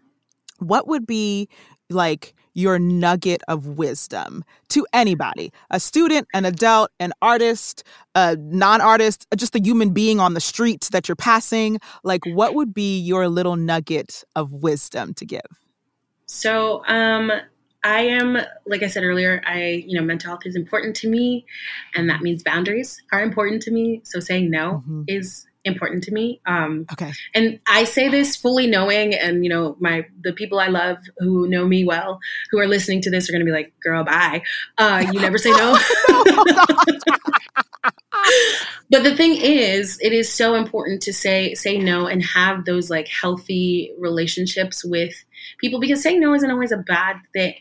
what 0.59 0.87
would 0.87 1.07
be 1.07 1.49
like 1.91 2.35
your 2.55 2.79
nugget 2.79 3.43
of 3.49 3.67
wisdom 3.67 4.45
to 4.69 4.87
anybody 4.93 5.53
a 5.71 5.81
student 5.81 6.27
an 6.33 6.45
adult 6.45 6.91
an 7.01 7.13
artist 7.21 7.83
a 8.15 8.37
non-artist 8.37 9.27
just 9.37 9.55
a 9.55 9.61
human 9.61 9.91
being 9.93 10.21
on 10.21 10.35
the 10.35 10.41
street 10.41 10.89
that 10.93 11.09
you're 11.09 11.17
passing 11.17 11.79
like 12.05 12.21
what 12.27 12.55
would 12.55 12.73
be 12.73 12.99
your 13.01 13.29
little 13.29 13.57
nugget 13.57 14.25
of 14.37 14.53
wisdom 14.53 15.13
to 15.15 15.27
give 15.27 15.41
So, 16.27 16.83
um, 16.87 17.31
I 17.83 18.01
am, 18.01 18.39
like 18.67 18.83
I 18.83 18.87
said 18.87 19.05
earlier, 19.05 19.43
I, 19.47 19.85
you 19.87 19.95
know, 19.99 20.03
mental 20.05 20.31
health 20.31 20.47
is 20.47 20.57
important 20.57 20.97
to 20.97 21.09
me, 21.09 21.45
and 21.95 22.09
that 22.09 22.23
means 22.23 22.43
boundaries 22.43 23.03
are 23.13 23.23
important 23.23 23.61
to 23.63 23.71
me. 23.71 24.01
So 24.05 24.21
saying 24.21 24.51
no 24.51 24.83
Mhm. 24.89 25.05
is 25.07 25.45
important 25.65 26.05
to 26.05 26.13
me. 26.13 26.41
Um, 26.47 26.87
okay 26.93 27.13
and 27.35 27.59
I 27.67 27.85
say 27.85 28.09
this 28.09 28.37
fully 28.37 28.67
knowing, 28.67 29.15
and 29.15 29.45
you 29.45 29.51
know, 29.51 29.77
my 29.81 30.07
the 30.23 30.33
people 30.33 30.61
I 30.61 30.69
love 30.69 30.99
who 31.19 31.49
know 31.49 31.67
me 31.67 31.85
well, 31.85 32.21
who 32.51 32.59
are 32.59 32.67
listening 32.67 33.01
to 33.03 33.11
this, 33.11 33.29
are 33.29 33.33
going 33.33 33.41
to 33.41 33.47
be 33.47 33.53
like, 33.53 33.73
"Girl, 33.81 34.05
bye." 34.05 34.43
Uh, 34.79 35.05
you 35.11 35.21
never 35.21 35.39
say 35.39 35.51
no. 35.53 35.79
but 38.91 39.03
the 39.03 39.15
thing 39.17 39.37
is, 39.37 39.99
it 40.01 40.13
is 40.13 40.33
so 40.33 40.55
important 40.55 41.03
to 41.03 41.13
say 41.13 41.55
say 41.55 41.79
no 41.79 42.07
and 42.07 42.23
have 42.25 42.65
those 42.65 42.91
like 42.91 43.09
healthy 43.09 43.93
relationships 43.99 44.85
with 44.85 45.15
people 45.59 45.81
because 45.81 46.03
saying 46.03 46.21
no 46.21 46.35
isn't 46.35 46.51
always 46.51 46.73
a 46.73 46.79
bad 46.79 47.17
thing. 47.33 47.57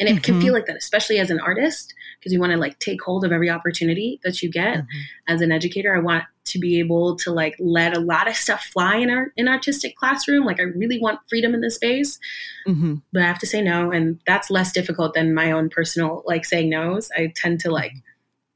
And 0.00 0.08
it 0.08 0.24
can 0.24 0.34
Mhm. 0.34 0.40
feel 0.40 0.52
like 0.52 0.66
that, 0.66 0.76
especially 0.76 1.20
as 1.20 1.30
an 1.30 1.38
artist, 1.38 1.94
because 2.24 2.32
you 2.32 2.40
want 2.40 2.52
to 2.52 2.58
like 2.58 2.78
take 2.78 3.02
hold 3.02 3.22
of 3.22 3.32
every 3.32 3.50
opportunity 3.50 4.18
that 4.24 4.42
you 4.42 4.50
get. 4.50 4.78
Mhm. 4.78 4.86
As 5.28 5.42
an 5.42 5.52
educator, 5.52 5.94
I 5.94 5.98
want 6.00 6.24
to 6.46 6.58
be 6.58 6.78
able 6.78 7.16
to 7.16 7.30
like 7.30 7.54
let 7.58 7.94
a 7.94 8.00
lot 8.00 8.28
of 8.28 8.34
stuff 8.34 8.64
fly 8.72 8.96
in 8.96 9.10
our 9.10 9.32
in 9.36 9.46
artistic 9.46 9.94
classroom. 9.96 10.46
Like 10.46 10.58
I 10.58 10.64
really 10.64 10.98
want 10.98 11.20
freedom 11.28 11.52
in 11.54 11.60
this 11.60 11.74
space, 11.74 12.18
Mhm. 12.66 13.02
but 13.12 13.22
I 13.22 13.26
have 13.26 13.38
to 13.40 13.46
say 13.46 13.60
no, 13.60 13.90
and 13.90 14.18
that's 14.26 14.50
less 14.50 14.72
difficult 14.72 15.12
than 15.14 15.34
my 15.34 15.52
own 15.52 15.68
personal 15.68 16.22
like 16.26 16.46
saying 16.46 16.70
no's. 16.70 17.10
I 17.14 17.30
tend 17.36 17.60
to 17.60 17.70
like 17.70 17.92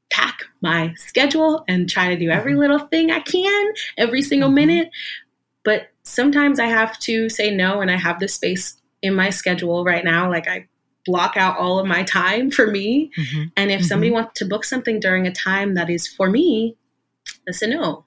pack 0.09 0.39
my 0.61 0.93
schedule 0.97 1.63
and 1.67 1.87
try 1.87 2.09
to 2.09 2.19
do 2.19 2.31
every 2.31 2.55
little 2.55 2.79
thing 2.79 3.11
I 3.11 3.19
can 3.19 3.71
every 3.97 4.23
single 4.23 4.49
Mhm. 4.49 4.55
minute. 4.55 4.89
But 5.63 5.89
sometimes 6.01 6.59
I 6.59 6.65
have 6.65 6.97
to 7.01 7.29
say 7.29 7.55
no, 7.55 7.81
and 7.81 7.91
I 7.91 7.97
have 7.97 8.19
the 8.19 8.27
space 8.27 8.77
in 9.03 9.13
my 9.13 9.29
schedule 9.29 9.83
right 9.85 10.03
now. 10.03 10.29
Like 10.29 10.47
I 10.47 10.65
block 11.05 11.37
out 11.37 11.57
all 11.57 11.79
of 11.79 11.85
my 11.87 12.03
time 12.03 12.51
for 12.51 12.67
me. 12.67 13.11
Mhm. 13.17 13.51
And 13.57 13.71
if 13.71 13.83
somebody 13.85 14.11
wants 14.11 14.37
to 14.39 14.45
book 14.45 14.63
something 14.63 14.99
during 14.99 15.25
a 15.27 15.31
time 15.31 15.73
that 15.75 15.89
is 15.89 16.07
for 16.07 16.29
me, 16.29 16.75
that's 17.45 17.61
a 17.61 17.67
no 17.67 18.05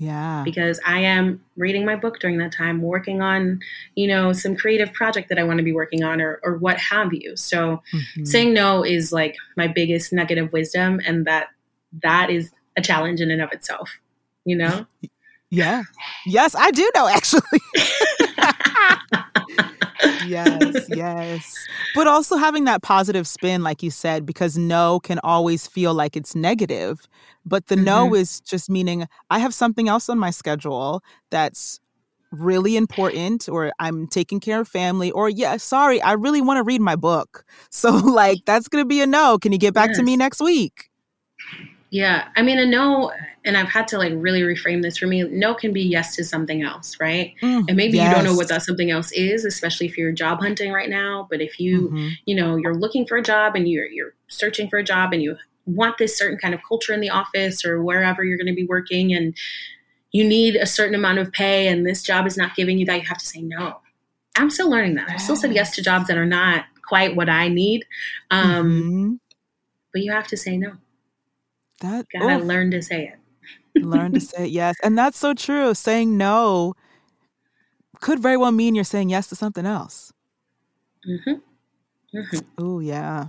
yeah 0.00 0.42
because 0.44 0.78
I 0.86 1.00
am 1.00 1.44
reading 1.56 1.84
my 1.84 1.96
book 1.96 2.20
during 2.20 2.38
that 2.38 2.52
time, 2.52 2.80
working 2.82 3.20
on, 3.20 3.60
you 3.96 4.06
know, 4.06 4.32
some 4.32 4.54
creative 4.54 4.92
project 4.92 5.28
that 5.28 5.38
I 5.40 5.42
want 5.42 5.58
to 5.58 5.64
be 5.64 5.72
working 5.72 6.04
on 6.04 6.20
or, 6.20 6.38
or 6.44 6.56
what 6.56 6.78
have 6.78 7.12
you. 7.12 7.36
So 7.36 7.82
Mhm. 7.92 8.26
saying 8.26 8.54
no 8.54 8.84
is 8.84 9.10
like 9.12 9.34
my 9.56 9.66
biggest 9.66 10.12
nugget 10.12 10.38
of 10.38 10.52
wisdom 10.52 11.00
and 11.04 11.26
that 11.26 11.48
that 12.02 12.30
is 12.30 12.52
a 12.76 12.80
challenge 12.80 13.20
in 13.20 13.30
and 13.32 13.42
of 13.42 13.50
itself, 13.52 13.90
you 14.44 14.56
know? 14.56 14.86
yeah 15.50 15.82
yes 16.26 16.54
i 16.54 16.70
do 16.70 16.90
know 16.94 17.08
actually 17.08 17.40
yes, 20.28 20.86
yes. 20.88 21.66
But 21.94 22.06
also 22.06 22.36
having 22.36 22.64
that 22.64 22.82
positive 22.82 23.26
spin, 23.26 23.62
like 23.62 23.82
you 23.82 23.90
said, 23.90 24.26
because 24.26 24.56
no 24.56 25.00
can 25.00 25.18
always 25.24 25.66
feel 25.66 25.94
like 25.94 26.16
it's 26.16 26.34
negative. 26.34 27.08
But 27.44 27.66
the 27.66 27.76
no 27.76 28.06
mm-hmm. 28.06 28.16
is 28.16 28.40
just 28.40 28.68
meaning 28.68 29.06
I 29.30 29.38
have 29.38 29.54
something 29.54 29.88
else 29.88 30.08
on 30.08 30.18
my 30.18 30.30
schedule 30.30 31.02
that's 31.30 31.80
really 32.30 32.76
important, 32.76 33.48
or 33.48 33.72
I'm 33.78 34.06
taking 34.06 34.40
care 34.40 34.60
of 34.60 34.68
family, 34.68 35.10
or 35.10 35.28
yeah, 35.30 35.56
sorry, 35.56 36.00
I 36.02 36.12
really 36.12 36.42
want 36.42 36.58
to 36.58 36.62
read 36.62 36.80
my 36.80 36.96
book. 36.96 37.44
So, 37.70 37.90
like, 37.90 38.38
that's 38.44 38.66
going 38.66 38.82
to 38.82 38.88
be 38.88 39.02
a 39.02 39.06
no. 39.06 39.38
Can 39.38 39.52
you 39.52 39.58
get 39.58 39.72
back 39.72 39.92
to 39.94 40.02
me 40.02 40.16
next 40.16 40.40
week? 40.40 40.90
Yeah. 41.90 42.28
I 42.36 42.42
mean, 42.42 42.58
a 42.58 42.66
no, 42.66 43.10
and 43.46 43.56
I've 43.56 43.68
had 43.68 43.88
to 43.88 43.98
like 43.98 44.12
really 44.16 44.42
reframe 44.42 44.82
this 44.82 44.98
for 44.98 45.06
me. 45.06 45.22
No 45.24 45.54
can 45.54 45.72
be 45.72 45.80
yes 45.82 46.14
to 46.16 46.24
something 46.24 46.62
else, 46.62 46.96
right? 47.00 47.34
Mm, 47.40 47.64
And 47.68 47.76
maybe 47.76 47.96
you 47.96 48.10
don't 48.10 48.24
know 48.24 48.34
what 48.34 48.48
that 48.48 48.62
something 48.62 48.90
else 48.90 49.10
is, 49.12 49.44
especially 49.46 49.86
if 49.86 49.96
you're 49.96 50.12
job 50.12 50.40
hunting 50.40 50.70
right 50.70 50.90
now. 50.90 51.26
But 51.30 51.40
if 51.40 51.58
you, 51.58 51.88
Mhm. 51.88 52.10
you 52.26 52.34
know, 52.34 52.56
you're 52.56 52.74
looking 52.74 53.06
for 53.06 53.16
a 53.16 53.22
job 53.22 53.56
and 53.56 53.66
you're 53.66 53.86
you're 53.86 54.14
searching 54.28 54.68
for 54.68 54.78
a 54.78 54.84
job 54.84 55.14
and 55.14 55.22
you 55.22 55.36
want 55.64 55.96
this 55.98 56.16
certain 56.16 56.36
kind 56.38 56.52
of 56.54 56.60
culture 56.66 56.92
in 56.92 57.00
the 57.00 57.08
office 57.10 57.64
or 57.64 57.82
wherever 57.82 58.22
you're 58.24 58.38
going 58.38 58.46
to 58.46 58.54
be 58.54 58.66
working 58.66 59.12
and 59.14 59.34
you 60.12 60.24
need 60.26 60.56
a 60.56 60.66
certain 60.66 60.94
amount 60.94 61.18
of 61.18 61.30
pay 61.32 61.68
and 61.68 61.86
this 61.86 62.02
job 62.02 62.26
is 62.26 62.36
not 62.36 62.54
giving 62.56 62.78
you 62.78 62.86
that, 62.86 62.96
you 63.02 63.06
have 63.06 63.18
to 63.18 63.26
say 63.26 63.40
no. 63.42 63.80
I'm 64.36 64.50
still 64.50 64.70
learning 64.70 64.94
that. 64.96 65.08
I've 65.10 65.20
still 65.20 65.36
said 65.36 65.54
yes 65.54 65.74
to 65.76 65.82
jobs 65.82 66.08
that 66.08 66.16
are 66.18 66.24
not 66.26 66.64
quite 66.86 67.16
what 67.16 67.28
I 67.28 67.48
need. 67.48 67.84
Um, 68.30 68.82
Mhm. 68.82 69.18
but 69.92 70.02
you 70.02 70.12
have 70.12 70.26
to 70.28 70.36
say 70.36 70.56
no. 70.56 70.72
That 71.80 72.06
Gotta 72.12 72.36
oof. 72.38 72.44
learn 72.44 72.70
to 72.72 72.82
say 72.82 73.08
it. 73.08 73.84
learn 73.84 74.12
to 74.14 74.20
say 74.20 74.46
yes 74.46 74.74
and 74.82 74.98
that's 74.98 75.16
so 75.18 75.34
true 75.34 75.72
saying 75.74 76.16
no 76.18 76.74
could 78.00 78.18
very 78.20 78.36
well 78.36 78.50
mean 78.52 78.74
you're 78.74 78.84
saying 78.84 79.08
yes 79.10 79.28
to 79.28 79.36
something 79.36 79.64
else 79.66 80.12
Mm-hmm. 81.08 82.18
Mm-hmm. 82.18 82.38
oh 82.58 82.80
yeah 82.80 83.26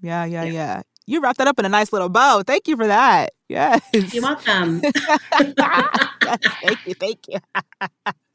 yeah 0.00 0.24
yeah 0.24 0.44
Yeah. 0.44 0.50
yeah 0.52 0.82
you 1.06 1.20
wrapped 1.20 1.38
that 1.38 1.48
up 1.48 1.58
in 1.58 1.64
a 1.64 1.68
nice 1.68 1.92
little 1.92 2.08
bow 2.08 2.42
thank 2.46 2.68
you 2.68 2.76
for 2.76 2.86
that 2.86 3.32
yes 3.48 3.80
You're 4.12 4.22
welcome. 4.22 4.82
yes 6.22 6.38
thank 6.62 6.78
you 6.84 6.94
thank 7.00 7.18
you 7.28 7.38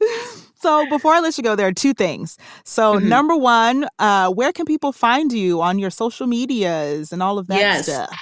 so 0.62 0.86
before 0.86 1.14
i 1.14 1.20
let 1.22 1.38
you 1.38 1.44
go 1.44 1.56
there 1.56 1.68
are 1.68 1.72
two 1.74 1.94
things 1.94 2.38
so 2.66 3.00
Mhm. 3.00 3.04
number 3.04 3.36
one 3.38 3.88
uh 4.00 4.30
where 4.32 4.52
can 4.52 4.66
people 4.66 4.92
find 4.92 5.32
you 5.32 5.62
on 5.62 5.80
your 5.80 5.90
social 5.90 6.28
medias 6.28 7.14
and 7.14 7.24
all 7.24 7.38
of 7.38 7.48
that 7.48 7.60
Yes. 7.60 7.86
stuff 7.86 8.20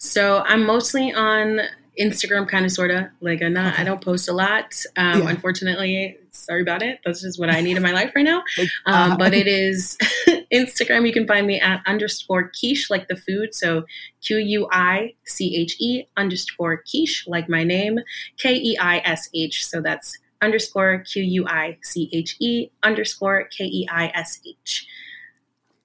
So 0.00 0.38
I'm 0.46 0.64
mostly 0.64 1.12
on 1.12 1.60
Instagram, 2.00 2.48
kind 2.48 2.64
of, 2.64 2.72
sort 2.72 2.90
of. 2.90 3.04
Like 3.20 3.42
I'm 3.42 3.52
not. 3.52 3.74
Okay. 3.74 3.82
I 3.82 3.84
don't 3.84 4.02
post 4.02 4.28
a 4.28 4.32
lot. 4.32 4.74
Um, 4.96 5.22
Yeah. 5.22 5.28
Unfortunately, 5.28 6.16
sorry 6.30 6.62
about 6.62 6.82
it. 6.82 7.00
That's 7.04 7.20
just 7.20 7.38
what 7.38 7.50
I 7.50 7.60
need 7.60 7.76
in 7.76 7.82
my 7.82 7.92
life 7.92 8.12
right 8.16 8.24
now. 8.24 8.42
Um, 8.86 9.12
uh, 9.12 9.16
but 9.16 9.34
it 9.34 9.46
is 9.46 9.98
Instagram. 10.52 11.06
You 11.06 11.12
can 11.12 11.26
find 11.26 11.46
me 11.46 11.60
at 11.60 11.82
underscore 11.86 12.50
quiche, 12.58 12.88
like 12.88 13.08
the 13.08 13.16
food. 13.16 13.54
So 13.54 13.84
Q 14.22 14.38
U 14.38 14.68
I 14.72 15.14
C 15.26 15.54
H 15.56 15.76
E 15.78 16.04
underscore 16.16 16.82
quiche, 16.90 17.26
like 17.28 17.48
my 17.48 17.62
name, 17.62 17.98
K 18.38 18.54
E 18.54 18.78
I 18.78 19.02
S 19.04 19.28
H. 19.34 19.66
So 19.66 19.82
that's 19.82 20.18
underscore 20.40 21.04
Q 21.12 21.22
U 21.22 21.46
I 21.46 21.76
C 21.82 22.08
H 22.12 22.36
E 22.40 22.70
underscore 22.82 23.48
K 23.54 23.64
E 23.64 23.86
I 23.90 24.10
S 24.14 24.40
H. 24.46 24.86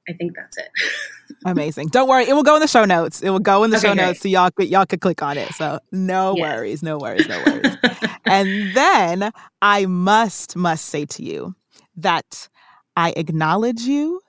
I 0.09 0.13
think 0.13 0.35
that's 0.35 0.57
it. 0.57 0.69
Amazing. 1.45 1.87
Don't 1.89 2.09
worry, 2.09 2.27
it 2.27 2.33
will 2.33 2.43
go 2.43 2.55
in 2.55 2.61
the 2.61 2.67
show 2.67 2.85
notes. 2.85 3.21
It 3.21 3.29
will 3.29 3.39
go 3.39 3.63
in 3.63 3.69
the 3.69 3.77
Okay, 3.77 3.87
show 3.89 3.93
great. 3.93 4.05
notes 4.05 4.21
so 4.21 4.27
y'all 4.29 4.49
could 4.51 4.67
y'all 4.67 4.85
could 4.85 5.01
click 5.01 5.21
on 5.21 5.37
it. 5.37 5.53
So 5.53 5.79
no 5.91 6.33
Yes. 6.35 6.41
worries, 6.41 6.83
no 6.83 6.97
worries, 6.97 7.27
no 7.27 7.39
worries. 7.39 7.77
and 8.27 8.73
then 8.73 9.31
I 9.61 9.85
must 9.85 10.55
must 10.55 10.85
say 10.85 11.05
to 11.05 11.23
you 11.23 11.55
that 11.97 12.49
I 12.97 13.13
acknowledge 13.15 13.81
you, 13.81 14.21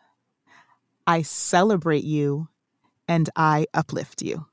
I 1.07 1.23
celebrate 1.23 2.05
you, 2.05 2.49
and 3.09 3.31
I 3.37 3.67
uplift 3.73 4.21
you. 4.23 4.47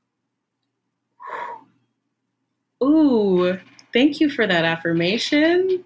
Ooh, 2.82 3.58
thank 3.92 4.20
you 4.20 4.28
for 4.30 4.46
that 4.46 4.64
affirmation. 4.64 5.84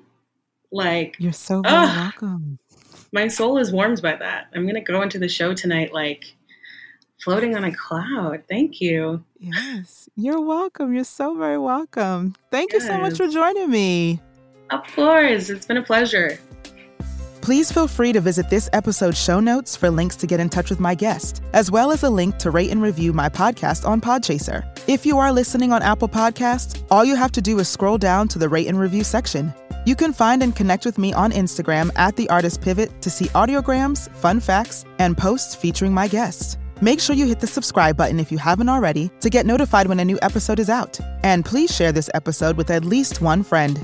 Like, 0.70 1.16
You're 1.18 1.32
so 1.32 1.62
very 1.62 1.88
Ugh. 1.88 1.96
welcome. 1.96 2.58
My 3.12 3.28
soul 3.28 3.58
is 3.58 3.72
warmed 3.72 4.02
by 4.02 4.16
that. 4.16 4.48
I'm 4.54 4.62
going 4.62 4.74
to 4.74 4.80
go 4.80 5.02
into 5.02 5.18
the 5.18 5.28
show 5.28 5.54
tonight, 5.54 5.92
like, 5.92 6.34
floating 7.18 7.56
on 7.56 7.64
a 7.64 7.74
cloud. 7.74 8.42
Thank 8.48 8.80
you. 8.80 9.24
Yes, 9.38 10.08
you're 10.16 10.40
welcome. 10.40 10.94
You're 10.94 11.04
so 11.04 11.36
very 11.36 11.58
welcome. 11.58 12.34
Thank 12.50 12.72
you 12.72 12.80
so 12.80 12.98
much 12.98 13.16
for 13.16 13.28
joining 13.28 13.70
me. 13.70 14.20
Of 14.70 14.82
course. 14.94 15.48
It's 15.50 15.66
been 15.66 15.78
a 15.78 15.82
pleasure. 15.82 16.38
Please 17.40 17.72
feel 17.72 17.88
free 17.88 18.12
to 18.12 18.20
visit 18.20 18.50
this 18.50 18.68
episode's 18.74 19.18
show 19.18 19.40
notes 19.40 19.74
for 19.74 19.88
links 19.88 20.16
to 20.16 20.26
get 20.26 20.38
in 20.38 20.50
touch 20.50 20.68
with 20.68 20.80
my 20.80 20.94
guest, 20.94 21.40
as 21.54 21.70
well 21.70 21.90
as 21.90 22.02
a 22.02 22.10
link 22.10 22.36
to 22.38 22.50
rate 22.50 22.70
and 22.70 22.82
review 22.82 23.14
my 23.14 23.30
podcast 23.30 23.88
on 23.88 24.02
Podchaser. 24.02 24.68
If 24.86 25.06
you 25.06 25.18
are 25.18 25.32
listening 25.32 25.72
on 25.72 25.82
Apple 25.82 26.10
Podcasts, 26.10 26.84
all 26.90 27.06
you 27.06 27.16
have 27.16 27.32
to 27.32 27.40
do 27.40 27.58
is 27.58 27.66
scroll 27.66 27.96
down 27.96 28.28
to 28.28 28.38
the 28.38 28.50
rate 28.50 28.66
and 28.66 28.78
review 28.78 29.02
section. 29.02 29.54
You 29.88 29.96
can 29.96 30.12
find 30.12 30.42
and 30.42 30.54
connect 30.54 30.84
with 30.84 30.98
me 30.98 31.14
on 31.14 31.32
Instagram 31.32 31.90
at 31.96 32.14
The 32.14 32.28
Artist 32.28 32.60
Pivot 32.60 33.00
to 33.00 33.08
see 33.08 33.24
audiograms, 33.28 34.14
fun 34.16 34.38
facts, 34.38 34.84
and 34.98 35.16
posts 35.16 35.54
featuring 35.54 35.94
my 35.94 36.08
guest. 36.08 36.58
Make 36.82 37.00
sure 37.00 37.16
you 37.16 37.24
hit 37.24 37.40
the 37.40 37.46
subscribe 37.46 37.96
button 37.96 38.20
if 38.20 38.30
you 38.30 38.36
haven't 38.36 38.68
already 38.68 39.10
to 39.20 39.30
get 39.30 39.46
notified 39.46 39.86
when 39.86 39.98
a 39.98 40.04
new 40.04 40.18
episode 40.20 40.58
is 40.58 40.68
out. 40.68 41.00
And 41.22 41.42
please 41.42 41.74
share 41.74 41.90
this 41.90 42.10
episode 42.12 42.58
with 42.58 42.68
at 42.68 42.84
least 42.84 43.22
one 43.22 43.42
friend. 43.42 43.80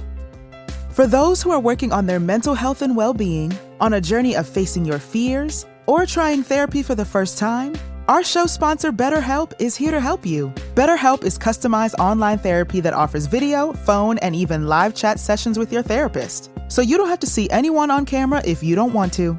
For 0.90 1.06
those 1.06 1.40
who 1.40 1.52
are 1.52 1.58
working 1.58 1.90
on 1.90 2.04
their 2.04 2.20
mental 2.20 2.52
health 2.52 2.82
and 2.82 2.94
well 2.94 3.14
being, 3.14 3.56
on 3.80 3.94
a 3.94 4.00
journey 4.02 4.36
of 4.36 4.46
facing 4.46 4.84
your 4.84 4.98
fears, 4.98 5.64
or 5.86 6.04
trying 6.04 6.42
therapy 6.42 6.82
for 6.82 6.94
the 6.94 7.06
first 7.06 7.38
time, 7.38 7.72
our 8.06 8.22
show 8.22 8.44
sponsor 8.44 8.92
BetterHelp 8.92 9.54
is 9.58 9.76
here 9.76 9.90
to 9.90 10.00
help 10.00 10.26
you. 10.26 10.50
BetterHelp 10.74 11.24
is 11.24 11.38
customized 11.38 11.94
online 11.98 12.38
therapy 12.38 12.80
that 12.80 12.92
offers 12.92 13.24
video, 13.24 13.72
phone, 13.72 14.18
and 14.18 14.36
even 14.36 14.66
live 14.66 14.94
chat 14.94 15.18
sessions 15.18 15.58
with 15.58 15.72
your 15.72 15.82
therapist. 15.82 16.50
So 16.68 16.82
you 16.82 16.98
don't 16.98 17.08
have 17.08 17.20
to 17.20 17.26
see 17.26 17.48
anyone 17.48 17.90
on 17.90 18.04
camera 18.04 18.42
if 18.44 18.62
you 18.62 18.74
don't 18.74 18.92
want 18.92 19.14
to. 19.14 19.38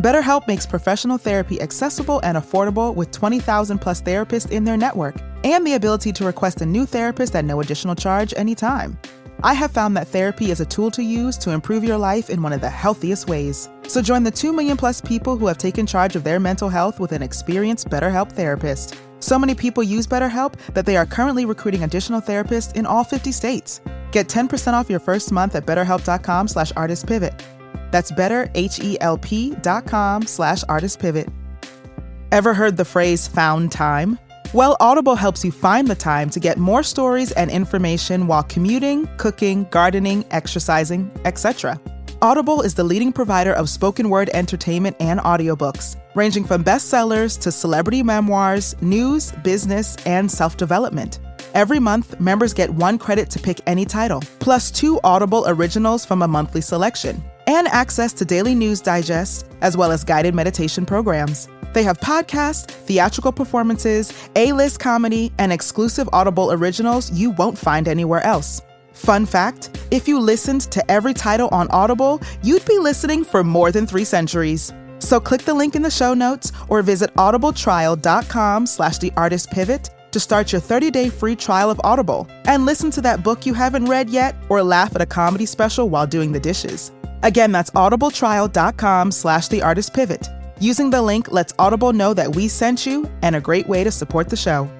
BetterHelp 0.00 0.46
makes 0.46 0.64
professional 0.64 1.18
therapy 1.18 1.60
accessible 1.60 2.20
and 2.20 2.38
affordable 2.38 2.94
with 2.94 3.10
20,000 3.10 3.78
plus 3.78 4.00
therapists 4.00 4.50
in 4.50 4.64
their 4.64 4.76
network 4.76 5.16
and 5.44 5.66
the 5.66 5.74
ability 5.74 6.12
to 6.12 6.24
request 6.24 6.62
a 6.62 6.66
new 6.66 6.86
therapist 6.86 7.36
at 7.36 7.44
no 7.44 7.60
additional 7.60 7.94
charge 7.94 8.32
anytime. 8.36 8.98
I 9.42 9.54
have 9.54 9.70
found 9.70 9.96
that 9.96 10.08
therapy 10.08 10.50
is 10.50 10.60
a 10.60 10.66
tool 10.66 10.90
to 10.92 11.02
use 11.02 11.36
to 11.38 11.50
improve 11.50 11.84
your 11.84 11.98
life 11.98 12.30
in 12.30 12.42
one 12.42 12.52
of 12.52 12.60
the 12.60 12.70
healthiest 12.70 13.28
ways. 13.28 13.68
So 13.86 14.02
join 14.02 14.24
the 14.24 14.30
2 14.30 14.52
million 14.52 14.76
plus 14.76 15.00
people 15.00 15.36
who 15.36 15.46
have 15.46 15.58
taken 15.58 15.86
charge 15.86 16.16
of 16.16 16.24
their 16.24 16.40
mental 16.40 16.68
health 16.68 16.98
with 17.00 17.12
an 17.12 17.22
experienced 17.22 17.88
BetterHelp 17.88 18.32
therapist. 18.32 18.94
So 19.20 19.38
many 19.38 19.54
people 19.54 19.82
use 19.82 20.06
BetterHelp 20.06 20.54
that 20.74 20.86
they 20.86 20.96
are 20.96 21.06
currently 21.06 21.44
recruiting 21.44 21.84
additional 21.84 22.20
therapists 22.20 22.74
in 22.76 22.86
all 22.86 23.04
50 23.04 23.32
states. 23.32 23.80
Get 24.12 24.28
10% 24.28 24.72
off 24.72 24.90
your 24.90 25.00
first 25.00 25.32
month 25.32 25.54
at 25.54 25.66
betterhelp.com 25.66 26.48
slash 26.48 26.72
artistpivot. 26.72 27.40
That's 27.90 28.12
betterhelp.com 28.12 30.22
slash 30.26 30.64
artistpivot. 30.64 31.32
Ever 32.32 32.54
heard 32.54 32.76
the 32.76 32.84
phrase 32.84 33.28
found 33.28 33.72
time? 33.72 34.18
Well, 34.52 34.76
Audible 34.80 35.16
helps 35.16 35.44
you 35.44 35.50
find 35.50 35.88
the 35.88 35.94
time 35.94 36.30
to 36.30 36.40
get 36.40 36.56
more 36.56 36.82
stories 36.82 37.32
and 37.32 37.50
information 37.50 38.26
while 38.26 38.44
commuting, 38.44 39.08
cooking, 39.16 39.66
gardening, 39.70 40.24
exercising, 40.30 41.10
etc. 41.24 41.80
Audible 42.22 42.62
is 42.62 42.74
the 42.74 42.84
leading 42.84 43.12
provider 43.12 43.52
of 43.52 43.68
spoken 43.68 44.08
word 44.08 44.30
entertainment 44.32 44.96
and 45.00 45.20
audiobooks, 45.20 45.96
ranging 46.14 46.44
from 46.44 46.64
bestsellers 46.64 47.38
to 47.40 47.52
celebrity 47.52 48.02
memoirs, 48.02 48.80
news, 48.80 49.32
business, 49.44 49.96
and 50.06 50.30
self 50.30 50.56
development. 50.56 51.18
Every 51.52 51.80
month, 51.80 52.18
members 52.20 52.54
get 52.54 52.70
one 52.70 52.98
credit 52.98 53.28
to 53.30 53.38
pick 53.38 53.60
any 53.66 53.84
title, 53.84 54.22
plus 54.38 54.70
two 54.70 55.00
Audible 55.02 55.44
originals 55.48 56.04
from 56.04 56.22
a 56.22 56.28
monthly 56.28 56.60
selection, 56.60 57.22
and 57.46 57.68
access 57.68 58.12
to 58.14 58.24
daily 58.24 58.54
news 58.54 58.80
digest, 58.80 59.46
as 59.60 59.76
well 59.76 59.92
as 59.92 60.04
guided 60.04 60.34
meditation 60.34 60.86
programs. 60.86 61.48
They 61.72 61.82
have 61.82 61.98
podcasts, 62.00 62.70
theatrical 62.70 63.32
performances, 63.32 64.12
A 64.34 64.52
list 64.52 64.80
comedy, 64.80 65.32
and 65.38 65.52
exclusive 65.52 66.08
Audible 66.12 66.52
originals 66.52 67.12
you 67.12 67.30
won't 67.32 67.58
find 67.58 67.86
anywhere 67.86 68.22
else. 68.22 68.62
Fun 68.92 69.26
fact 69.26 69.78
if 69.90 70.08
you 70.08 70.18
listened 70.18 70.62
to 70.72 70.90
every 70.90 71.12
title 71.12 71.48
on 71.52 71.68
Audible, 71.70 72.20
you'd 72.42 72.64
be 72.64 72.78
listening 72.78 73.24
for 73.24 73.44
more 73.44 73.70
than 73.70 73.86
three 73.86 74.04
centuries. 74.04 74.72
So 74.98 75.20
click 75.20 75.42
the 75.42 75.54
link 75.54 75.76
in 75.76 75.82
the 75.82 75.90
show 75.90 76.14
notes 76.14 76.50
or 76.68 76.82
visit 76.82 77.12
audibletrial.com 77.14 78.66
slash 78.66 78.98
the 78.98 79.12
artist 79.16 79.50
pivot 79.50 79.90
to 80.12 80.18
start 80.18 80.50
your 80.50 80.62
30-day 80.62 81.10
free 81.10 81.36
trial 81.36 81.70
of 81.70 81.78
Audible 81.84 82.26
and 82.46 82.64
listen 82.64 82.90
to 82.92 83.02
that 83.02 83.22
book 83.22 83.44
you 83.44 83.52
haven't 83.52 83.84
read 83.84 84.08
yet 84.08 84.34
or 84.48 84.62
laugh 84.62 84.94
at 84.94 85.02
a 85.02 85.06
comedy 85.06 85.44
special 85.44 85.90
while 85.90 86.06
doing 86.06 86.32
the 86.32 86.40
dishes. 86.40 86.90
Again, 87.22 87.52
that's 87.52 87.70
audibletrial.com 87.70 89.12
slash 89.12 89.48
the 89.48 89.62
artist 89.62 89.94
pivot. 89.94 90.28
Using 90.58 90.90
the 90.90 91.02
link 91.02 91.30
lets 91.30 91.52
Audible 91.58 91.92
know 91.92 92.14
that 92.14 92.34
we 92.34 92.48
sent 92.48 92.86
you 92.86 93.10
and 93.22 93.36
a 93.36 93.40
great 93.40 93.66
way 93.68 93.84
to 93.84 93.90
support 93.90 94.28
the 94.28 94.36
show. 94.36 94.70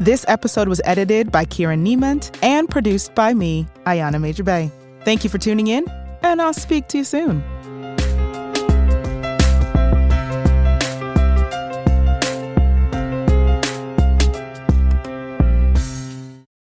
This 0.00 0.24
episode 0.28 0.68
was 0.68 0.80
edited 0.84 1.30
by 1.30 1.44
Kieran 1.44 1.84
Niemand 1.84 2.36
and 2.42 2.68
produced 2.68 3.14
by 3.14 3.34
me, 3.34 3.66
Ayana 3.86 4.20
Major 4.20 4.42
Bey. 4.42 4.70
Thank 5.04 5.24
you 5.24 5.30
for 5.30 5.38
tuning 5.38 5.68
in, 5.68 5.86
and 6.22 6.42
I'll 6.42 6.52
speak 6.52 6.88
to 6.88 6.98
you 6.98 7.04
soon. 7.04 7.42